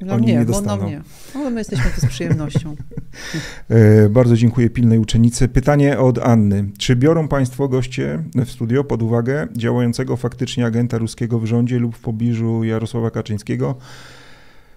No 0.00 0.14
oni 0.14 0.26
nie, 0.26 0.32
nie 0.32 0.44
bo 0.44 0.52
dostaną. 0.52 0.82
nam 0.82 0.90
nie. 0.90 1.02
Ale 1.34 1.50
my 1.50 1.60
jesteśmy 1.60 1.90
tu 1.90 2.00
z 2.00 2.06
przyjemnością. 2.06 2.76
E, 3.70 4.08
Bardzo 4.08 4.36
dziękuję 4.36 4.70
pilnej 4.70 4.98
uczennicy. 4.98 5.48
Pytanie 5.48 5.98
od 5.98 6.18
Anny. 6.18 6.64
Czy 6.78 6.96
biorą 6.96 7.28
Państwo 7.28 7.68
goście 7.68 8.22
w 8.34 8.50
studio 8.50 8.84
pod 8.84 9.02
uwagę 9.02 9.48
działającego 9.56 10.16
faktycznie 10.16 10.66
agenta 10.66 10.98
ruskiego 10.98 11.38
w 11.38 11.46
rządzie 11.46 11.78
lub 11.78 11.96
w 11.96 12.00
pobliżu 12.00 12.64
Jarosława 12.64 13.10
Kaczyńskiego? 13.10 13.74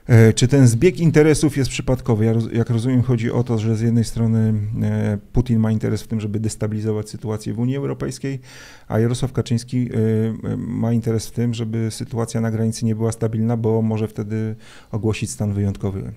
E, 0.08 0.34
Czy 0.34 0.48
ten 0.48 0.68
zbieg 0.68 1.00
interesów 1.00 1.58
jest 1.58 1.70
przypadkowy? 1.70 2.36
Jak 2.54 2.70
rozumiem, 2.70 3.04
chodzi 3.04 3.32
o 3.32 3.44
to, 3.44 3.58
że 3.58 3.76
z 3.76 3.82
jednej 3.82 4.04
strony 4.04 4.54
e, 4.82 5.18
Putin 5.34 5.60
ma 5.60 5.72
interes 5.72 6.04
w 6.04 6.08
tym, 6.08 6.20
żeby 6.20 6.40
destabilizować 6.40 7.10
sytuację 7.10 7.54
w 7.54 7.60
Unii 7.60 7.78
Europejskiej, 7.78 8.40
a 8.88 9.00
Jarosław 9.00 9.34
Kaczyński 9.34 9.90
e, 9.94 10.58
ma 10.58 10.94
interes 10.94 11.28
w 11.28 11.32
tym, 11.32 11.54
żeby 11.54 11.92
sytuacja 11.92 12.42
na 12.42 12.52
granicy 12.52 12.86
nie 12.86 12.96
była 12.96 13.12
stabilna, 13.12 13.58
bo 13.58 13.82
może 13.82 14.08
wtedy 14.08 14.56
ogłosić 14.92 15.32
stan 15.32 15.54
wyjątkowy. 15.54 16.14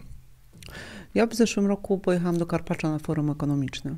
Ja 1.15 1.27
w 1.27 1.35
zeszłym 1.35 1.67
roku 1.67 1.99
pojechałam 1.99 2.39
do 2.39 2.47
Karpacza 2.47 2.91
na 2.91 2.99
forum 2.99 3.31
ekonomiczne. 3.31 3.97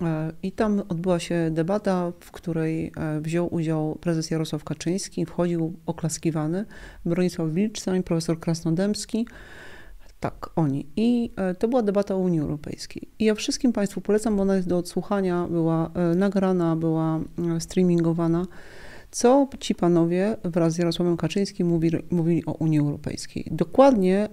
E, 0.00 0.32
I 0.42 0.52
tam 0.52 0.82
odbyła 0.88 1.18
się 1.18 1.50
debata, 1.50 2.12
w 2.20 2.30
której 2.30 2.92
e, 2.96 3.20
wziął 3.20 3.54
udział 3.54 3.98
prezes 4.00 4.30
Jarosław 4.30 4.64
Kaczyński, 4.64 5.26
wchodził 5.26 5.76
oklaskiwany, 5.86 6.64
Bronisław 7.04 7.50
Wilczstein, 7.50 8.02
profesor 8.02 8.40
Krasnodębski. 8.40 9.26
Tak, 10.20 10.50
oni. 10.56 10.86
I 10.96 11.32
e, 11.36 11.54
to 11.54 11.68
była 11.68 11.82
debata 11.82 12.14
o 12.14 12.18
Unii 12.18 12.40
Europejskiej. 12.40 13.08
I 13.18 13.24
ja 13.24 13.34
wszystkim 13.34 13.72
Państwu 13.72 14.00
polecam, 14.00 14.36
bo 14.36 14.42
ona 14.42 14.56
jest 14.56 14.68
do 14.68 14.78
odsłuchania, 14.78 15.46
była 15.50 15.90
nagrana, 16.16 16.76
była 16.76 17.20
streamingowana. 17.58 18.46
Co 19.10 19.48
ci 19.60 19.74
panowie 19.74 20.36
wraz 20.44 20.72
z 20.72 20.78
Jarosławem 20.78 21.16
Kaczyńskim 21.16 21.66
mówili, 21.66 21.98
mówili 22.10 22.46
o 22.46 22.52
Unii 22.52 22.78
Europejskiej? 22.78 23.48
Dokładnie 23.50 24.28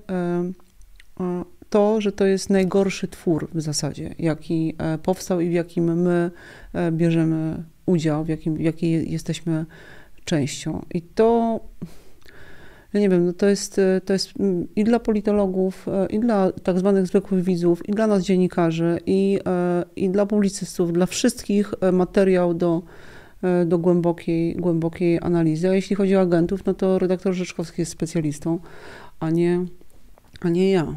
to, 1.70 2.02
że 2.02 2.12
to 2.12 2.26
jest 2.26 2.50
najgorszy 2.50 3.08
twór 3.08 3.50
w 3.54 3.62
zasadzie, 3.62 4.16
jaki 4.20 4.76
e, 4.78 4.98
powstał 4.98 5.42
i 5.42 5.50
w 5.50 5.52
jakim 5.52 6.02
my 6.02 6.32
e, 6.74 6.92
bierzemy 6.92 7.64
udział, 7.86 8.24
w, 8.24 8.30
jakim, 8.30 8.56
w 8.56 8.60
jakiej 8.60 9.12
jesteśmy 9.12 9.66
częścią. 10.26 10.86
I 10.94 11.02
to, 11.02 11.60
ja 12.94 13.00
nie 13.00 13.10
wiem, 13.10 13.26
no 13.26 13.34
to 13.34 13.48
jest, 13.48 13.80
e, 13.80 14.02
to 14.02 14.14
jest 14.14 14.34
i 14.76 14.84
dla 14.84 15.00
politologów, 15.00 15.86
i 16.10 16.20
dla 16.20 16.52
tak 16.52 16.80
zwanych 16.80 17.08
zwykłych 17.08 17.44
widzów, 17.44 17.90
i 17.90 17.92
dla 17.92 18.08
nas 18.08 18.24
dziennikarzy, 18.24 19.00
i, 19.06 19.40
i 19.96 20.10
dla 20.10 20.26
publicystów, 20.26 20.94
dla 20.94 21.06
wszystkich 21.06 21.74
materiał 21.94 22.54
do, 22.54 22.82
do 23.66 23.78
głębokiej, 23.78 24.56
głębokiej 24.56 25.20
analizy. 25.22 25.70
A 25.70 25.74
jeśli 25.74 25.96
chodzi 25.96 26.16
o 26.16 26.22
agentów, 26.22 26.66
no 26.66 26.74
to 26.74 27.00
redaktor 27.00 27.34
Rzeczkowski 27.34 27.82
jest 27.82 27.92
specjalistą, 27.92 28.60
a 29.20 29.30
nie, 29.30 29.66
a 30.42 30.50
nie 30.50 30.72
ja. 30.72 30.96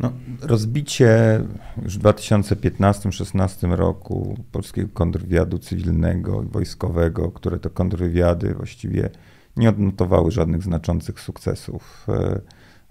No, 0.00 0.12
rozbicie 0.42 1.40
już 1.82 1.98
w 1.98 2.02
2015-16 2.02 3.72
roku 3.72 4.38
polskiego 4.52 4.88
kontrwywiadu 4.92 5.58
cywilnego 5.58 6.42
i 6.42 6.46
wojskowego, 6.46 7.30
które 7.30 7.58
to 7.58 7.70
kontrwywiady 7.70 8.54
właściwie 8.54 9.10
nie 9.56 9.68
odnotowały 9.68 10.30
żadnych 10.30 10.62
znaczących 10.62 11.20
sukcesów. 11.20 12.06
E, 12.08 12.40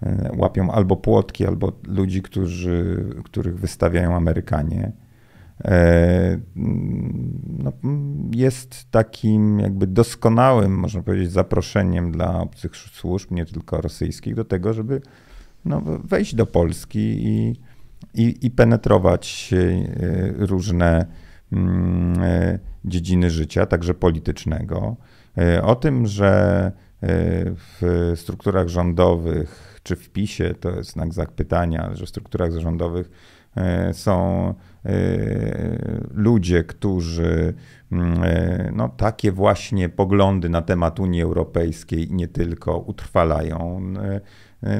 e, 0.03 0.31
Łapią 0.37 0.71
albo 0.71 0.95
płotki, 0.95 1.45
albo 1.47 1.71
ludzi, 1.87 2.21
którzy, 2.21 3.05
których 3.23 3.59
wystawiają 3.59 4.15
Amerykanie. 4.15 4.91
E, 5.65 6.39
No, 7.63 7.71
jest 8.35 8.91
takim 8.91 9.59
jakby 9.59 9.87
doskonałym, 9.87 10.79
można 10.79 11.01
powiedzieć, 11.01 11.31
zaproszeniem 11.31 12.11
dla 12.11 12.41
obcych 12.41 12.75
służb, 12.75 13.31
nie 13.31 13.45
tylko 13.45 13.81
rosyjskich, 13.81 14.35
do 14.35 14.45
tego, 14.45 14.73
żeby 14.73 15.01
no, 15.65 15.81
wejść 16.03 16.35
do 16.35 16.45
Polski 16.45 16.99
i, 16.99 17.55
i, 18.13 18.45
i 18.45 18.51
penetrować 18.51 19.53
e, 19.53 20.45
różne 20.45 21.05
mm, 21.51 22.21
e, 22.21 22.59
dziedziny 22.85 23.29
życia, 23.29 23.65
także 23.65 23.93
politycznego. 23.93 24.95
E, 25.37 25.63
O 25.63 25.75
tym, 25.75 26.07
że 26.07 26.71
w 27.55 28.11
strukturach 28.15 28.67
rządowych, 28.67 29.79
czy 29.83 29.95
w 29.95 30.09
PiSie, 30.09 30.55
to 30.59 30.71
jest 30.71 30.91
znak 30.91 31.13
zapytania, 31.13 31.89
że 31.93 32.05
w 32.05 32.09
strukturach 32.09 32.51
rządowych 32.51 33.11
e, 33.57 33.93
są 33.93 34.53
ludzie, 36.13 36.63
którzy 36.63 37.53
mm, 37.91 38.21
no, 38.75 38.89
takie 38.89 39.31
właśnie 39.31 39.89
poglądy 39.89 40.49
na 40.49 40.61
temat 40.61 40.99
Unii 40.99 41.21
Europejskiej 41.21 42.09
i 42.09 42.13
nie 42.13 42.27
tylko 42.27 42.77
utrwalają 42.77 43.81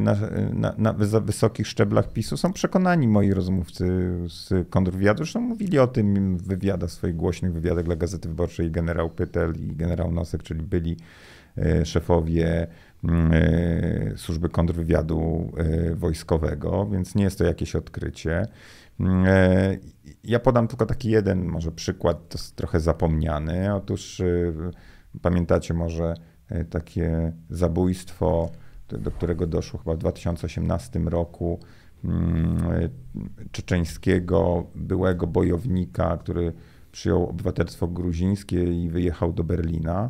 na, 0.01 0.15
na, 0.53 0.73
na 0.77 0.93
wys- 0.93 1.25
wysokich 1.25 1.67
szczeblach 1.67 2.13
PiSu 2.13 2.37
są 2.37 2.53
przekonani 2.53 3.07
moi 3.07 3.33
rozmówcy 3.33 3.85
z 4.27 4.69
kontrwywiadu. 4.69 5.17
Zresztą 5.17 5.41
mówili 5.41 5.79
o 5.79 5.87
tym 5.87 6.37
w 6.37 6.43
wywiadach, 6.47 6.91
swoich 6.91 7.15
głośnych 7.15 7.53
wywiadach 7.53 7.85
dla 7.85 7.95
Gazety 7.95 8.27
Wyborczej 8.27 8.71
generał 8.71 9.09
Pytel 9.09 9.53
i 9.55 9.75
generał 9.75 10.11
Nosek, 10.11 10.43
czyli 10.43 10.63
byli 10.63 10.97
e, 11.57 11.85
szefowie 11.85 12.67
służby 14.15 14.49
kontrwywiadu 14.49 15.51
wojskowego, 15.95 16.87
więc 16.91 17.15
nie 17.15 17.23
jest 17.23 17.37
to 17.37 17.43
jakieś 17.43 17.75
odkrycie. 17.75 18.47
Ja 20.23 20.39
podam 20.39 20.67
tylko 20.67 20.85
taki 20.85 21.09
jeden 21.09 21.45
może 21.45 21.71
przykład, 21.71 22.29
to 22.29 22.37
jest 22.37 22.55
trochę 22.55 22.79
zapomniany. 22.79 23.75
Otóż 23.75 24.21
pamiętacie 25.21 25.73
może 25.73 26.13
takie 26.69 27.33
zabójstwo, 27.49 28.51
do- 28.97 29.11
którego 29.11 29.47
doszło 29.47 29.79
chyba 29.79 29.95
w 29.95 29.97
2018 29.97 30.99
roku 30.99 31.59
mm, 32.03 32.89
czeczeńskiego 33.51 34.63
byłego 34.75 35.27
bojownika, 35.27 36.17
który 36.17 36.53
przyjął 36.91 37.29
obywatelstwo 37.29 37.87
gruzińskie 37.87 38.83
i 38.83 38.89
wyjechał 38.89 39.33
do 39.33 39.43
Berlina. 39.43 40.09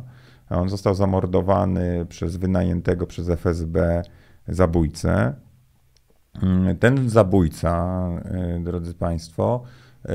On 0.50 0.68
został 0.68 0.94
zamordowany 0.94 2.06
przez 2.08 2.36
wynajętego 2.36 3.06
przez 3.06 3.28
FSB 3.28 4.02
zabójcę. 4.48 5.34
Mm, 6.42 6.76
Ten 6.78 7.10
zabójca, 7.10 8.04
e, 8.24 8.60
drodzy 8.64 8.94
Państwo, 8.94 9.62
e, 10.04 10.10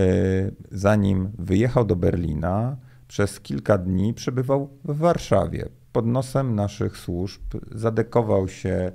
zanim 0.72 1.32
wyjechał 1.38 1.86
do 1.86 1.96
Berlina, 1.96 2.78
przez 3.08 3.40
kilka 3.40 3.78
dni 3.78 4.14
przebywał 4.14 4.70
w 4.86 4.98
Warszawie. 4.98 5.70
Pod 5.92 6.06
nosem 6.06 6.56
naszych 6.56 6.98
służb 6.98 7.42
zadekował 7.72 8.48
się 8.48 8.70
e, 8.70 8.92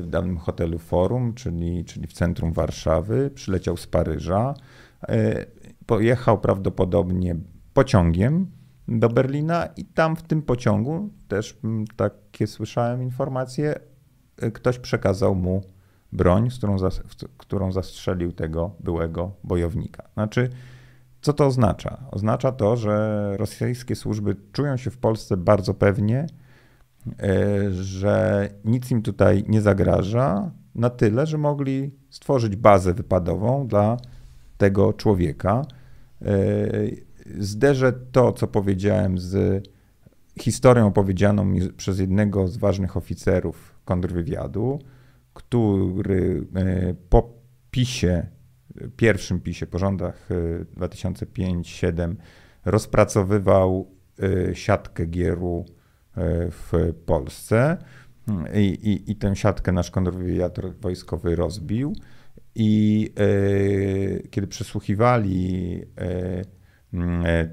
w 0.00 0.06
danym 0.06 0.38
hotelu 0.38 0.78
Forum, 0.78 1.34
czyli, 1.34 1.84
czyli 1.84 2.06
w 2.06 2.12
centrum 2.12 2.52
Warszawy. 2.52 3.30
Przyleciał 3.34 3.76
z 3.76 3.86
Paryża. 3.86 4.54
E, 5.08 5.46
pojechał 5.86 6.40
prawdopodobnie 6.40 7.36
pociągiem 7.74 8.46
do 8.88 9.08
Berlina 9.08 9.66
i 9.76 9.84
tam 9.84 10.16
w 10.16 10.22
tym 10.22 10.42
pociągu, 10.42 11.10
też 11.28 11.58
mm, 11.64 11.86
takie 11.96 12.46
słyszałem 12.46 13.02
informacje, 13.02 13.74
e, 14.36 14.50
ktoś 14.50 14.78
przekazał 14.78 15.34
mu 15.34 15.62
broń, 16.12 16.50
z 16.50 16.58
którą, 16.58 16.76
którą 17.36 17.72
zastrzelił 17.72 18.32
tego 18.32 18.70
byłego 18.80 19.32
bojownika. 19.44 20.08
Znaczy, 20.14 20.50
co 21.24 21.32
to 21.32 21.46
oznacza? 21.46 22.04
Oznacza 22.10 22.52
to, 22.52 22.76
że 22.76 23.36
rosyjskie 23.36 23.96
służby 23.96 24.36
czują 24.52 24.76
się 24.76 24.90
w 24.90 24.98
Polsce 24.98 25.36
bardzo 25.36 25.74
pewnie, 25.74 26.26
e, 27.22 27.70
że 27.70 28.48
nic 28.64 28.90
im 28.90 29.02
tutaj 29.02 29.44
nie 29.48 29.60
zagraża, 29.60 30.50
na 30.74 30.90
tyle, 30.90 31.26
że 31.26 31.38
mogli 31.38 31.90
stworzyć 32.10 32.56
bazę 32.56 32.94
wypadową 32.94 33.66
dla 33.66 33.96
tego 34.58 34.92
człowieka. 34.92 35.62
E, 36.22 36.26
zderzę 37.38 37.92
to, 37.92 38.32
co 38.32 38.46
powiedziałem 38.46 39.18
z 39.18 39.64
historią 40.40 40.86
opowiedzianą 40.86 41.44
mi 41.44 41.72
przez 41.72 41.98
jednego 41.98 42.48
z 42.48 42.56
ważnych 42.56 42.96
oficerów 42.96 43.74
kontrwywiadu, 43.84 44.78
który 45.34 46.46
e, 46.54 46.94
po 47.08 47.28
PiSie 47.70 48.26
pierwszym 48.96 49.40
PiSie, 49.40 49.66
po 49.66 49.78
rządach 49.78 50.28
2005-2007 50.76 52.12
y, 52.12 52.16
rozpracowywał 52.64 53.90
y, 54.22 54.54
siatkę 54.54 55.06
gieru 55.06 55.64
y, 55.68 56.20
w 56.50 56.72
Polsce 57.06 57.76
I, 58.54 58.66
i, 58.68 59.10
i 59.10 59.16
tę 59.16 59.36
siatkę 59.36 59.72
nasz 59.72 59.90
kontrwywiad 59.90 60.58
wojskowy 60.80 61.36
rozbił. 61.36 61.96
I 62.54 63.10
kiedy 64.30 64.46
przesłuchiwali 64.46 65.80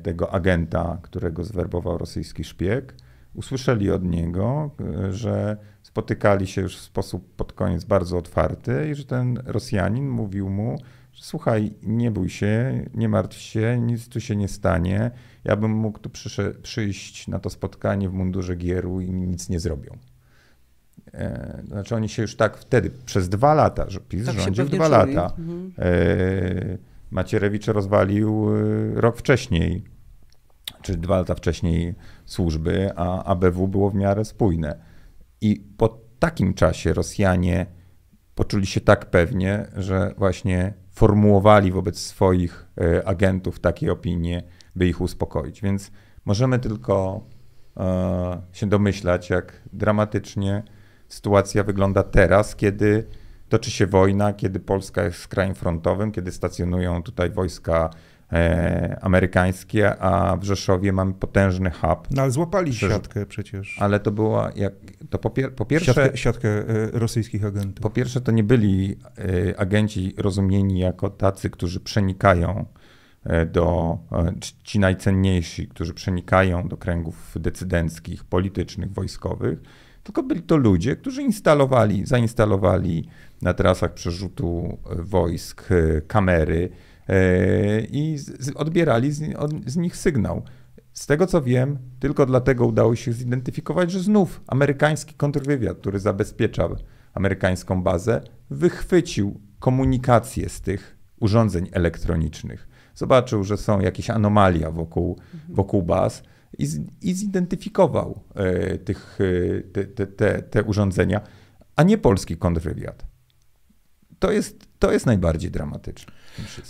tego 0.04 0.34
agenta, 0.34 1.00
którego 1.02 1.44
zwerbował 1.44 1.98
rosyjski 1.98 2.44
szpieg, 2.44 2.96
usłyszeli 3.34 3.92
od 3.92 4.04
niego, 4.04 4.72
że 5.10 5.58
spotykali 5.84 6.48
się 6.48 6.62
już 6.62 6.78
w 6.78 6.82
sposób 6.82 7.36
pod 7.36 7.54
koniec 7.54 7.84
bardzo 7.84 8.18
otwarty 8.18 8.90
i 8.92 8.96
że 8.96 9.06
ten 9.06 9.40
Rosjanin 9.46 10.10
mówił 10.10 10.50
mu, 10.50 10.78
słuchaj, 11.14 11.74
nie 11.84 12.12
bój 12.12 12.30
się, 12.30 12.86
nie 12.94 13.10
martw 13.10 13.38
się, 13.38 13.80
nic 13.82 14.10
tu 14.10 14.20
się 14.22 14.36
nie 14.36 14.48
stanie. 14.48 15.12
Ja 15.44 15.56
bym 15.56 15.72
mógł 15.72 16.00
tu 16.00 16.10
przyjść 16.62 17.28
na 17.28 17.40
to 17.40 17.50
spotkanie 17.50 18.10
w 18.10 18.14
mundurze 18.14 18.56
gieru 18.56 19.02
i 19.02 19.12
mi 19.12 19.28
nic 19.28 19.50
nie 19.50 19.60
zrobią. 19.60 19.98
E, 21.14 21.64
znaczy 21.68 21.96
oni 21.96 22.10
się 22.10 22.22
już 22.22 22.36
tak 22.36 22.58
wtedy, 22.58 22.92
przez 23.06 23.30
dwa 23.30 23.54
lata, 23.54 23.90
że 23.90 24.00
PiS 24.00 24.26
tak 24.26 24.40
rządził 24.40 24.66
dwa 24.66 24.88
lata. 24.88 25.34
Mhm. 25.38 25.74
E, 25.78 26.78
Macierewicz 27.12 27.68
rozwalił 27.68 28.50
e, 28.50 29.02
rok 29.02 29.18
wcześniej, 29.18 29.84
czy 30.82 30.98
dwa 30.98 31.18
lata 31.18 31.36
wcześniej 31.36 31.96
służby, 32.26 32.90
a 32.96 33.24
ABW 33.24 33.68
było 33.68 33.90
w 33.90 33.96
miarę 33.96 34.26
spójne. 34.26 34.80
I 35.42 35.64
po 35.78 36.02
takim 36.20 36.54
czasie 36.54 36.94
Rosjanie 36.94 37.66
poczuli 38.36 38.66
się 38.66 38.82
tak 38.82 39.06
pewnie, 39.06 39.68
że 39.76 40.14
właśnie 40.18 40.74
formułowali 40.92 41.72
wobec 41.72 42.00
swoich 42.00 42.68
e, 42.82 43.08
agentów 43.08 43.60
takie 43.60 43.92
opinie, 43.92 44.44
by 44.76 44.88
ich 44.88 45.02
uspokoić. 45.02 45.62
Więc 45.62 45.92
możemy 46.26 46.60
tylko 46.60 47.24
e, 47.78 48.42
się 48.52 48.70
domyślać, 48.70 49.30
jak 49.30 49.62
dramatycznie 49.74 50.64
sytuacja 51.08 51.64
wygląda 51.64 52.04
teraz, 52.04 52.56
kiedy 52.56 53.08
toczy 53.50 53.72
się 53.72 53.88
wojna, 53.88 54.34
kiedy 54.34 54.60
Polska 54.60 55.04
jest 55.04 55.28
krajem 55.28 55.56
frontowym, 55.56 56.12
kiedy 56.12 56.32
stacjonują 56.32 57.04
tutaj 57.04 57.30
wojska 57.30 57.90
e, 58.32 58.98
amerykańskie, 59.02 60.00
a 60.00 60.38
w 60.38 60.44
Rzeszowie 60.44 60.94
mamy 60.94 61.14
potężny 61.14 61.72
hub. 61.72 62.08
No 62.12 62.22
ale 62.22 62.32
złapali 62.32 62.74
siatkę 62.74 63.26
przecież. 63.26 63.78
Ale 63.80 64.00
to 64.00 64.12
była, 64.12 64.52
jak, 64.56 64.74
to 65.10 65.20
po, 65.20 65.30
pier, 65.30 65.56
po 65.56 65.66
pierwsze... 65.66 65.94
Siatkę, 65.94 66.18
siatkę 66.18 66.50
e, 66.50 66.64
rosyjskich 66.92 67.46
agentów. 67.46 67.84
Po 67.84 67.90
pierwsze 67.90 68.22
to 68.22 68.32
nie 68.32 68.44
byli 68.44 68.98
e, 69.18 69.60
agenci 69.60 70.14
rozumieni 70.18 70.80
jako 70.80 71.10
tacy, 71.10 71.50
którzy 71.50 71.80
przenikają 71.80 72.66
e, 73.24 73.46
do, 73.46 73.98
ci 74.64 74.80
najcenniejsi, 74.80 75.68
którzy 75.68 75.94
przenikają 75.94 76.68
do 76.68 76.78
kręgów 76.78 77.36
decydenckich, 77.40 78.24
politycznych, 78.24 78.94
wojskowych, 78.94 79.60
tylko 80.04 80.24
byli 80.24 80.42
to 80.42 80.58
ludzie, 80.58 80.96
którzy 80.96 81.22
instalowali, 81.22 82.06
zainstalowali 82.06 83.08
na 83.42 83.54
trasach 83.54 83.94
przerzutu 83.94 84.78
wojsk 84.86 85.70
kamery, 86.08 86.70
i 87.92 88.18
odbierali 88.56 89.12
z, 89.12 89.24
z 89.66 89.78
nich 89.78 89.98
sygnał. 89.98 90.44
Z 90.94 91.06
tego 91.06 91.28
co 91.28 91.42
wiem, 91.42 91.78
tylko 92.00 92.26
dlatego 92.26 92.66
udało 92.66 92.96
się 92.96 93.14
zidentyfikować, 93.14 93.92
że 93.92 94.00
znów 94.00 94.42
amerykański 94.48 95.14
kontrwywiad, 95.14 95.78
który 95.78 96.00
zabezpieczał 96.00 96.76
amerykańską 97.14 97.84
bazę, 97.84 98.22
wychwycił 98.50 99.40
komunikację 99.60 100.50
z 100.50 100.62
tych 100.62 100.98
urządzeń 101.20 101.70
elektronicznych. 101.72 102.68
Zobaczył, 102.96 103.44
że 103.44 103.58
są 103.58 103.80
jakieś 103.80 104.10
anomalia 104.10 104.72
wokół, 104.72 105.20
mhm. 105.34 105.56
wokół 105.56 105.84
baz 105.84 106.24
i, 106.58 106.66
z, 106.66 106.80
i 107.02 107.14
zidentyfikował 107.14 108.24
e, 108.36 108.78
tych, 108.78 109.20
e, 109.22 109.62
te, 109.62 109.84
te, 109.84 110.08
te, 110.08 110.42
te 110.42 110.64
urządzenia, 110.64 111.22
a 111.76 111.84
nie 111.84 111.98
polski 111.98 112.38
kontrwywiad. 112.38 113.06
To 114.20 114.32
jest, 114.32 114.68
to 114.80 114.92
jest 114.92 115.06
najbardziej 115.06 115.52
dramatyczne. 115.52 116.14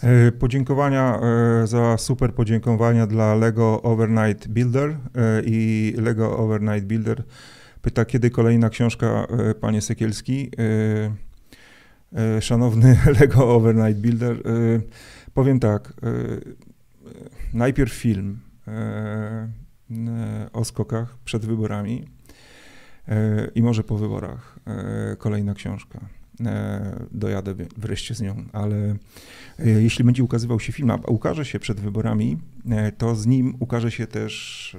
E, 0.03 0.31
podziękowania 0.31 1.19
e, 1.63 1.67
za 1.67 1.97
super 1.97 2.33
podziękowania 2.33 3.07
dla 3.07 3.35
Lego 3.35 3.81
Overnight 3.81 4.47
Builder 4.47 4.89
e, 4.89 4.97
i 5.45 5.93
Lego 5.97 6.37
Overnight 6.37 6.87
Builder 6.87 7.23
pyta, 7.81 8.05
kiedy 8.05 8.29
kolejna 8.29 8.69
książka, 8.69 9.27
panie 9.61 9.81
Sekielski. 9.81 10.51
Szanowny 12.39 12.97
Lego 13.19 13.55
Overnight 13.55 14.01
Builder, 14.01 14.43
powiem 15.33 15.59
tak, 15.59 15.93
najpierw 17.53 17.93
film 17.93 18.39
o 20.53 20.65
skokach 20.65 21.17
przed 21.25 21.45
wyborami 21.45 22.07
i 23.55 23.63
może 23.63 23.83
po 23.83 23.97
wyborach 23.97 24.59
kolejna 25.17 25.53
książka. 25.53 25.99
E, 26.45 27.05
dojadę 27.11 27.55
wreszcie 27.77 28.15
z 28.15 28.21
nią, 28.21 28.43
ale 28.53 28.95
e, 29.59 29.69
jeśli 29.69 30.05
będzie 30.05 30.23
ukazywał 30.23 30.59
się 30.59 30.73
film, 30.73 30.91
a 30.91 30.95
ukaże 30.95 31.45
się 31.45 31.59
przed 31.59 31.79
wyborami, 31.79 32.37
e, 32.69 32.91
to 32.91 33.15
z 33.15 33.25
nim 33.25 33.55
ukaże 33.59 33.91
się 33.91 34.07
też 34.07 34.77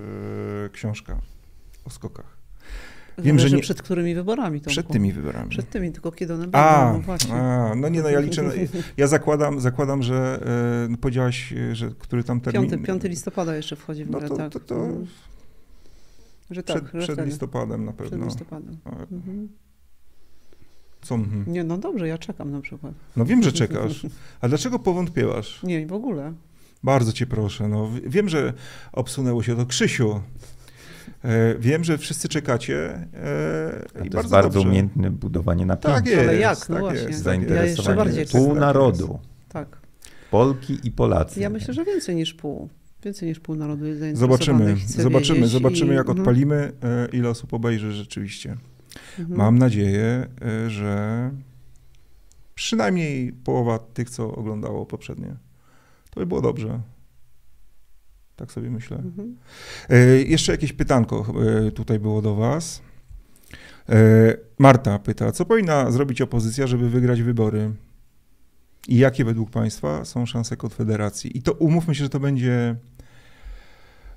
książka 0.72 1.18
o 1.84 1.90
skokach. 1.90 2.42
Wiem, 3.18 3.38
że 3.38 3.50
nie... 3.50 3.62
przed 3.62 3.82
którymi 3.82 4.14
wyborami? 4.14 4.60
Tomku? 4.60 4.70
Przed 4.70 4.88
tymi 4.88 5.12
wyborami. 5.12 5.50
Przed 5.50 5.70
tymi, 5.70 5.92
tylko 5.92 6.12
kiedy 6.12 6.34
one 6.34 6.42
będą, 6.42 6.58
a, 6.58 6.92
no 6.92 7.00
właśnie. 7.00 7.34
A, 7.34 7.74
no 7.74 7.88
nie, 7.88 8.02
no 8.02 8.08
ja 8.08 8.20
liczę, 8.20 8.52
ja 8.96 9.06
zakładam, 9.06 9.60
zakładam 9.60 10.02
że 10.02 10.40
no 10.88 10.96
powiedziałaś, 10.96 11.54
że 11.72 11.90
który 11.98 12.24
tam 12.24 12.40
termin... 12.40 12.70
5, 12.70 12.86
5 12.86 13.02
listopada 13.02 13.56
jeszcze 13.56 13.76
wchodzi 13.76 14.04
w 14.04 14.10
no 14.10 14.18
grę, 14.18 14.28
no 14.28 14.36
to, 14.36 14.42
tak. 14.42 14.52
To, 14.52 14.60
to... 14.60 14.88
Że 16.50 16.62
tak, 16.62 16.84
przed, 16.84 17.02
przed 17.02 17.26
listopadem 17.26 17.84
na 17.84 17.92
pewno. 17.92 18.16
Przed 18.16 18.24
listopadem. 18.24 18.76
Mhm. 19.12 19.48
Co? 21.02 21.14
Mhm. 21.14 21.44
Nie, 21.46 21.64
no 21.64 21.78
dobrze, 21.78 22.08
ja 22.08 22.18
czekam 22.18 22.50
na 22.50 22.60
przykład. 22.60 22.92
No 23.16 23.24
wiem, 23.24 23.42
że 23.42 23.52
czekasz. 23.52 24.06
A 24.40 24.48
dlaczego 24.48 24.78
powątpiewasz? 24.78 25.62
Nie, 25.62 25.86
w 25.86 25.92
ogóle. 25.92 26.32
Bardzo 26.82 27.12
cię 27.12 27.26
proszę. 27.26 27.68
No, 27.68 27.90
wiem, 28.06 28.28
że 28.28 28.52
obsunęło 28.92 29.42
się 29.42 29.56
to. 29.56 29.66
Krzysiu, 29.66 30.20
e, 31.24 31.54
wiem, 31.58 31.84
że 31.84 31.98
wszyscy 31.98 32.28
czekacie. 32.28 33.08
E, 33.14 33.86
to 33.92 33.98
bardzo 33.98 34.18
jest 34.18 34.30
bardzo 34.30 34.50
dobrze. 34.50 34.68
umiejętne 34.68 35.10
budowanie 35.10 35.66
napięcia. 35.66 35.96
Tak 35.96 36.06
jest, 36.06 36.20
Ale 36.20 36.36
jak? 36.36 36.68
No 36.68 36.74
tak 36.74 36.84
właśnie. 36.84 37.08
Jest, 37.08 37.22
Zainteresowanie 37.22 38.12
ja 38.12 38.20
jeszcze 38.20 38.38
pół 38.38 38.48
tak 38.48 38.58
narodu. 38.60 39.18
Tak. 39.48 39.78
Polki 40.30 40.78
i 40.84 40.90
Polacy. 40.90 41.40
Ja 41.40 41.50
myślę, 41.50 41.74
że 41.74 41.84
więcej 41.84 42.16
niż 42.16 42.34
pół. 42.34 42.68
Więcej 43.04 43.28
niż 43.28 43.40
pół 43.40 43.56
narodu 43.56 43.86
jest 43.86 44.00
zainteresowanych. 44.00 44.78
Zobaczymy, 44.78 45.02
zobaczymy, 45.02 45.46
zobaczymy, 45.46 45.94
jak 45.94 46.08
mhm. 46.08 46.18
odpalimy, 46.18 46.72
e, 46.82 47.08
ile 47.12 47.28
osób 47.28 47.54
obejrzy 47.54 47.92
rzeczywiście. 47.92 48.56
Mhm. 49.18 49.38
Mam 49.38 49.58
nadzieję, 49.58 50.26
e, 50.42 50.70
że 50.70 51.30
przynajmniej 52.54 53.32
połowa 53.32 53.78
tych, 53.78 54.10
co 54.10 54.34
oglądało 54.34 54.86
poprzednie, 54.86 55.36
to 56.10 56.20
by 56.20 56.26
było 56.26 56.40
dobrze. 56.40 56.80
Tak 58.36 58.52
sobie 58.52 58.70
myślę. 58.70 58.96
Mhm. 58.96 59.36
E, 59.88 59.96
jeszcze 60.06 60.52
jakieś 60.52 60.72
pytanko 60.72 61.26
e, 61.66 61.70
tutaj 61.70 61.98
było 61.98 62.22
do 62.22 62.34
Was. 62.34 62.82
Marta 64.58 64.98
pyta, 64.98 65.32
co 65.32 65.44
powinna 65.44 65.90
zrobić 65.90 66.20
opozycja, 66.20 66.66
żeby 66.66 66.90
wygrać 66.90 67.22
wybory? 67.22 67.72
I 68.88 68.98
jakie 68.98 69.24
według 69.24 69.50
Państwa 69.50 70.04
są 70.04 70.26
szanse 70.26 70.56
Konfederacji? 70.56 71.38
I 71.38 71.42
to 71.42 71.52
umówmy 71.52 71.94
się, 71.94 72.04
że 72.04 72.10
to 72.10 72.20
będzie 72.20 72.76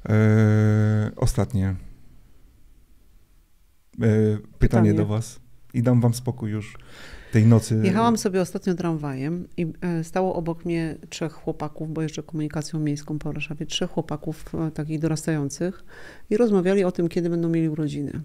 E, 0.09 1.11
ostatnie 1.15 1.75
pytanie, 3.97 4.39
Pytanie. 4.59 4.93
do 4.93 5.05
Was 5.05 5.39
i 5.73 5.83
dam 5.83 6.01
Wam 6.01 6.13
spokój 6.13 6.51
już 6.51 6.77
tej 7.31 7.45
nocy. 7.45 7.81
Jechałam 7.83 8.17
sobie 8.17 8.41
ostatnio 8.41 8.73
tramwajem 8.73 9.47
i 9.57 9.67
e, 9.81 10.03
stało 10.03 10.35
obok 10.35 10.65
mnie 10.65 10.97
trzech 11.09 11.33
chłopaków, 11.33 11.93
bo 11.93 12.01
jeżdżę 12.01 12.23
komunikacją 12.23 12.79
miejską 12.79 13.19
po 13.19 13.33
Warszawie, 13.33 13.65
trzech 13.65 13.91
chłopaków 13.91 14.45
e, 14.55 14.71
takich 14.71 14.99
dorastających 14.99 15.83
i 16.29 16.37
rozmawiali 16.37 16.83
o 16.83 16.91
tym, 16.91 17.09
kiedy 17.09 17.29
będą 17.29 17.49
mieli 17.49 17.69
urodziny. 17.69 18.21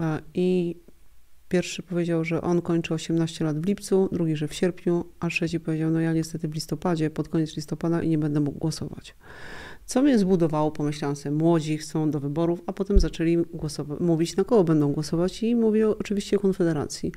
E, 0.00 0.20
I 0.34 0.76
pierwszy 1.48 1.82
powiedział, 1.82 2.24
że 2.24 2.40
on 2.40 2.62
kończy 2.62 2.94
18 2.94 3.44
lat 3.44 3.60
w 3.60 3.66
lipcu, 3.66 4.08
drugi, 4.12 4.36
że 4.36 4.48
w 4.48 4.54
sierpniu, 4.54 5.04
a 5.20 5.28
trzeci 5.28 5.60
powiedział, 5.60 5.90
no 5.90 6.00
ja 6.00 6.12
niestety 6.12 6.48
w 6.48 6.54
listopadzie, 6.54 7.10
pod 7.10 7.28
koniec 7.28 7.56
listopada 7.56 8.02
i 8.02 8.08
nie 8.08 8.18
będę 8.18 8.40
mógł 8.40 8.58
głosować. 8.58 9.14
Co 9.86 10.02
mnie 10.02 10.18
zbudowało, 10.18 10.70
pomyślałam 10.70 11.16
sobie, 11.16 11.36
młodzi 11.36 11.78
chcą 11.78 12.10
do 12.10 12.20
wyborów, 12.20 12.62
a 12.66 12.72
potem 12.72 13.00
zaczęli 13.00 13.36
głosować, 13.36 14.00
mówić, 14.00 14.36
na 14.36 14.44
kogo 14.44 14.64
będą 14.64 14.92
głosować 14.92 15.42
i 15.42 15.54
mówią 15.54 15.94
oczywiście 15.98 16.36
o 16.36 16.40
Konfederacji. 16.40 17.12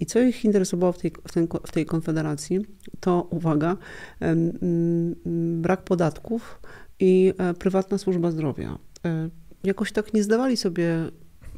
I 0.00 0.06
co 0.06 0.20
ich 0.20 0.44
interesowało 0.44 0.92
w 0.92 0.98
tej, 0.98 1.12
w, 1.28 1.32
ten, 1.32 1.48
w 1.66 1.72
tej 1.72 1.86
konfederacji, 1.86 2.60
to 3.00 3.28
uwaga, 3.30 3.76
mm, 4.20 5.14
brak 5.62 5.82
podatków 5.82 6.60
i 7.00 7.32
e, 7.38 7.54
prywatna 7.54 7.98
służba 7.98 8.30
zdrowia. 8.30 8.78
E, 9.04 9.30
Jakoś 9.64 9.92
tak 9.92 10.14
nie 10.14 10.22
zdawali 10.22 10.56
sobie 10.56 11.10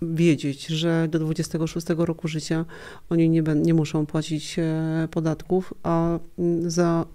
wiedzieć, 0.02 0.66
że 0.66 1.08
do 1.10 1.18
26 1.18 1.86
roku 1.96 2.28
życia 2.28 2.64
oni 3.10 3.30
nie, 3.30 3.42
nie 3.42 3.74
muszą 3.74 4.06
płacić 4.06 4.58
e, 4.58 5.08
podatków, 5.10 5.74
a 5.82 6.18
mm, 6.38 6.70
za 6.70 7.06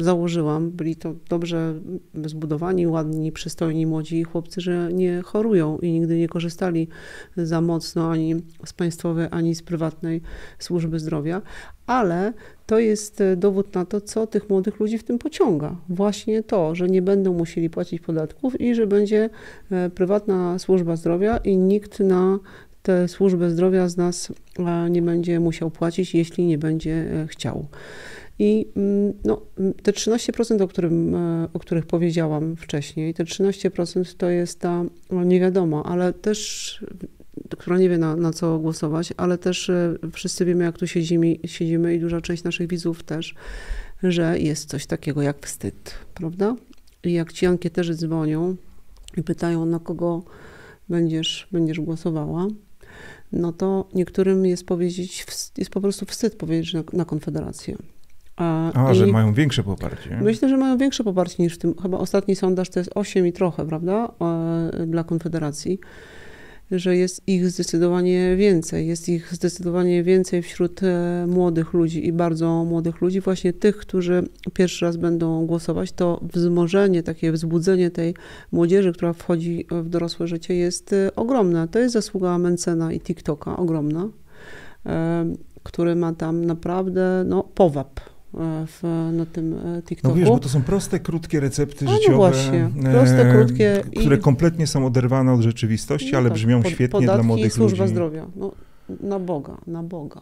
założyłam, 0.00 0.70
byli 0.70 0.96
to 0.96 1.14
dobrze 1.28 1.74
zbudowani, 2.24 2.86
ładni, 2.86 3.32
przystojni 3.32 3.86
młodzi 3.86 4.24
chłopcy, 4.24 4.60
że 4.60 4.92
nie 4.92 5.22
chorują 5.22 5.78
i 5.78 5.92
nigdy 5.92 6.18
nie 6.18 6.28
korzystali 6.28 6.88
za 7.36 7.60
mocno 7.60 8.10
ani 8.10 8.34
z 8.66 8.72
państwowej, 8.72 9.26
ani 9.30 9.54
z 9.54 9.62
prywatnej 9.62 10.20
służby 10.58 10.98
zdrowia, 10.98 11.42
ale 11.86 12.32
to 12.66 12.78
jest 12.78 13.20
e, 13.20 13.36
dowód 13.36 13.74
na 13.74 13.84
to, 13.84 14.00
co 14.00 14.26
tych 14.26 14.50
młodych 14.50 14.80
ludzi 14.80 14.98
w 14.98 15.04
tym 15.04 15.18
pociąga. 15.18 15.76
Właśnie 15.88 16.42
to, 16.42 16.74
że 16.74 16.88
nie 16.88 17.02
będą 17.02 17.32
musieli 17.32 17.70
płacić 17.70 18.00
podatków 18.00 18.60
i 18.60 18.74
że 18.74 18.86
będzie 18.86 19.30
e, 19.70 19.90
prywatna 19.90 20.58
służba 20.58 20.96
zdrowia 20.96 21.36
i 21.36 21.56
nikt 21.56 22.00
na 22.00 22.38
tę 22.82 23.08
służbę 23.08 23.50
zdrowia 23.50 23.88
z 23.88 23.96
nas 23.96 24.32
e, 24.58 24.90
nie 24.90 25.02
będzie 25.02 25.40
musiał 25.40 25.70
płacić, 25.70 26.14
jeśli 26.14 26.46
nie 26.46 26.58
będzie 26.58 27.26
chciał. 27.28 27.66
I 28.38 28.68
mm, 28.76 29.12
no, 29.24 29.42
mm, 29.58 29.74
te 29.74 29.92
13%, 29.92 30.62
o, 30.62 30.68
którym, 30.68 31.14
e, 31.14 31.48
o 31.52 31.58
których 31.58 31.86
powiedziałam 31.86 32.56
wcześniej, 32.56 33.14
te 33.14 33.24
13% 33.24 34.14
to 34.16 34.28
jest 34.28 34.60
ta 34.60 34.84
no, 35.10 35.24
nie 35.24 35.40
wiadomo, 35.40 35.86
ale 35.86 36.12
też, 36.12 36.84
która 37.58 37.78
nie 37.78 37.88
wie 37.88 37.98
na, 37.98 38.16
na 38.16 38.32
co 38.32 38.58
głosować, 38.58 39.12
ale 39.16 39.38
też 39.38 39.70
e, 39.70 39.94
wszyscy 40.12 40.44
wiemy, 40.44 40.64
jak 40.64 40.78
tu 40.78 40.86
siedzimy, 40.86 41.36
siedzimy 41.44 41.94
i 41.94 42.00
duża 42.00 42.20
część 42.20 42.42
naszych 42.42 42.68
widzów 42.68 43.02
też, 43.02 43.34
że 44.02 44.38
jest 44.38 44.68
coś 44.68 44.86
takiego 44.86 45.22
jak 45.22 45.46
wstyd, 45.46 45.94
prawda? 46.14 46.56
I 47.04 47.12
jak 47.12 47.32
ci 47.32 47.46
ankieterzy 47.46 47.94
dzwonią 47.94 48.56
i 49.16 49.22
pytają, 49.22 49.66
na 49.66 49.78
kogo 49.78 50.22
będziesz, 50.88 51.48
będziesz 51.52 51.80
głosowała, 51.80 52.46
no 53.32 53.52
to 53.52 53.88
niektórym 53.94 54.46
jest 54.46 54.66
powiedzieć, 54.66 55.26
jest 55.58 55.70
po 55.70 55.80
prostu 55.80 56.06
wstyd 56.06 56.34
powiedzieć 56.34 56.74
na, 56.74 56.82
na 56.92 57.04
Konfederację. 57.04 57.76
A, 58.38 58.94
że 58.94 59.06
mają 59.06 59.34
większe 59.34 59.62
poparcie. 59.62 60.18
Myślę, 60.22 60.48
że 60.48 60.56
mają 60.56 60.78
większe 60.78 61.04
poparcie 61.04 61.42
niż 61.42 61.54
w 61.54 61.58
tym. 61.58 61.74
Chyba 61.82 61.98
ostatni 61.98 62.36
sondaż 62.36 62.70
to 62.70 62.80
jest 62.80 62.90
8 62.94 63.26
i 63.26 63.32
trochę, 63.32 63.66
prawda? 63.66 64.12
Dla 64.86 65.04
Konfederacji. 65.04 65.80
Że 66.70 66.96
jest 66.96 67.28
ich 67.28 67.50
zdecydowanie 67.50 68.36
więcej. 68.36 68.86
Jest 68.86 69.08
ich 69.08 69.34
zdecydowanie 69.34 70.02
więcej 70.02 70.42
wśród 70.42 70.82
e, 70.82 71.26
młodych 71.28 71.72
ludzi 71.72 72.06
i 72.06 72.12
bardzo 72.12 72.64
młodych 72.64 73.00
ludzi, 73.00 73.20
właśnie 73.20 73.52
tych, 73.52 73.76
którzy 73.76 74.28
pierwszy 74.54 74.84
raz 74.84 74.96
będą 74.96 75.46
głosować. 75.46 75.92
To 75.92 76.20
wzmożenie, 76.34 77.02
takie 77.02 77.32
wzbudzenie 77.32 77.90
tej 77.90 78.14
młodzieży, 78.52 78.92
która 78.92 79.12
wchodzi 79.12 79.66
w 79.70 79.88
dorosłe 79.88 80.26
życie, 80.26 80.54
jest 80.54 80.92
e, 80.92 81.14
ogromne. 81.16 81.68
To 81.68 81.78
jest 81.78 81.92
zasługa 81.92 82.38
Mencena 82.38 82.92
i 82.92 83.00
TikToka, 83.00 83.56
ogromna, 83.56 84.08
e, 84.86 85.34
który 85.62 85.96
ma 85.96 86.12
tam 86.12 86.44
naprawdę 86.44 87.24
no, 87.26 87.42
powab 87.42 88.00
w, 88.66 89.10
na 89.12 89.26
tym 89.26 89.52
e, 89.52 89.56
No 89.76 89.82
TikToku. 89.82 90.14
wiesz, 90.14 90.28
bo 90.28 90.38
to 90.38 90.48
są 90.48 90.62
proste, 90.62 91.00
krótkie 91.00 91.40
recepty 91.40 91.84
no 91.84 91.92
życiowe, 91.92 92.16
właśnie, 92.16 92.70
proste, 92.92 93.30
e, 93.30 93.32
krótkie 93.34 93.82
i- 93.92 94.00
które 94.00 94.18
kompletnie 94.18 94.66
są 94.66 94.86
oderwane 94.86 95.32
od 95.32 95.40
rzeczywistości, 95.40 96.12
No 96.12 96.18
ale 96.18 96.28
tak, 96.28 96.34
brzmią 96.38 96.62
pod- 96.62 96.72
świetnie 96.72 97.00
dla 97.00 97.22
młodych 97.22 97.46
i 97.46 97.50
służba 97.50 97.84
ludzi. 97.84 97.92
zdrowia. 97.94 98.26
No, 98.36 98.52
na 99.00 99.18
Boga, 99.18 99.56
na 99.66 99.82
Boga. 99.82 100.20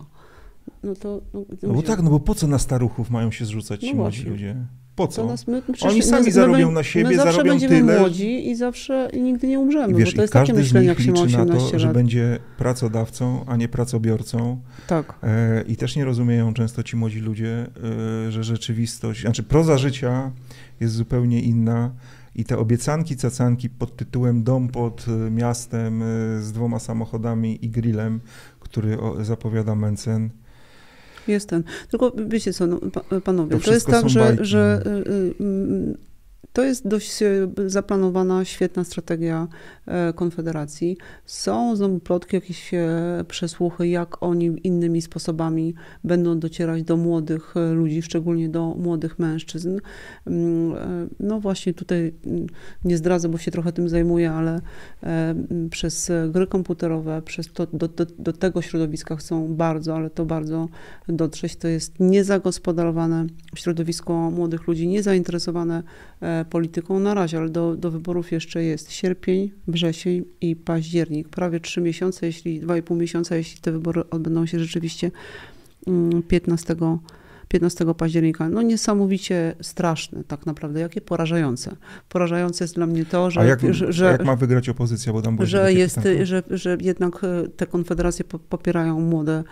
No 0.82 0.94
to... 0.94 1.20
No, 1.34 1.44
No 1.62 1.74
bo 1.74 1.82
tak, 1.82 2.02
no 2.02 2.10
bo 2.10 2.20
po 2.20 2.34
co 2.34 2.46
na 2.46 2.58
staruchów 2.58 3.10
mają 3.10 3.30
się 3.30 3.44
zrzucać 3.44 3.82
No 3.82 3.88
ci 3.88 3.94
młodzi 3.94 4.24
ludzie? 4.24 4.56
Po 4.96 5.08
co? 5.08 5.26
nas, 5.26 5.46
my, 5.46 5.62
Oni 5.82 6.02
sami 6.02 6.24
my, 6.24 6.32
zarobią 6.32 6.68
my, 6.68 6.74
na 6.74 6.82
siebie, 6.82 7.08
my 7.10 7.16
zawsze 7.16 7.32
zarobią 7.32 7.50
będziemy 7.50 7.80
tyle. 7.80 7.98
młodzi 7.98 8.50
i 8.50 8.56
zawsze 8.56 9.10
i 9.12 9.20
nigdy 9.20 9.48
nie 9.48 9.58
umrzemy, 9.60 9.92
I 9.92 9.96
wiesz, 9.96 10.10
bo 10.10 10.16
to 10.16 10.22
jest 10.22 10.32
takie 10.32 10.46
każdy 10.46 10.62
z 10.62 10.64
myślenie, 10.66 10.88
nich 10.88 10.98
jak 10.98 11.06
się 11.06 11.12
ma 11.12 11.24
liczy 11.26 11.36
na 11.36 11.42
18 11.42 11.72
to, 11.72 11.78
że 11.78 11.86
lat. 11.86 11.94
będzie 11.96 12.38
pracodawcą, 12.58 13.44
a 13.46 13.56
nie 13.56 13.68
pracobiorcą. 13.68 14.60
Tak. 14.86 15.14
E, 15.22 15.62
I 15.62 15.76
też 15.76 15.96
nie 15.96 16.04
rozumieją 16.04 16.54
często 16.54 16.82
ci 16.82 16.96
młodzi 16.96 17.20
ludzie, 17.20 17.66
e, 18.26 18.32
że 18.32 18.44
rzeczywistość, 18.44 19.20
znaczy 19.20 19.42
proza 19.42 19.78
życia 19.78 20.30
jest 20.80 20.94
zupełnie 20.94 21.40
inna 21.40 21.90
i 22.34 22.44
te 22.44 22.58
obiecanki, 22.58 23.16
cacanki 23.16 23.70
pod 23.70 23.96
tytułem 23.96 24.42
dom 24.42 24.68
pod 24.68 25.06
e, 25.08 25.30
miastem 25.30 26.02
e, 26.02 26.06
z 26.42 26.52
dwoma 26.52 26.78
samochodami 26.78 27.64
i 27.64 27.68
grillem, 27.68 28.20
który 28.60 28.98
zapowiada 29.20 29.74
Mencen, 29.74 30.30
Jest 31.28 31.48
ten. 31.48 31.62
Tylko 31.90 32.12
wiecie 32.28 32.52
co, 32.52 32.66
no, 32.66 32.80
pa, 32.92 33.20
panowie, 33.20 33.56
To 33.56 33.64
to, 33.64 33.72
jest 33.72 33.86
tak, 33.86 34.08
że, 34.08 34.36
że 34.40 34.82
y, 34.86 35.10
y, 35.10 35.34
mm, 35.40 35.96
to 36.56 36.64
jest 36.64 36.88
dość 36.88 37.22
e, 37.22 37.48
zaplanowana, 37.66 38.44
świetna 38.44 38.84
strategia 38.84 39.48
e, 39.86 40.12
Konfederacji. 40.12 40.96
Są 41.24 41.76
znowu 41.76 42.00
plotki, 42.00 42.36
jakieś 42.36 42.74
e, 42.74 43.24
przesłuchy, 43.28 43.88
jak 43.88 44.22
oni 44.22 44.56
innymi 44.64 45.02
sposobami 45.02 45.74
będą 46.04 46.38
docierać 46.38 46.82
do 46.82 46.96
młodych 46.96 47.54
ludzi, 47.74 48.02
szczególnie 48.02 48.48
do 48.48 48.74
młodych 48.74 49.18
mężczyzn. 49.18 49.78
Mm, 50.26 51.08
No 51.20 51.40
właśnie 51.40 51.74
tutaj 51.74 52.14
mm, 52.26 52.46
nie 52.84 52.96
zdradzę, 52.96 53.28
bo 53.28 53.38
się 53.38 53.50
trochę 53.50 53.72
tym 53.72 53.88
zajmuję, 53.88 54.32
ale 54.32 54.54
e, 54.54 54.60
m, 55.30 55.68
przez 55.70 56.12
gry 56.28 56.46
komputerowe, 56.46 57.22
przez 57.22 57.52
to, 57.52 57.66
do, 57.66 57.88
do, 57.88 58.06
do 58.18 58.32
tego 58.32 58.62
środowiska 58.62 59.16
chcą 59.16 59.54
bardzo, 59.54 59.96
ale 59.96 60.10
to 60.10 60.26
bardzo 60.26 60.68
dotrzeć. 61.08 61.56
To 61.56 61.68
jest 61.68 62.00
niezagospodarowane 62.00 63.26
środowisko 63.54 64.30
młodych 64.30 64.66
ludzi, 64.66 64.88
niezainteresowane 64.88 65.82
polityką 66.46 67.00
na 67.00 67.14
razie, 67.14 67.38
ale 67.38 67.48
do, 67.48 67.76
do 67.76 67.90
wyborów 67.90 68.32
jeszcze 68.32 68.64
jest 68.64 68.92
sierpień, 68.92 69.50
wrzesień 69.68 70.24
i 70.40 70.56
październik. 70.56 71.28
Prawie 71.28 71.60
trzy 71.60 71.80
miesiące, 71.80 72.26
jeśli 72.26 72.60
dwa 72.60 72.76
i 72.76 72.82
pół 72.82 72.96
miesiąca, 72.96 73.36
jeśli 73.36 73.60
te 73.60 73.72
wybory 73.72 74.10
odbędą 74.10 74.46
się 74.46 74.60
rzeczywiście 74.60 75.10
mm, 75.86 76.22
15, 76.22 76.76
15 77.48 77.94
października. 77.94 78.48
No 78.48 78.62
niesamowicie 78.62 79.54
straszne 79.60 80.24
tak 80.24 80.46
naprawdę, 80.46 80.80
jakie 80.80 81.00
porażające. 81.00 81.76
Porażające 82.08 82.64
jest 82.64 82.74
dla 82.74 82.86
mnie 82.86 83.04
to, 83.04 83.30
że, 83.30 83.40
A 83.40 83.44
jak, 83.44 83.60
że, 83.74 84.08
a 84.08 84.12
jak 84.12 84.24
ma 84.24 84.36
wygrać 84.36 84.68
opozycja, 84.68 85.12
bo 85.12 85.22
tam 85.22 85.36
było 85.36 85.46
że, 85.46 85.72
jest, 85.72 85.96
pytanko. 85.96 86.24
że, 86.26 86.42
że 86.50 86.78
jednak 86.80 87.24
e, 87.24 87.48
te 87.48 87.66
konfederacje 87.66 88.24
po- 88.24 88.38
popierają 88.38 89.00
młode, 89.00 89.44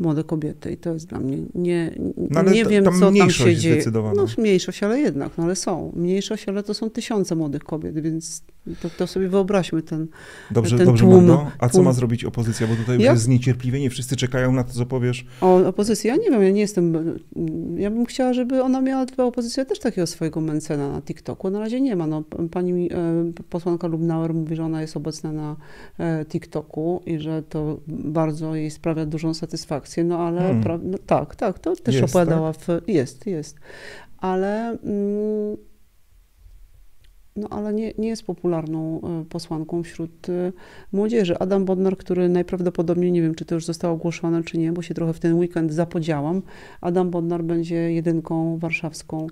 młode 0.00 0.24
kobiety 0.24 0.72
i 0.72 0.76
to 0.76 0.92
jest 0.92 1.06
dla 1.06 1.20
mnie, 1.20 1.38
nie, 1.54 1.94
No 2.30 2.42
nie 2.42 2.64
wiem 2.64 2.84
tam 2.84 3.00
co 3.00 3.12
tam 3.12 3.30
się 3.30 3.56
dzieje. 3.56 3.82
No 4.16 4.26
mniejszość, 4.38 4.82
ale 4.82 5.00
jednak, 5.00 5.38
no 5.38 5.44
ale 5.44 5.56
są. 5.56 5.92
Mniejszość, 5.96 6.48
ale 6.48 6.62
to 6.62 6.74
są 6.74 6.90
tysiące 6.90 7.34
młodych 7.34 7.64
kobiet, 7.64 8.00
więc 8.00 8.42
to, 8.82 8.90
to 8.98 9.06
sobie 9.06 9.28
wyobraźmy 9.28 9.82
ten, 9.82 10.06
Dobrze, 10.50 10.76
ten 10.76 10.86
dobrze 10.86 11.04
tłum- 11.04 11.16
Magdo. 11.16 11.46
A 11.58 11.68
co 11.68 11.72
tłum- 11.78 11.84
ma 11.84 11.92
zrobić 11.92 12.24
opozycja? 12.24 12.66
Bo 12.66 12.76
tutaj 12.76 12.94
już 12.94 13.04
Jak- 13.04 13.14
jest 13.14 13.24
zniecierpliwienie, 13.24 13.90
wszyscy 13.90 14.16
czekają 14.16 14.52
na 14.52 14.64
to, 14.64 14.72
co 14.72 14.86
powiesz. 14.86 15.26
O 15.40 15.56
opozycji, 15.68 16.08
ja 16.08 16.16
nie 16.16 16.30
wiem, 16.30 16.42
ja 16.42 16.50
nie 16.50 16.60
jestem. 16.60 17.16
Ja 17.76 17.90
bym 17.90 18.06
chciała, 18.06 18.32
żeby 18.32 18.62
ona 18.62 18.80
miała 18.80 19.06
ta 19.06 19.24
opozycja 19.24 19.64
też 19.64 19.78
takiego 19.78 20.06
swojego 20.06 20.40
mencena 20.40 20.92
na 20.92 21.02
TikToku. 21.02 21.50
Na 21.50 21.58
razie 21.60 21.80
nie 21.80 21.96
ma. 21.96 22.06
No, 22.06 22.22
pani 22.50 22.92
e, 22.92 22.96
posłanka 23.50 23.86
Lubnauer 23.86 24.34
mówi, 24.34 24.56
że 24.56 24.64
ona 24.64 24.80
jest 24.82 24.96
obecna 24.96 25.32
na 25.32 25.56
e, 25.98 26.24
TikToku 26.24 27.02
i 27.06 27.18
że 27.18 27.42
to 27.42 27.80
bardzo 27.88 28.54
jej 28.54 28.70
sprawia 28.70 29.06
dużą 29.06 29.34
satysfakcję. 29.34 30.04
No 30.04 30.18
ale 30.18 30.40
Hmm. 30.40 30.62
pra, 30.62 30.78
no, 30.82 30.98
tak, 31.06 31.36
tak, 31.36 31.58
to 31.58 31.76
też 31.76 31.94
Jest, 31.94 32.04
opowiadała 32.16 32.52
w. 32.52 32.66
Jest, 32.86 33.26
jest. 33.26 33.56
Ale. 34.18 34.68
Mm, 34.70 35.56
no 37.36 37.48
ale 37.50 37.74
nie, 37.74 37.92
nie 37.98 38.08
jest 38.08 38.22
popularną 38.22 39.00
e, 39.00 39.24
posłanką 39.24 39.82
wśród 39.82 40.28
e, 40.28 40.52
młodzieży. 40.92 41.38
Adam 41.38 41.64
Bodnar, 41.64 41.96
który 41.96 42.28
najprawdopodobniej, 42.28 43.12
nie 43.12 43.22
wiem, 43.22 43.34
czy 43.34 43.44
to 43.44 43.54
już 43.54 43.64
zostało 43.64 43.94
ogłoszone, 43.94 44.44
czy 44.44 44.58
nie, 44.58 44.72
bo 44.72 44.82
się 44.82 44.94
trochę 44.94 45.12
w 45.12 45.20
ten 45.20 45.34
weekend 45.38 45.72
zapodziałam. 45.72 46.42
Adam 46.80 47.10
Bodnar 47.10 47.44
będzie 47.44 47.92
jedynką 47.92 48.58
warszawską. 48.58 49.26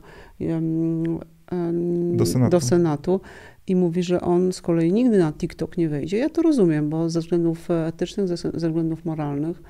Do 2.12 2.26
Senatu. 2.26 2.50
do 2.50 2.60
Senatu 2.60 3.20
i 3.66 3.76
mówi, 3.76 4.02
że 4.02 4.20
on 4.20 4.52
z 4.52 4.62
kolei 4.62 4.92
nigdy 4.92 5.18
na 5.18 5.32
TikTok 5.32 5.78
nie 5.78 5.88
wejdzie. 5.88 6.18
Ja 6.18 6.28
to 6.28 6.42
rozumiem, 6.42 6.90
bo 6.90 7.10
ze 7.10 7.20
względów 7.20 7.70
etycznych, 7.70 8.28
ze, 8.28 8.36
ze 8.36 8.68
względów 8.68 9.04
moralnych 9.04 9.62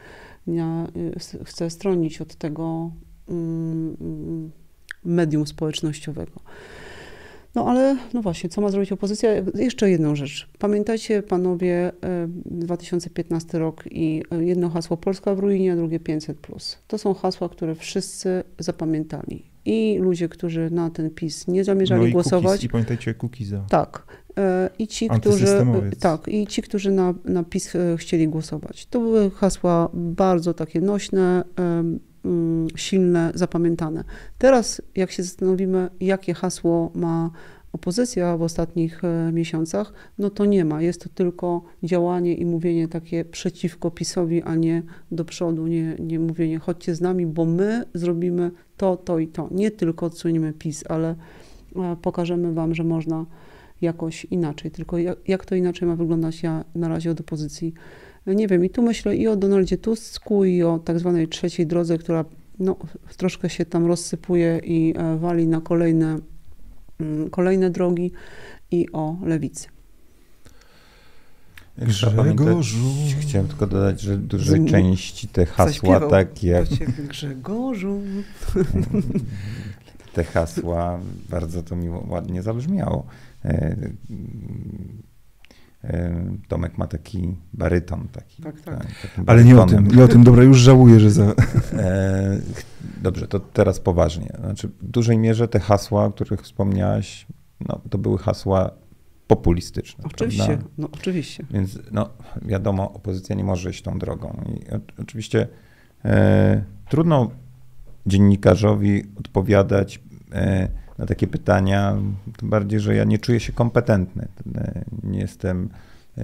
ja 0.54 0.86
y, 0.96 1.44
chcę 1.44 1.70
stronić 1.70 2.20
od 2.20 2.34
tego 2.34 2.90
mm, 3.28 3.96
mm, 4.00 4.50
medium 5.04 5.46
społecznościowego. 5.46 6.40
No 7.54 7.66
ale, 7.66 7.96
no 8.14 8.22
właśnie, 8.22 8.50
co 8.50 8.60
ma 8.60 8.68
zrobić 8.68 8.92
opozycja? 8.92 9.30
Jeszcze 9.54 9.90
jedną 9.90 10.16
rzecz. 10.16 10.48
Pamiętajcie 10.58 11.22
panowie 11.22 11.92
e, 12.02 12.28
2015 12.44 13.58
rok 13.58 13.84
i 13.90 14.22
e, 14.30 14.44
jedno 14.44 14.68
hasło 14.70 14.96
Polska 14.96 15.34
w 15.34 15.38
ruinie, 15.38 15.72
a 15.72 15.76
drugie 15.76 16.00
500+. 16.00 16.76
To 16.86 16.98
są 16.98 17.14
hasła, 17.14 17.48
które 17.48 17.74
wszyscy 17.74 18.42
zapamiętali. 18.58 19.50
I 19.64 19.98
ludzie, 20.00 20.28
którzy 20.28 20.70
na 20.70 20.90
ten 20.90 21.10
PiS 21.10 21.48
nie 21.48 21.64
zamierzali 21.64 22.02
no 22.02 22.06
i 22.06 22.12
głosować, 22.12 22.44
Cookies, 22.44 22.64
I 22.64 22.68
pamiętajcie 22.68 23.14
Kukiza. 23.14 23.64
tak. 23.68 24.06
E, 24.38 24.70
I 24.78 24.88
ci, 24.88 25.08
którzy, 25.08 25.46
tak, 26.00 26.28
i 26.28 26.46
ci, 26.46 26.62
którzy 26.62 26.90
na, 26.90 27.14
na 27.24 27.44
PiS 27.44 27.76
e, 27.76 27.96
chcieli 27.96 28.28
głosować. 28.28 28.86
To 28.86 29.00
były 29.00 29.30
hasła 29.30 29.90
bardzo 29.94 30.54
takie 30.54 30.80
nośne, 30.80 31.44
silne, 32.76 33.32
zapamiętane. 33.34 34.04
Teraz, 34.38 34.82
jak 34.96 35.10
się 35.10 35.22
zastanowimy, 35.22 35.90
jakie 36.00 36.34
hasło 36.34 36.90
ma 36.94 37.30
opozycja 37.72 38.36
w 38.36 38.42
ostatnich 38.42 39.04
e, 39.04 39.32
miesiącach, 39.32 39.92
no 40.18 40.30
to 40.30 40.44
nie 40.44 40.64
ma. 40.64 40.82
Jest 40.82 41.02
to 41.02 41.08
tylko 41.08 41.62
działanie 41.82 42.34
i 42.34 42.46
mówienie 42.46 42.88
takie 42.88 43.24
przeciwko 43.24 43.90
PiSowi, 43.90 44.42
a 44.42 44.54
nie 44.54 44.82
do 45.10 45.24
przodu, 45.24 45.66
nie, 45.66 45.96
nie 45.98 46.18
mówienie 46.18 46.58
chodźcie 46.58 46.94
z 46.94 47.00
nami, 47.00 47.26
bo 47.26 47.44
my 47.44 47.84
zrobimy 47.94 48.50
to, 48.76 48.96
to 48.96 49.18
i 49.18 49.28
to. 49.28 49.48
Nie 49.50 49.70
tylko 49.70 50.06
odsuniemy 50.06 50.52
PiS, 50.52 50.84
ale 50.88 51.14
e, 51.76 51.96
pokażemy 52.02 52.52
wam, 52.52 52.74
że 52.74 52.84
można 52.84 53.26
jakoś 53.80 54.24
inaczej. 54.24 54.70
Tylko 54.70 54.98
jak, 54.98 55.18
jak 55.28 55.46
to 55.46 55.54
inaczej 55.54 55.88
ma 55.88 55.96
wyglądać, 55.96 56.42
ja 56.42 56.64
na 56.74 56.88
razie 56.88 57.10
od 57.10 57.20
opozycji 57.20 57.74
nie 58.32 58.48
wiem. 58.48 58.64
I 58.64 58.70
tu 58.70 58.82
myślę 58.82 59.16
i 59.16 59.28
o 59.28 59.36
Donaldzie 59.36 59.78
Tusku, 59.78 60.44
i 60.44 60.62
o 60.62 60.78
tak 60.78 60.98
zwanej 60.98 61.28
trzeciej 61.28 61.66
drodze, 61.66 61.98
która 61.98 62.24
no, 62.58 62.76
troszkę 63.16 63.50
się 63.50 63.64
tam 63.64 63.86
rozsypuje 63.86 64.60
i 64.64 64.94
e, 64.96 65.16
wali 65.16 65.46
na 65.46 65.60
kolejne, 65.60 66.18
mm, 67.00 67.30
kolejne 67.30 67.70
drogi, 67.70 68.12
i 68.70 68.92
o 68.92 69.16
lewicy. 69.24 69.68
Pamiętać, 72.16 72.36
Grzegorzu. 72.36 72.94
Chciałem 73.20 73.48
tylko 73.48 73.66
dodać, 73.66 74.00
że 74.00 74.16
dużej 74.16 74.64
części 74.64 75.28
te 75.28 75.46
hasła, 75.46 76.00
tak 76.00 76.44
jak 76.44 76.68
Grzegorzu. 77.08 78.00
te 80.14 80.24
hasła, 80.24 81.00
bardzo 81.28 81.62
to 81.62 81.76
miło, 81.76 82.06
ładnie 82.08 82.42
zabrzmiało. 82.42 83.06
Tomek 86.48 86.78
ma 86.78 86.86
taki 86.86 87.36
baryton. 87.52 88.08
Taki, 88.12 88.42
Tak, 88.42 88.60
tak. 88.60 88.86
takim 89.02 89.24
Ale 89.26 89.44
nie 89.44 89.60
o 89.60 89.66
tym, 89.66 89.86
nie 89.86 90.04
o 90.04 90.08
tym. 90.08 90.24
Dobra, 90.24 90.42
już 90.42 90.58
żałuję, 90.58 91.00
że 91.00 91.10
za... 91.10 91.24
E, 91.72 92.40
Dobrze, 93.02 93.28
to 93.28 93.40
teraz 93.40 93.80
poważnie. 93.80 94.32
Znaczy, 94.40 94.68
w 94.68 94.86
dużej 94.86 95.18
mierze 95.18 95.48
te 95.48 95.60
hasła, 95.60 96.04
o 96.04 96.12
których 96.12 96.42
wspomniałaś, 96.42 97.26
no, 97.68 97.80
to 97.90 97.98
były 97.98 98.18
hasła 98.18 98.70
populistyczne. 99.26 100.04
Oczywiście, 100.06 100.46
prawda? 100.46 100.66
no 100.78 100.88
oczywiście. 100.92 101.44
Więc 101.50 101.78
no, 101.92 102.08
wiadomo, 102.42 102.92
opozycja 102.92 103.36
nie 103.36 103.44
może 103.44 103.70
iść 103.70 103.82
tą 103.82 103.98
drogą. 103.98 104.42
I 104.46 104.70
o, 104.70 104.80
oczywiście 105.02 105.48
e, 106.04 106.64
trudno 106.88 107.30
dziennikarzowi 108.06 109.02
odpowiadać 109.16 110.00
e, 110.32 110.68
na 110.98 111.06
takie 111.06 111.26
pytania, 111.26 111.96
tym 112.36 112.50
bardziej, 112.50 112.80
że 112.80 112.94
ja 112.94 113.04
nie 113.04 113.18
czuję 113.18 113.40
się 113.40 113.52
kompetentny. 113.52 114.28
Nie 115.02 115.18
jestem 115.18 115.68
e, 116.18 116.22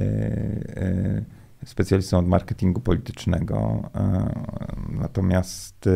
e, 0.77 1.25
specjalistą 1.65 2.19
od 2.19 2.29
marketingu 2.29 2.81
politycznego, 2.81 3.83
e, 3.95 4.35
natomiast 5.01 5.89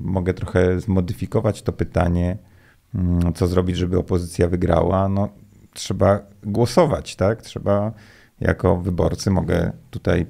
mogę 0.00 0.34
trochę 0.34 0.80
zmodyfikować 0.80 1.62
to 1.62 1.72
pytanie, 1.72 2.38
mm, 2.94 3.32
co 3.32 3.46
zrobić, 3.46 3.76
żeby 3.76 3.98
opozycja 3.98 4.48
wygrała. 4.48 5.08
No, 5.08 5.28
trzeba 5.74 6.20
głosować, 6.42 7.16
tak? 7.16 7.42
Trzeba 7.42 7.92
jako 8.40 8.76
wyborcy 8.76 9.30
mogę 9.30 9.72
tutaj 9.90 10.26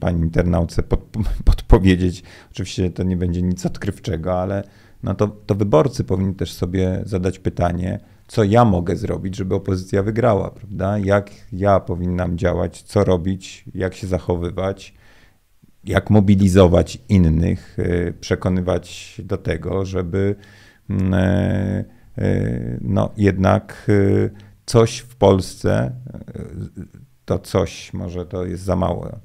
pani 0.00 0.20
internauce 0.20 0.82
pod, 0.82 1.00
podpowiedzieć. 1.44 2.22
Oczywiście 2.50 2.90
to 2.90 3.02
nie 3.02 3.16
będzie 3.16 3.42
nic 3.42 3.66
odkrywczego, 3.66 4.40
ale 4.40 4.64
no 5.02 5.14
to, 5.14 5.28
to 5.28 5.54
wyborcy 5.54 6.04
powinni 6.04 6.34
też 6.34 6.52
sobie 6.52 7.02
zadać 7.04 7.38
pytanie, 7.38 8.00
co 8.26 8.44
ja 8.44 8.64
mogę 8.64 8.96
zrobić, 8.96 9.36
żeby 9.36 9.54
opozycja 9.54 10.02
wygrała, 10.02 10.50
prawda? 10.50 10.98
Jak 10.98 11.30
ja 11.52 11.80
powinnam 11.80 12.38
działać, 12.38 12.82
co 12.82 13.04
robić, 13.04 13.64
jak 13.74 13.94
się 13.94 14.06
zachowywać, 14.06 14.94
jak 15.84 16.10
mobilizować 16.10 16.98
innych, 17.08 17.78
y, 17.78 18.14
przekonywać 18.20 19.20
do 19.24 19.36
tego, 19.36 19.84
żeby 19.84 20.36
mm, 20.90 21.14
e, 21.14 21.84
e, 22.18 22.78
no 22.80 23.10
jednak 23.16 23.86
y, 23.88 24.30
coś 24.66 24.98
w 24.98 25.16
Polsce, 25.16 25.92
y, 26.76 26.86
to 27.24 27.38
coś, 27.38 27.92
może 27.92 28.26
to 28.26 28.46
jest 28.46 28.62
za 28.62 28.76
małe, 28.76 29.06
mm, 29.08 29.20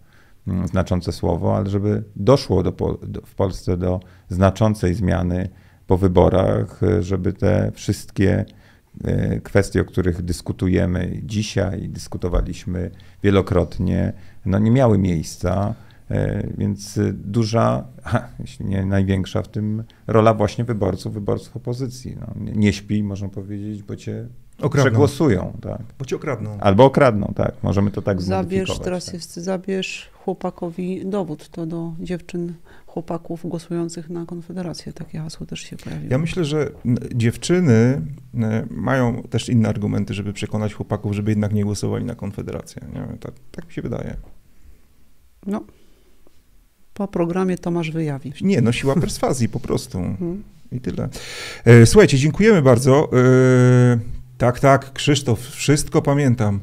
znaczące 0.66 1.12
słowo, 1.12 1.58
ale 1.58 1.70
żeby 1.70 2.04
doszło 2.16 2.64
do, 2.64 2.72
do, 3.04 3.22
w 3.22 3.36
Polsce 3.36 3.78
do 3.78 4.00
znaczącej 4.30 4.94
zmiany 4.94 5.50
po 5.88 5.98
wyborach, 5.98 6.84
y, 6.84 7.04
żeby 7.04 7.34
te 7.34 7.72
wszystkie 7.76 8.46
y, 9.08 9.42
kwestie, 9.44 9.82
o 9.82 9.86
których 9.86 10.22
dyskutujemy 10.22 11.20
dzisiaj, 11.24 11.90
dyskutowaliśmy 11.90 12.92
wielokrotnie, 13.24 14.14
no 14.46 14.60
nie 14.60 14.72
miały 14.72 14.98
miejsca. 14.98 15.76
E, 16.12 16.48
Więc 16.58 16.98
y, 16.98 17.14
duża, 17.14 17.84
jeśli 18.40 18.66
nie 18.66 18.86
największa 18.86 19.42
w 19.42 19.48
tym 19.48 19.84
rola 20.08 20.34
właśnie 20.34 20.64
wyborców, 20.64 21.14
wyborców 21.14 21.56
opozycji. 21.56 22.18
No, 22.20 22.52
nie 22.56 22.74
śpi, 22.74 23.04
można 23.04 23.30
powiedzieć, 23.30 23.84
bo 23.84 23.96
cię 23.96 24.28
Okradną. 24.66 24.90
przegłosują, 24.92 25.54
tak. 25.62 25.82
Bo 26.00 26.06
cię 26.06 26.16
okradną. 26.16 26.58
Albo 26.60 26.86
okradną, 26.86 27.34
tak. 27.36 27.54
Możemy 27.64 27.92
to 27.92 28.02
tak 28.02 28.22
Zabierz, 28.22 28.80
teraz 28.80 29.06
tak. 29.06 29.14
jest, 29.14 29.36
zabierz 29.36 30.10
chłopakowi 30.14 31.06
dowód, 31.06 31.50
to 31.50 31.66
do 31.66 31.94
dziewczyn, 32.00 32.54
chłopaków 32.88 33.46
głosujących 33.50 34.10
na 34.10 34.26
Konfederację. 34.26 34.94
Takie 34.94 35.20
hasło 35.20 35.46
też 35.46 35.60
się 35.60 35.78
pojawiło. 35.78 36.12
Ja 36.12 36.18
myślę, 36.18 36.46
że 36.46 36.72
dziewczyny 37.16 38.02
e, 38.42 38.66
mają 38.70 39.24
też 39.24 39.50
inne 39.50 39.70
argumenty, 39.70 40.14
żeby 40.14 40.34
przekonać 40.34 40.74
chłopaków, 40.74 41.14
żeby 41.14 41.32
jednak 41.32 41.54
nie 41.54 41.64
głosowali 41.64 42.06
na 42.06 42.16
Konfederację. 42.16 42.82
Nie? 42.94 43.00
wiem, 43.00 43.18
Tak, 43.18 43.32
tak 43.52 43.68
mi 43.68 43.74
się 43.74 43.82
wydaje. 43.82 44.16
No, 45.46 45.64
po 46.94 47.08
programie 47.08 47.58
Tomasz 47.58 47.92
wyjawi. 47.92 48.34
Nie, 48.42 48.62
no 48.62 48.72
siła 48.72 48.96
perswazji 48.96 49.50
po 49.50 49.60
prostu. 49.60 49.98
Mhm. 49.98 50.44
I 50.72 50.80
tyle. 50.82 51.10
E, 51.66 51.86
Słuchajcie, 51.86 52.18
dziękujemy 52.18 52.62
bardzo. 52.62 53.10
E, 54.42 54.46
Tak, 54.46 54.60
tak, 54.60 54.94
Krzysztof, 54.94 55.50
wszystko 55.50 56.02
pamiętam. 56.02 56.60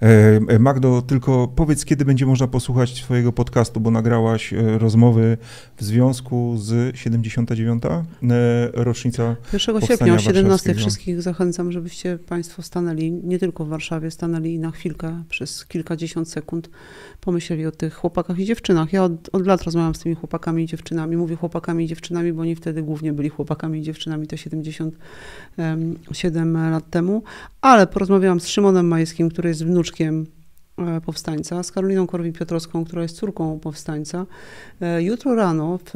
E, 0.00 0.58
Magdo, 0.58 1.02
tylko 1.02 1.48
powiedz, 1.48 1.84
kiedy 1.84 2.04
będzie 2.04 2.26
można 2.26 2.48
posłuchać 2.48 3.02
Twojego 3.02 3.32
podcastu, 3.32 3.80
bo 3.80 3.90
nagrałaś 3.90 4.52
e, 4.52 4.78
rozmowy 4.78 5.38
w 5.76 5.84
związku 5.84 6.54
z 6.58 6.96
79. 6.96 7.84
e, 7.84 8.00
rocznica. 8.72 9.22
1 9.52 9.74
Powstania 9.74 9.86
sierpnia 9.86 10.14
o 10.14 10.18
17 10.18 10.42
Warszawskiego. 10.42 10.78
wszystkich 10.78 11.22
zachęcam, 11.22 11.72
żebyście 11.72 12.18
Państwo 12.18 12.62
stanęli, 12.62 13.12
nie 13.12 13.38
tylko 13.38 13.64
w 13.64 13.68
Warszawie, 13.68 14.10
stanęli 14.10 14.58
na 14.58 14.70
chwilkę, 14.70 15.22
przez 15.28 15.66
kilkadziesiąt 15.66 16.28
sekund, 16.28 16.70
pomyśleli 17.24 17.66
o 17.66 17.70
tych 17.70 17.94
chłopakach 17.94 18.38
i 18.38 18.44
dziewczynach. 18.44 18.92
Ja 18.92 19.04
od, 19.04 19.12
od 19.32 19.46
lat 19.46 19.62
rozmawiam 19.62 19.94
z 19.94 19.98
tymi 19.98 20.14
chłopakami 20.14 20.62
i 20.62 20.66
dziewczynami. 20.66 21.16
Mówię 21.16 21.36
chłopakami 21.36 21.84
i 21.84 21.86
dziewczynami, 21.86 22.32
bo 22.32 22.42
oni 22.42 22.56
wtedy 22.56 22.82
głównie 22.82 23.12
byli 23.12 23.28
chłopakami 23.28 23.78
i 23.78 23.82
dziewczynami, 23.82 24.26
to 24.26 24.36
77 24.36 26.70
lat 26.70 26.90
temu. 26.90 27.22
Ale 27.60 27.86
porozmawiałam 27.86 28.40
z 28.40 28.46
Szymonem 28.46 28.88
Majskim, 28.88 29.30
który 29.30 29.48
jest 29.48 29.64
wnuczkiem 29.64 30.26
e, 30.78 31.00
powstańca, 31.00 31.62
z 31.62 31.72
Karoliną 31.72 32.06
Korwin-Piotrowską, 32.06 32.84
która 32.84 33.02
jest 33.02 33.16
córką 33.16 33.58
powstańca. 33.58 34.26
E, 34.80 35.02
Jutro 35.02 35.34
rano 35.34 35.78
w, 35.78 35.94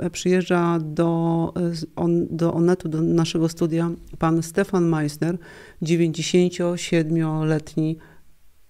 e, 0.00 0.10
przyjeżdża 0.10 0.78
do, 0.80 1.52
on, 1.96 2.26
do 2.30 2.54
Onetu, 2.54 2.88
do 2.88 3.02
naszego 3.02 3.48
studia, 3.48 3.90
pan 4.18 4.42
Stefan 4.42 4.88
Meissner, 4.88 5.38
97-letni 5.82 7.98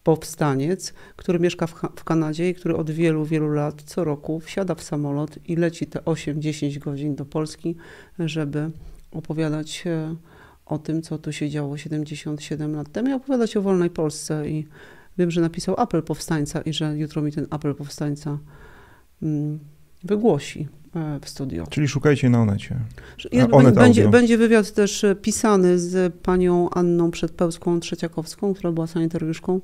powstaniec, 0.05 0.95
który 1.17 1.39
mieszka 1.39 1.67
w, 1.67 1.75
w 1.97 2.05
Kanadzie 2.05 2.49
i 2.49 2.55
który 2.55 2.77
od 2.77 2.91
wielu, 2.91 3.25
wielu 3.25 3.49
lat 3.49 3.83
co 3.83 4.05
roku 4.05 4.41
wsiada 4.41 4.75
w 4.75 4.83
samolot 4.83 5.39
i 5.49 5.57
leci 5.57 5.87
te 5.87 5.99
8-10 5.99 6.79
godzin 6.79 7.15
do 7.15 7.25
Polski, 7.25 7.77
żeby 8.19 8.71
opowiadać 9.13 9.85
e, 9.87 10.15
o 10.67 10.79
tym, 10.79 11.03
co 11.03 11.19
tu 11.19 11.33
się 11.33 11.51
działo 11.51 11.77
77 11.77 12.77
lat 12.77 12.93
temu 12.93 13.09
i 13.09 13.13
opowiadać 13.13 13.57
o 13.57 13.63
wolnej 13.63 13.91
Polsce. 13.91 14.49
I 14.49 14.67
wiem, 15.19 15.31
że 15.31 15.41
napisał 15.41 15.75
apel 15.79 16.03
powstańca 16.03 16.61
i 16.61 16.73
że 16.73 16.99
jutro 16.99 17.23
mi 17.23 17.33
ten 17.33 17.47
apel 17.51 17.75
powstańca 17.75 18.39
mm, 19.23 19.59
wygłosi. 20.05 20.69
E, 20.97 21.21
w 21.21 21.29
studio. 21.29 21.67
Czyli 21.71 21.89
szukajcie 21.89 22.31
na 22.31 22.43
Onecie. 22.43 22.77
Onet 23.53 23.75
będzie, 23.75 24.09
będzie 24.09 24.39
wywiad 24.39 24.73
też 24.73 25.05
e, 25.05 25.15
pisany 25.15 25.79
z 25.79 26.15
panią 26.15 26.71
Anną 26.71 27.11
Przedpełską 27.11 27.81
Trzeciakowską, 27.81 28.55
która 28.55 28.73
była 28.73 28.87
sanitariuszką 28.87 29.55
e, 29.55 29.61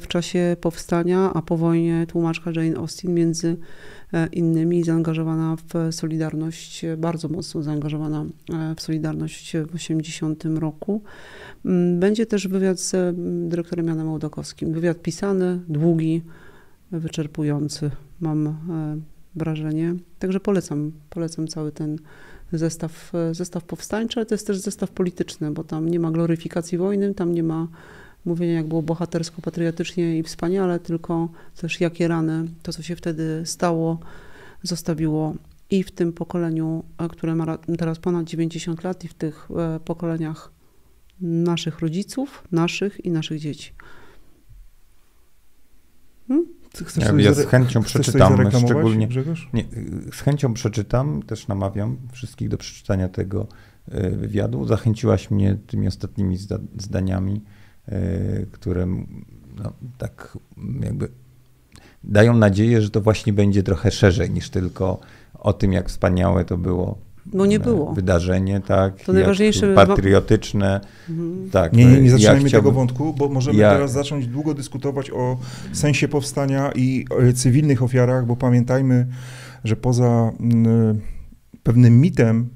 w 0.00 0.04
czasie 0.08 0.56
powstania, 0.60 1.30
a 1.34 1.42
po 1.42 1.56
wojnie 1.56 2.06
tłumaczka 2.08 2.50
Jane 2.50 2.76
Austen 2.76 3.14
między 3.14 3.56
innymi 4.32 4.84
zaangażowana 4.84 5.56
w 5.56 5.94
Solidarność, 5.94 6.84
bardzo 6.96 7.28
mocno 7.28 7.62
zaangażowana 7.62 8.24
w 8.76 8.82
Solidarność 8.82 9.56
w 9.56 9.74
80 9.74 10.44
roku. 10.44 11.02
Mm, 11.64 12.00
Będzie 12.00 12.26
też 12.26 12.48
wywiad 12.48 12.80
z 12.80 12.94
mm, 12.94 13.48
dyrektorem 13.48 13.86
Janem 13.86 14.08
Ołdakowskim. 14.08 14.72
Wywiad 14.72 15.02
pisany, 15.02 15.60
długi, 15.68 16.22
wyczerpujący, 16.92 17.90
mam 18.20 18.56
wrażenie. 19.36 19.94
Także 20.18 20.40
polecam, 20.40 20.92
polecam 21.10 21.48
cały 21.48 21.72
ten 21.72 21.98
zestaw, 22.52 23.12
zestaw 23.32 23.64
powstańczy, 23.64 24.20
ale 24.20 24.26
to 24.26 24.34
jest 24.34 24.46
też 24.46 24.58
zestaw 24.58 24.90
polityczny, 24.90 25.50
bo 25.50 25.64
tam 25.64 25.88
nie 25.88 26.00
ma 26.00 26.10
gloryfikacji 26.10 26.78
wojny, 26.78 27.14
tam 27.14 27.34
nie 27.34 27.42
ma 27.42 27.68
mówienia, 28.24 28.54
jak 28.54 28.66
było 28.66 28.82
bohatersko, 28.82 29.42
patriotycznie 29.42 30.18
i 30.18 30.22
wspaniale, 30.22 30.80
tylko 30.80 31.28
też 31.60 31.80
jakie 31.80 32.08
rany, 32.08 32.44
to 32.62 32.72
co 32.72 32.82
się 32.82 32.96
wtedy 32.96 33.42
stało, 33.44 33.98
zostawiło 34.62 35.34
i 35.70 35.82
w 35.82 35.90
tym 35.90 36.12
pokoleniu, 36.12 36.84
e, 36.98 37.08
które 37.08 37.34
ma 37.34 37.44
ra- 37.44 37.58
teraz 37.78 37.98
ponad 37.98 38.26
90 38.26 38.84
lat, 38.84 39.04
i 39.04 39.08
w 39.08 39.14
tych 39.14 39.48
e, 39.56 39.80
pokoleniach 39.80 40.52
naszych 41.20 41.78
rodziców, 41.80 42.44
naszych 42.52 43.04
i 43.04 43.10
naszych 43.10 43.38
dzieci. 43.38 43.72
Ty 46.28 46.55
chcesz 46.84 47.04
Ja- 47.04 47.20
ja 47.20 47.34
z 47.34 47.46
chęcią 47.46 47.82
przeczytam, 47.82 48.50
szczególnie- 48.50 49.08
Grzegorz? 49.08 49.48
Nie, 49.52 49.64
z 50.12 50.20
chęcią 50.20 50.54
przeczytam, 50.54 51.22
też 51.22 51.48
namawiam 51.48 51.96
wszystkich 52.12 52.48
do 52.48 52.58
przeczytania 52.58 53.08
tego 53.08 53.46
y, 53.94 54.10
wywiadu. 54.10 54.66
Zachęciłaś 54.66 55.30
mnie 55.30 55.58
tymi 55.66 55.86
ostatnimi 55.88 56.36
zda, 56.36 56.58
zdaniami, 56.78 57.42
y, 57.88 58.46
które 58.52 58.86
no, 59.56 59.72
tak 59.98 60.38
jakby 60.80 61.08
dają 62.04 62.36
nadzieję, 62.36 62.82
że 62.82 62.90
to 62.90 63.00
właśnie 63.00 63.32
będzie 63.32 63.62
trochę 63.62 63.90
szerzej 63.90 64.30
niż 64.30 64.50
tylko 64.50 65.00
o 65.38 65.52
tym, 65.52 65.72
jak 65.72 65.88
wspaniałe 65.88 66.44
to 66.44 66.56
było. 66.58 66.98
Bo 67.32 67.46
nie 67.46 67.56
e, 67.56 67.60
było. 67.60 67.92
Wydarzenie, 67.92 68.60
tak. 68.60 69.04
To 69.04 69.12
najważniejsze- 69.12 69.74
Patriotyczne. 69.74 70.80
Mhm. 71.10 71.50
Tak, 71.50 71.72
Nie, 71.72 71.84
nie, 71.84 72.00
nie 72.00 72.04
ja 72.04 72.10
zaczynajmy 72.10 72.48
chciałbym- 72.48 72.50
tego 72.50 72.72
wątku, 72.72 73.14
bo 73.18 73.28
możemy 73.28 73.58
Ja- 73.58 73.70
teraz 73.72 73.92
zacząć 73.92 74.26
długo 74.26 74.54
dyskutować 74.54 75.10
o 75.10 75.38
sensie 75.72 76.08
powstania 76.08 76.72
i 76.74 77.04
e, 77.20 77.32
cywilnych 77.32 77.82
ofiarach, 77.82 78.26
bo 78.26 78.36
pamiętajmy, 78.36 79.06
że 79.64 79.76
poza 79.76 80.32
mm, 80.40 81.00
pewnym 81.62 82.00
mitem 82.00 82.48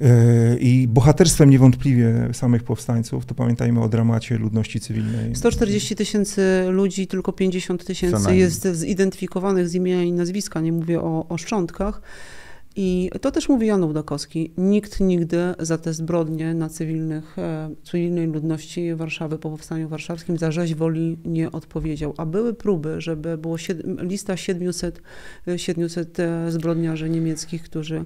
e, 0.00 0.56
i 0.58 0.88
bohaterstwem 0.88 1.50
niewątpliwie 1.50 2.28
samych 2.32 2.62
powstańców, 2.62 3.26
to 3.26 3.34
pamiętajmy 3.34 3.80
o 3.82 3.88
dramacie 3.88 4.38
ludności 4.38 4.80
cywilnej. 4.80 5.36
140 5.36 5.96
tysięcy 5.96 6.42
ludzi, 6.70 7.06
tylko 7.06 7.32
50 7.32 7.80
Co 7.82 7.86
tysięcy 7.86 8.36
jest 8.36 8.66
zidentyfikowanych 8.72 9.68
z 9.68 9.74
imienia 9.74 10.02
i 10.02 10.12
nazwiska, 10.12 10.60
nie 10.60 10.72
mówię 10.72 11.00
o, 11.00 11.26
o 11.28 11.38
szczątkach. 11.38 12.02
I 12.80 13.10
to 13.20 13.30
też 13.30 13.48
mówi 13.48 13.66
Jan 13.66 13.84
Ułdakowski. 13.84 14.52
Nikt 14.58 15.00
nigdy 15.00 15.54
za 15.58 15.78
te 15.78 15.92
zbrodnie 15.92 16.54
na 16.54 16.68
cywilnych, 16.68 17.38
e, 17.38 17.70
cywilnej 17.82 18.26
ludności 18.26 18.94
Warszawy 18.94 19.38
po 19.38 19.50
powstaniu 19.50 19.88
warszawskim 19.88 20.38
za 20.38 20.52
rzeź 20.52 20.74
woli 20.74 21.18
nie 21.24 21.52
odpowiedział. 21.52 22.14
A 22.16 22.26
były 22.26 22.54
próby, 22.54 23.00
żeby 23.00 23.38
było 23.38 23.56
sied- 23.56 24.02
lista 24.02 24.36
700, 24.36 25.02
e, 25.48 25.58
700 25.58 26.20
e, 26.20 26.50
zbrodniarzy 26.50 27.10
niemieckich, 27.10 27.62
którzy 27.62 28.04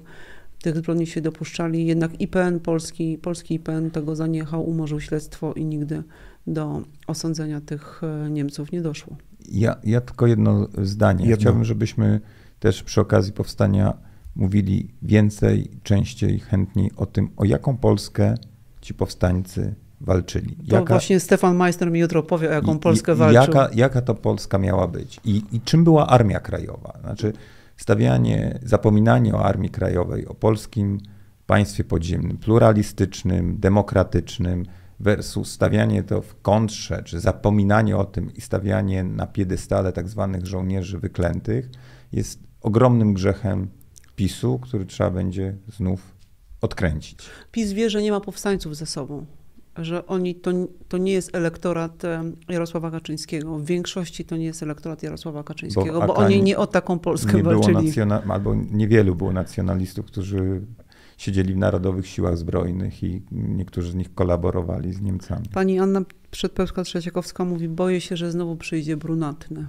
tych 0.61 0.77
zbrodni 0.77 1.07
się 1.07 1.21
dopuszczali. 1.21 1.85
Jednak 1.85 2.21
IPN 2.21 2.59
polski, 2.59 3.17
polski 3.17 3.53
IPN 3.55 3.91
tego 3.91 4.15
zaniechał, 4.15 4.69
umorzył 4.69 4.99
śledztwo 4.99 5.53
i 5.53 5.65
nigdy 5.65 6.03
do 6.47 6.81
osądzenia 7.07 7.61
tych 7.61 8.01
e, 8.03 8.29
Niemców 8.29 8.71
nie 8.71 8.81
doszło. 8.81 9.15
Ja, 9.51 9.75
ja 9.83 10.01
tylko 10.01 10.27
jedno 10.27 10.67
zdanie. 10.83 11.25
Jedno. 11.25 11.41
Chciałbym, 11.41 11.65
żebyśmy 11.65 12.19
też 12.59 12.83
przy 12.83 13.01
okazji 13.01 13.33
powstania 13.33 14.12
mówili 14.35 14.89
więcej, 15.01 15.71
częściej, 15.83 16.39
chętniej 16.39 16.91
o 16.97 17.05
tym, 17.05 17.29
o 17.37 17.45
jaką 17.45 17.77
Polskę 17.77 18.35
ci 18.81 18.93
powstańcy 18.93 19.75
walczyli. 20.01 20.55
To 20.69 20.85
właśnie 20.85 21.19
Stefan 21.19 21.57
Meissner 21.57 21.91
mi 21.91 21.99
jutro 21.99 22.23
powie, 22.23 22.49
o 22.49 22.51
jaką 22.51 22.79
Polskę 22.79 23.15
walczył. 23.15 23.41
Jaka, 23.41 23.69
jaka 23.73 24.01
to 24.01 24.15
Polska 24.15 24.57
miała 24.57 24.87
być 24.87 25.19
i, 25.25 25.43
i 25.51 25.61
czym 25.61 25.83
była 25.83 26.07
Armia 26.07 26.39
Krajowa? 26.39 26.97
Znaczy 27.01 27.33
stawianie, 27.77 28.59
zapominanie 28.63 29.35
o 29.35 29.45
Armii 29.45 29.69
Krajowej, 29.69 30.27
o 30.27 30.33
polskim 30.33 30.99
państwie 31.45 31.83
podziemnym, 31.83 32.37
pluralistycznym, 32.37 33.59
demokratycznym 33.59 34.65
versus 34.99 35.51
stawianie 35.51 36.03
to 36.03 36.21
w 36.21 36.41
kontrze, 36.41 37.03
czy 37.03 37.19
zapominanie 37.19 37.97
o 37.97 38.05
tym 38.05 38.33
i 38.33 38.41
stawianie 38.41 39.03
na 39.03 39.27
piedestale 39.27 39.93
tak 39.93 40.09
zwanych 40.09 40.45
żołnierzy 40.45 40.99
wyklętych 40.99 41.69
jest 42.11 42.39
ogromnym 42.61 43.13
grzechem 43.13 43.67
PiSu, 44.15 44.59
który 44.59 44.85
trzeba 44.85 45.09
będzie 45.11 45.55
znów 45.77 46.15
odkręcić. 46.61 47.19
PiS 47.51 47.71
wie, 47.71 47.89
że 47.89 48.01
nie 48.01 48.11
ma 48.11 48.19
powstańców 48.21 48.75
ze 48.77 48.85
sobą, 48.85 49.25
że 49.77 50.05
oni 50.07 50.35
to, 50.35 50.51
to 50.87 50.97
nie 50.97 51.11
jest 51.13 51.35
elektorat 51.35 52.03
Jarosława 52.49 52.91
Kaczyńskiego. 52.91 53.57
W 53.59 53.65
większości 53.65 54.25
to 54.25 54.37
nie 54.37 54.45
jest 54.45 54.63
elektorat 54.63 55.03
Jarosława 55.03 55.43
Kaczyńskiego, 55.43 55.99
bo, 55.99 56.07
Bo 56.07 56.15
oni 56.15 56.43
nie 56.43 56.57
o 56.57 56.67
taką 56.67 56.99
Polskę 56.99 57.37
nie 57.37 57.43
było 57.43 57.53
walczyli. 57.61 57.75
nacjona- 57.91 58.31
albo 58.31 58.55
niewielu 58.55 59.15
było 59.15 59.33
nacjonalistów, 59.33 60.05
którzy 60.05 60.61
siedzieli 61.17 61.53
w 61.53 61.57
Narodowych 61.57 62.07
Siłach 62.07 62.37
Zbrojnych 62.37 63.03
i 63.03 63.21
niektórzy 63.31 63.91
z 63.91 63.95
nich 63.95 64.13
kolaborowali 64.15 64.93
z 64.93 65.01
Niemcami. 65.01 65.45
Pani 65.53 65.79
Anna 65.79 66.01
Przedpełska-Trzeciakowska 66.31 67.45
mówi, 67.45 67.69
boję 67.69 68.01
się, 68.01 68.17
że 68.17 68.31
znowu 68.31 68.55
przyjdzie 68.55 68.97
brunatny. 68.97 69.67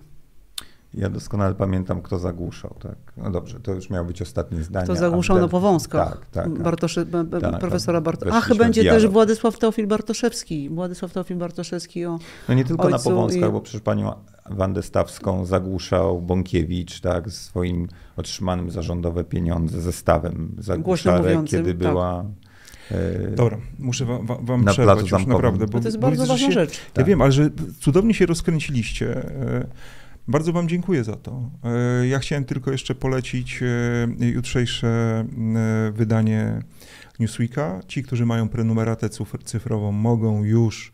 Ja 0.94 1.10
doskonale 1.10 1.54
pamiętam, 1.54 2.02
kto 2.02 2.18
zagłuszał. 2.18 2.76
Tak? 2.82 2.96
No 3.16 3.30
dobrze, 3.30 3.60
to 3.60 3.72
już 3.72 3.90
miało 3.90 4.06
być 4.06 4.22
ostatnie 4.22 4.62
zdanie. 4.62 4.84
Kto 4.84 4.96
zagłuszał 4.96 5.36
a 5.36 5.40
na 5.40 5.44
wtedy- 5.46 5.50
powązkach 5.50 6.08
Tak, 6.10 6.26
tak. 6.26 6.44
tak. 6.44 7.42
Tak, 7.42 7.60
profesora. 7.60 8.00
Bartoszewskiego. 8.00 8.52
Ach, 8.52 8.58
będzie 8.58 8.80
w 8.80 8.84
też 8.84 8.92
dialog. 8.92 9.12
Władysław 9.12 9.58
Teofil 9.58 9.86
Bartoszewski. 9.86 10.68
Władysław 10.70 11.12
Teofil 11.12 11.36
Bartoszewski 11.36 12.04
o 12.06 12.18
No 12.48 12.54
nie 12.54 12.64
tylko 12.64 12.88
na 12.88 12.98
Powązkach, 12.98 13.48
i- 13.48 13.52
bo 13.52 13.60
przecież 13.60 13.80
panią 13.80 14.12
Wandę 14.50 14.82
Stawską 14.82 15.44
zagłuszał 15.46 16.20
Bąkiewicz 16.20 17.00
tak, 17.00 17.30
z 17.30 17.40
swoim 17.40 17.88
otrzymanym 18.16 18.70
za 18.70 18.82
rządowe 18.82 19.24
pieniądze 19.24 19.80
zestawem 19.80 20.56
zagłuszarek, 20.58 21.44
kiedy 21.44 21.74
tak. 21.74 21.78
była... 21.78 22.24
e, 22.90 23.30
Dobra, 23.30 23.58
muszę 23.78 24.04
wam, 24.04 24.26
wam- 24.26 24.64
Na 24.64 24.72
przerwać 24.72 25.00
już 25.00 25.26
naprawdę. 25.26 25.66
No 25.72 25.80
to 25.80 25.88
jest 25.88 25.96
bo 25.98 26.06
bardzo 26.06 26.26
ważna 26.26 26.46
się, 26.46 26.52
rzecz. 26.52 26.72
Ja 26.72 26.78
Tak. 26.92 27.06
wiem, 27.06 27.22
ale 27.22 27.32
że 27.32 27.50
cudownie 27.80 28.14
się 28.14 28.26
rozkręciliście. 28.26 29.30
Bardzo 30.28 30.52
wam 30.52 30.68
dziękuję 30.68 31.04
za 31.04 31.16
to. 31.16 31.50
E, 31.64 32.06
Ja 32.06 32.18
chciałem 32.18 32.44
tylko 32.44 32.72
jeszcze 32.72 32.94
polecić 32.94 33.60
e, 33.62 34.26
jutrzejsze 34.26 34.88
e, 35.56 35.92
wydanie 35.92 36.62
Newsweeka. 37.18 37.80
Ci, 37.88 38.02
którzy 38.02 38.26
mają 38.26 38.48
prenumeratę 38.48 39.06
cyfr- 39.08 39.44
cyfrową, 39.44 39.92
mogą 39.92 40.44
już 40.44 40.92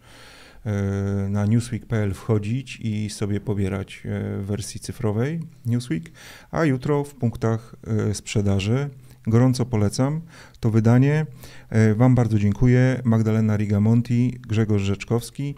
na 1.29 1.47
newsweek.pl 1.47 2.15
wchodzić 2.15 2.79
i 2.81 3.11
sobie 3.11 3.41
pobierać 3.41 4.03
w 4.05 4.45
wersji 4.47 4.81
cyfrowej 4.81 5.41
Newsweek, 5.67 6.11
a 6.51 6.65
jutro 6.65 7.05
w 7.05 7.15
punktach 7.15 7.77
sprzedaży. 8.13 8.91
Gorąco 9.27 9.67
polecam 9.67 10.21
to 10.61 10.71
wydanie. 10.71 11.27
Wam 11.97 12.15
bardzo 12.15 12.39
dziękuję. 12.39 13.01
Magdalena 13.05 13.57
Rigamonti, 13.57 14.39
Grzegorz 14.49 14.83
Rzeczkowski 14.83 15.55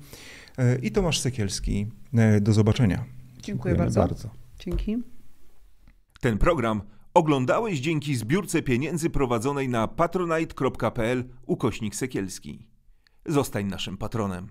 i 0.82 0.90
Tomasz 0.92 1.20
Sekielski. 1.20 1.86
Do 2.40 2.52
zobaczenia. 2.52 3.21
Dziękuję 3.43 3.74
dziękujemy 3.74 3.95
bardzo. 3.95 4.30
Dzięki. 4.59 4.97
Ten 6.20 6.38
program 6.38 6.82
oglądałeś 7.14 7.80
dzięki 7.80 8.16
zbiórce 8.16 8.62
pieniędzy 8.62 9.11
prowadzonej 9.11 9.68
na 9.68 9.88
patronite.pl 9.88 11.24
ukośnik 11.47 11.95
Sekielski. 11.95 12.66
Zostań 13.26 13.66
naszym 13.66 13.97
patronem. 13.97 14.49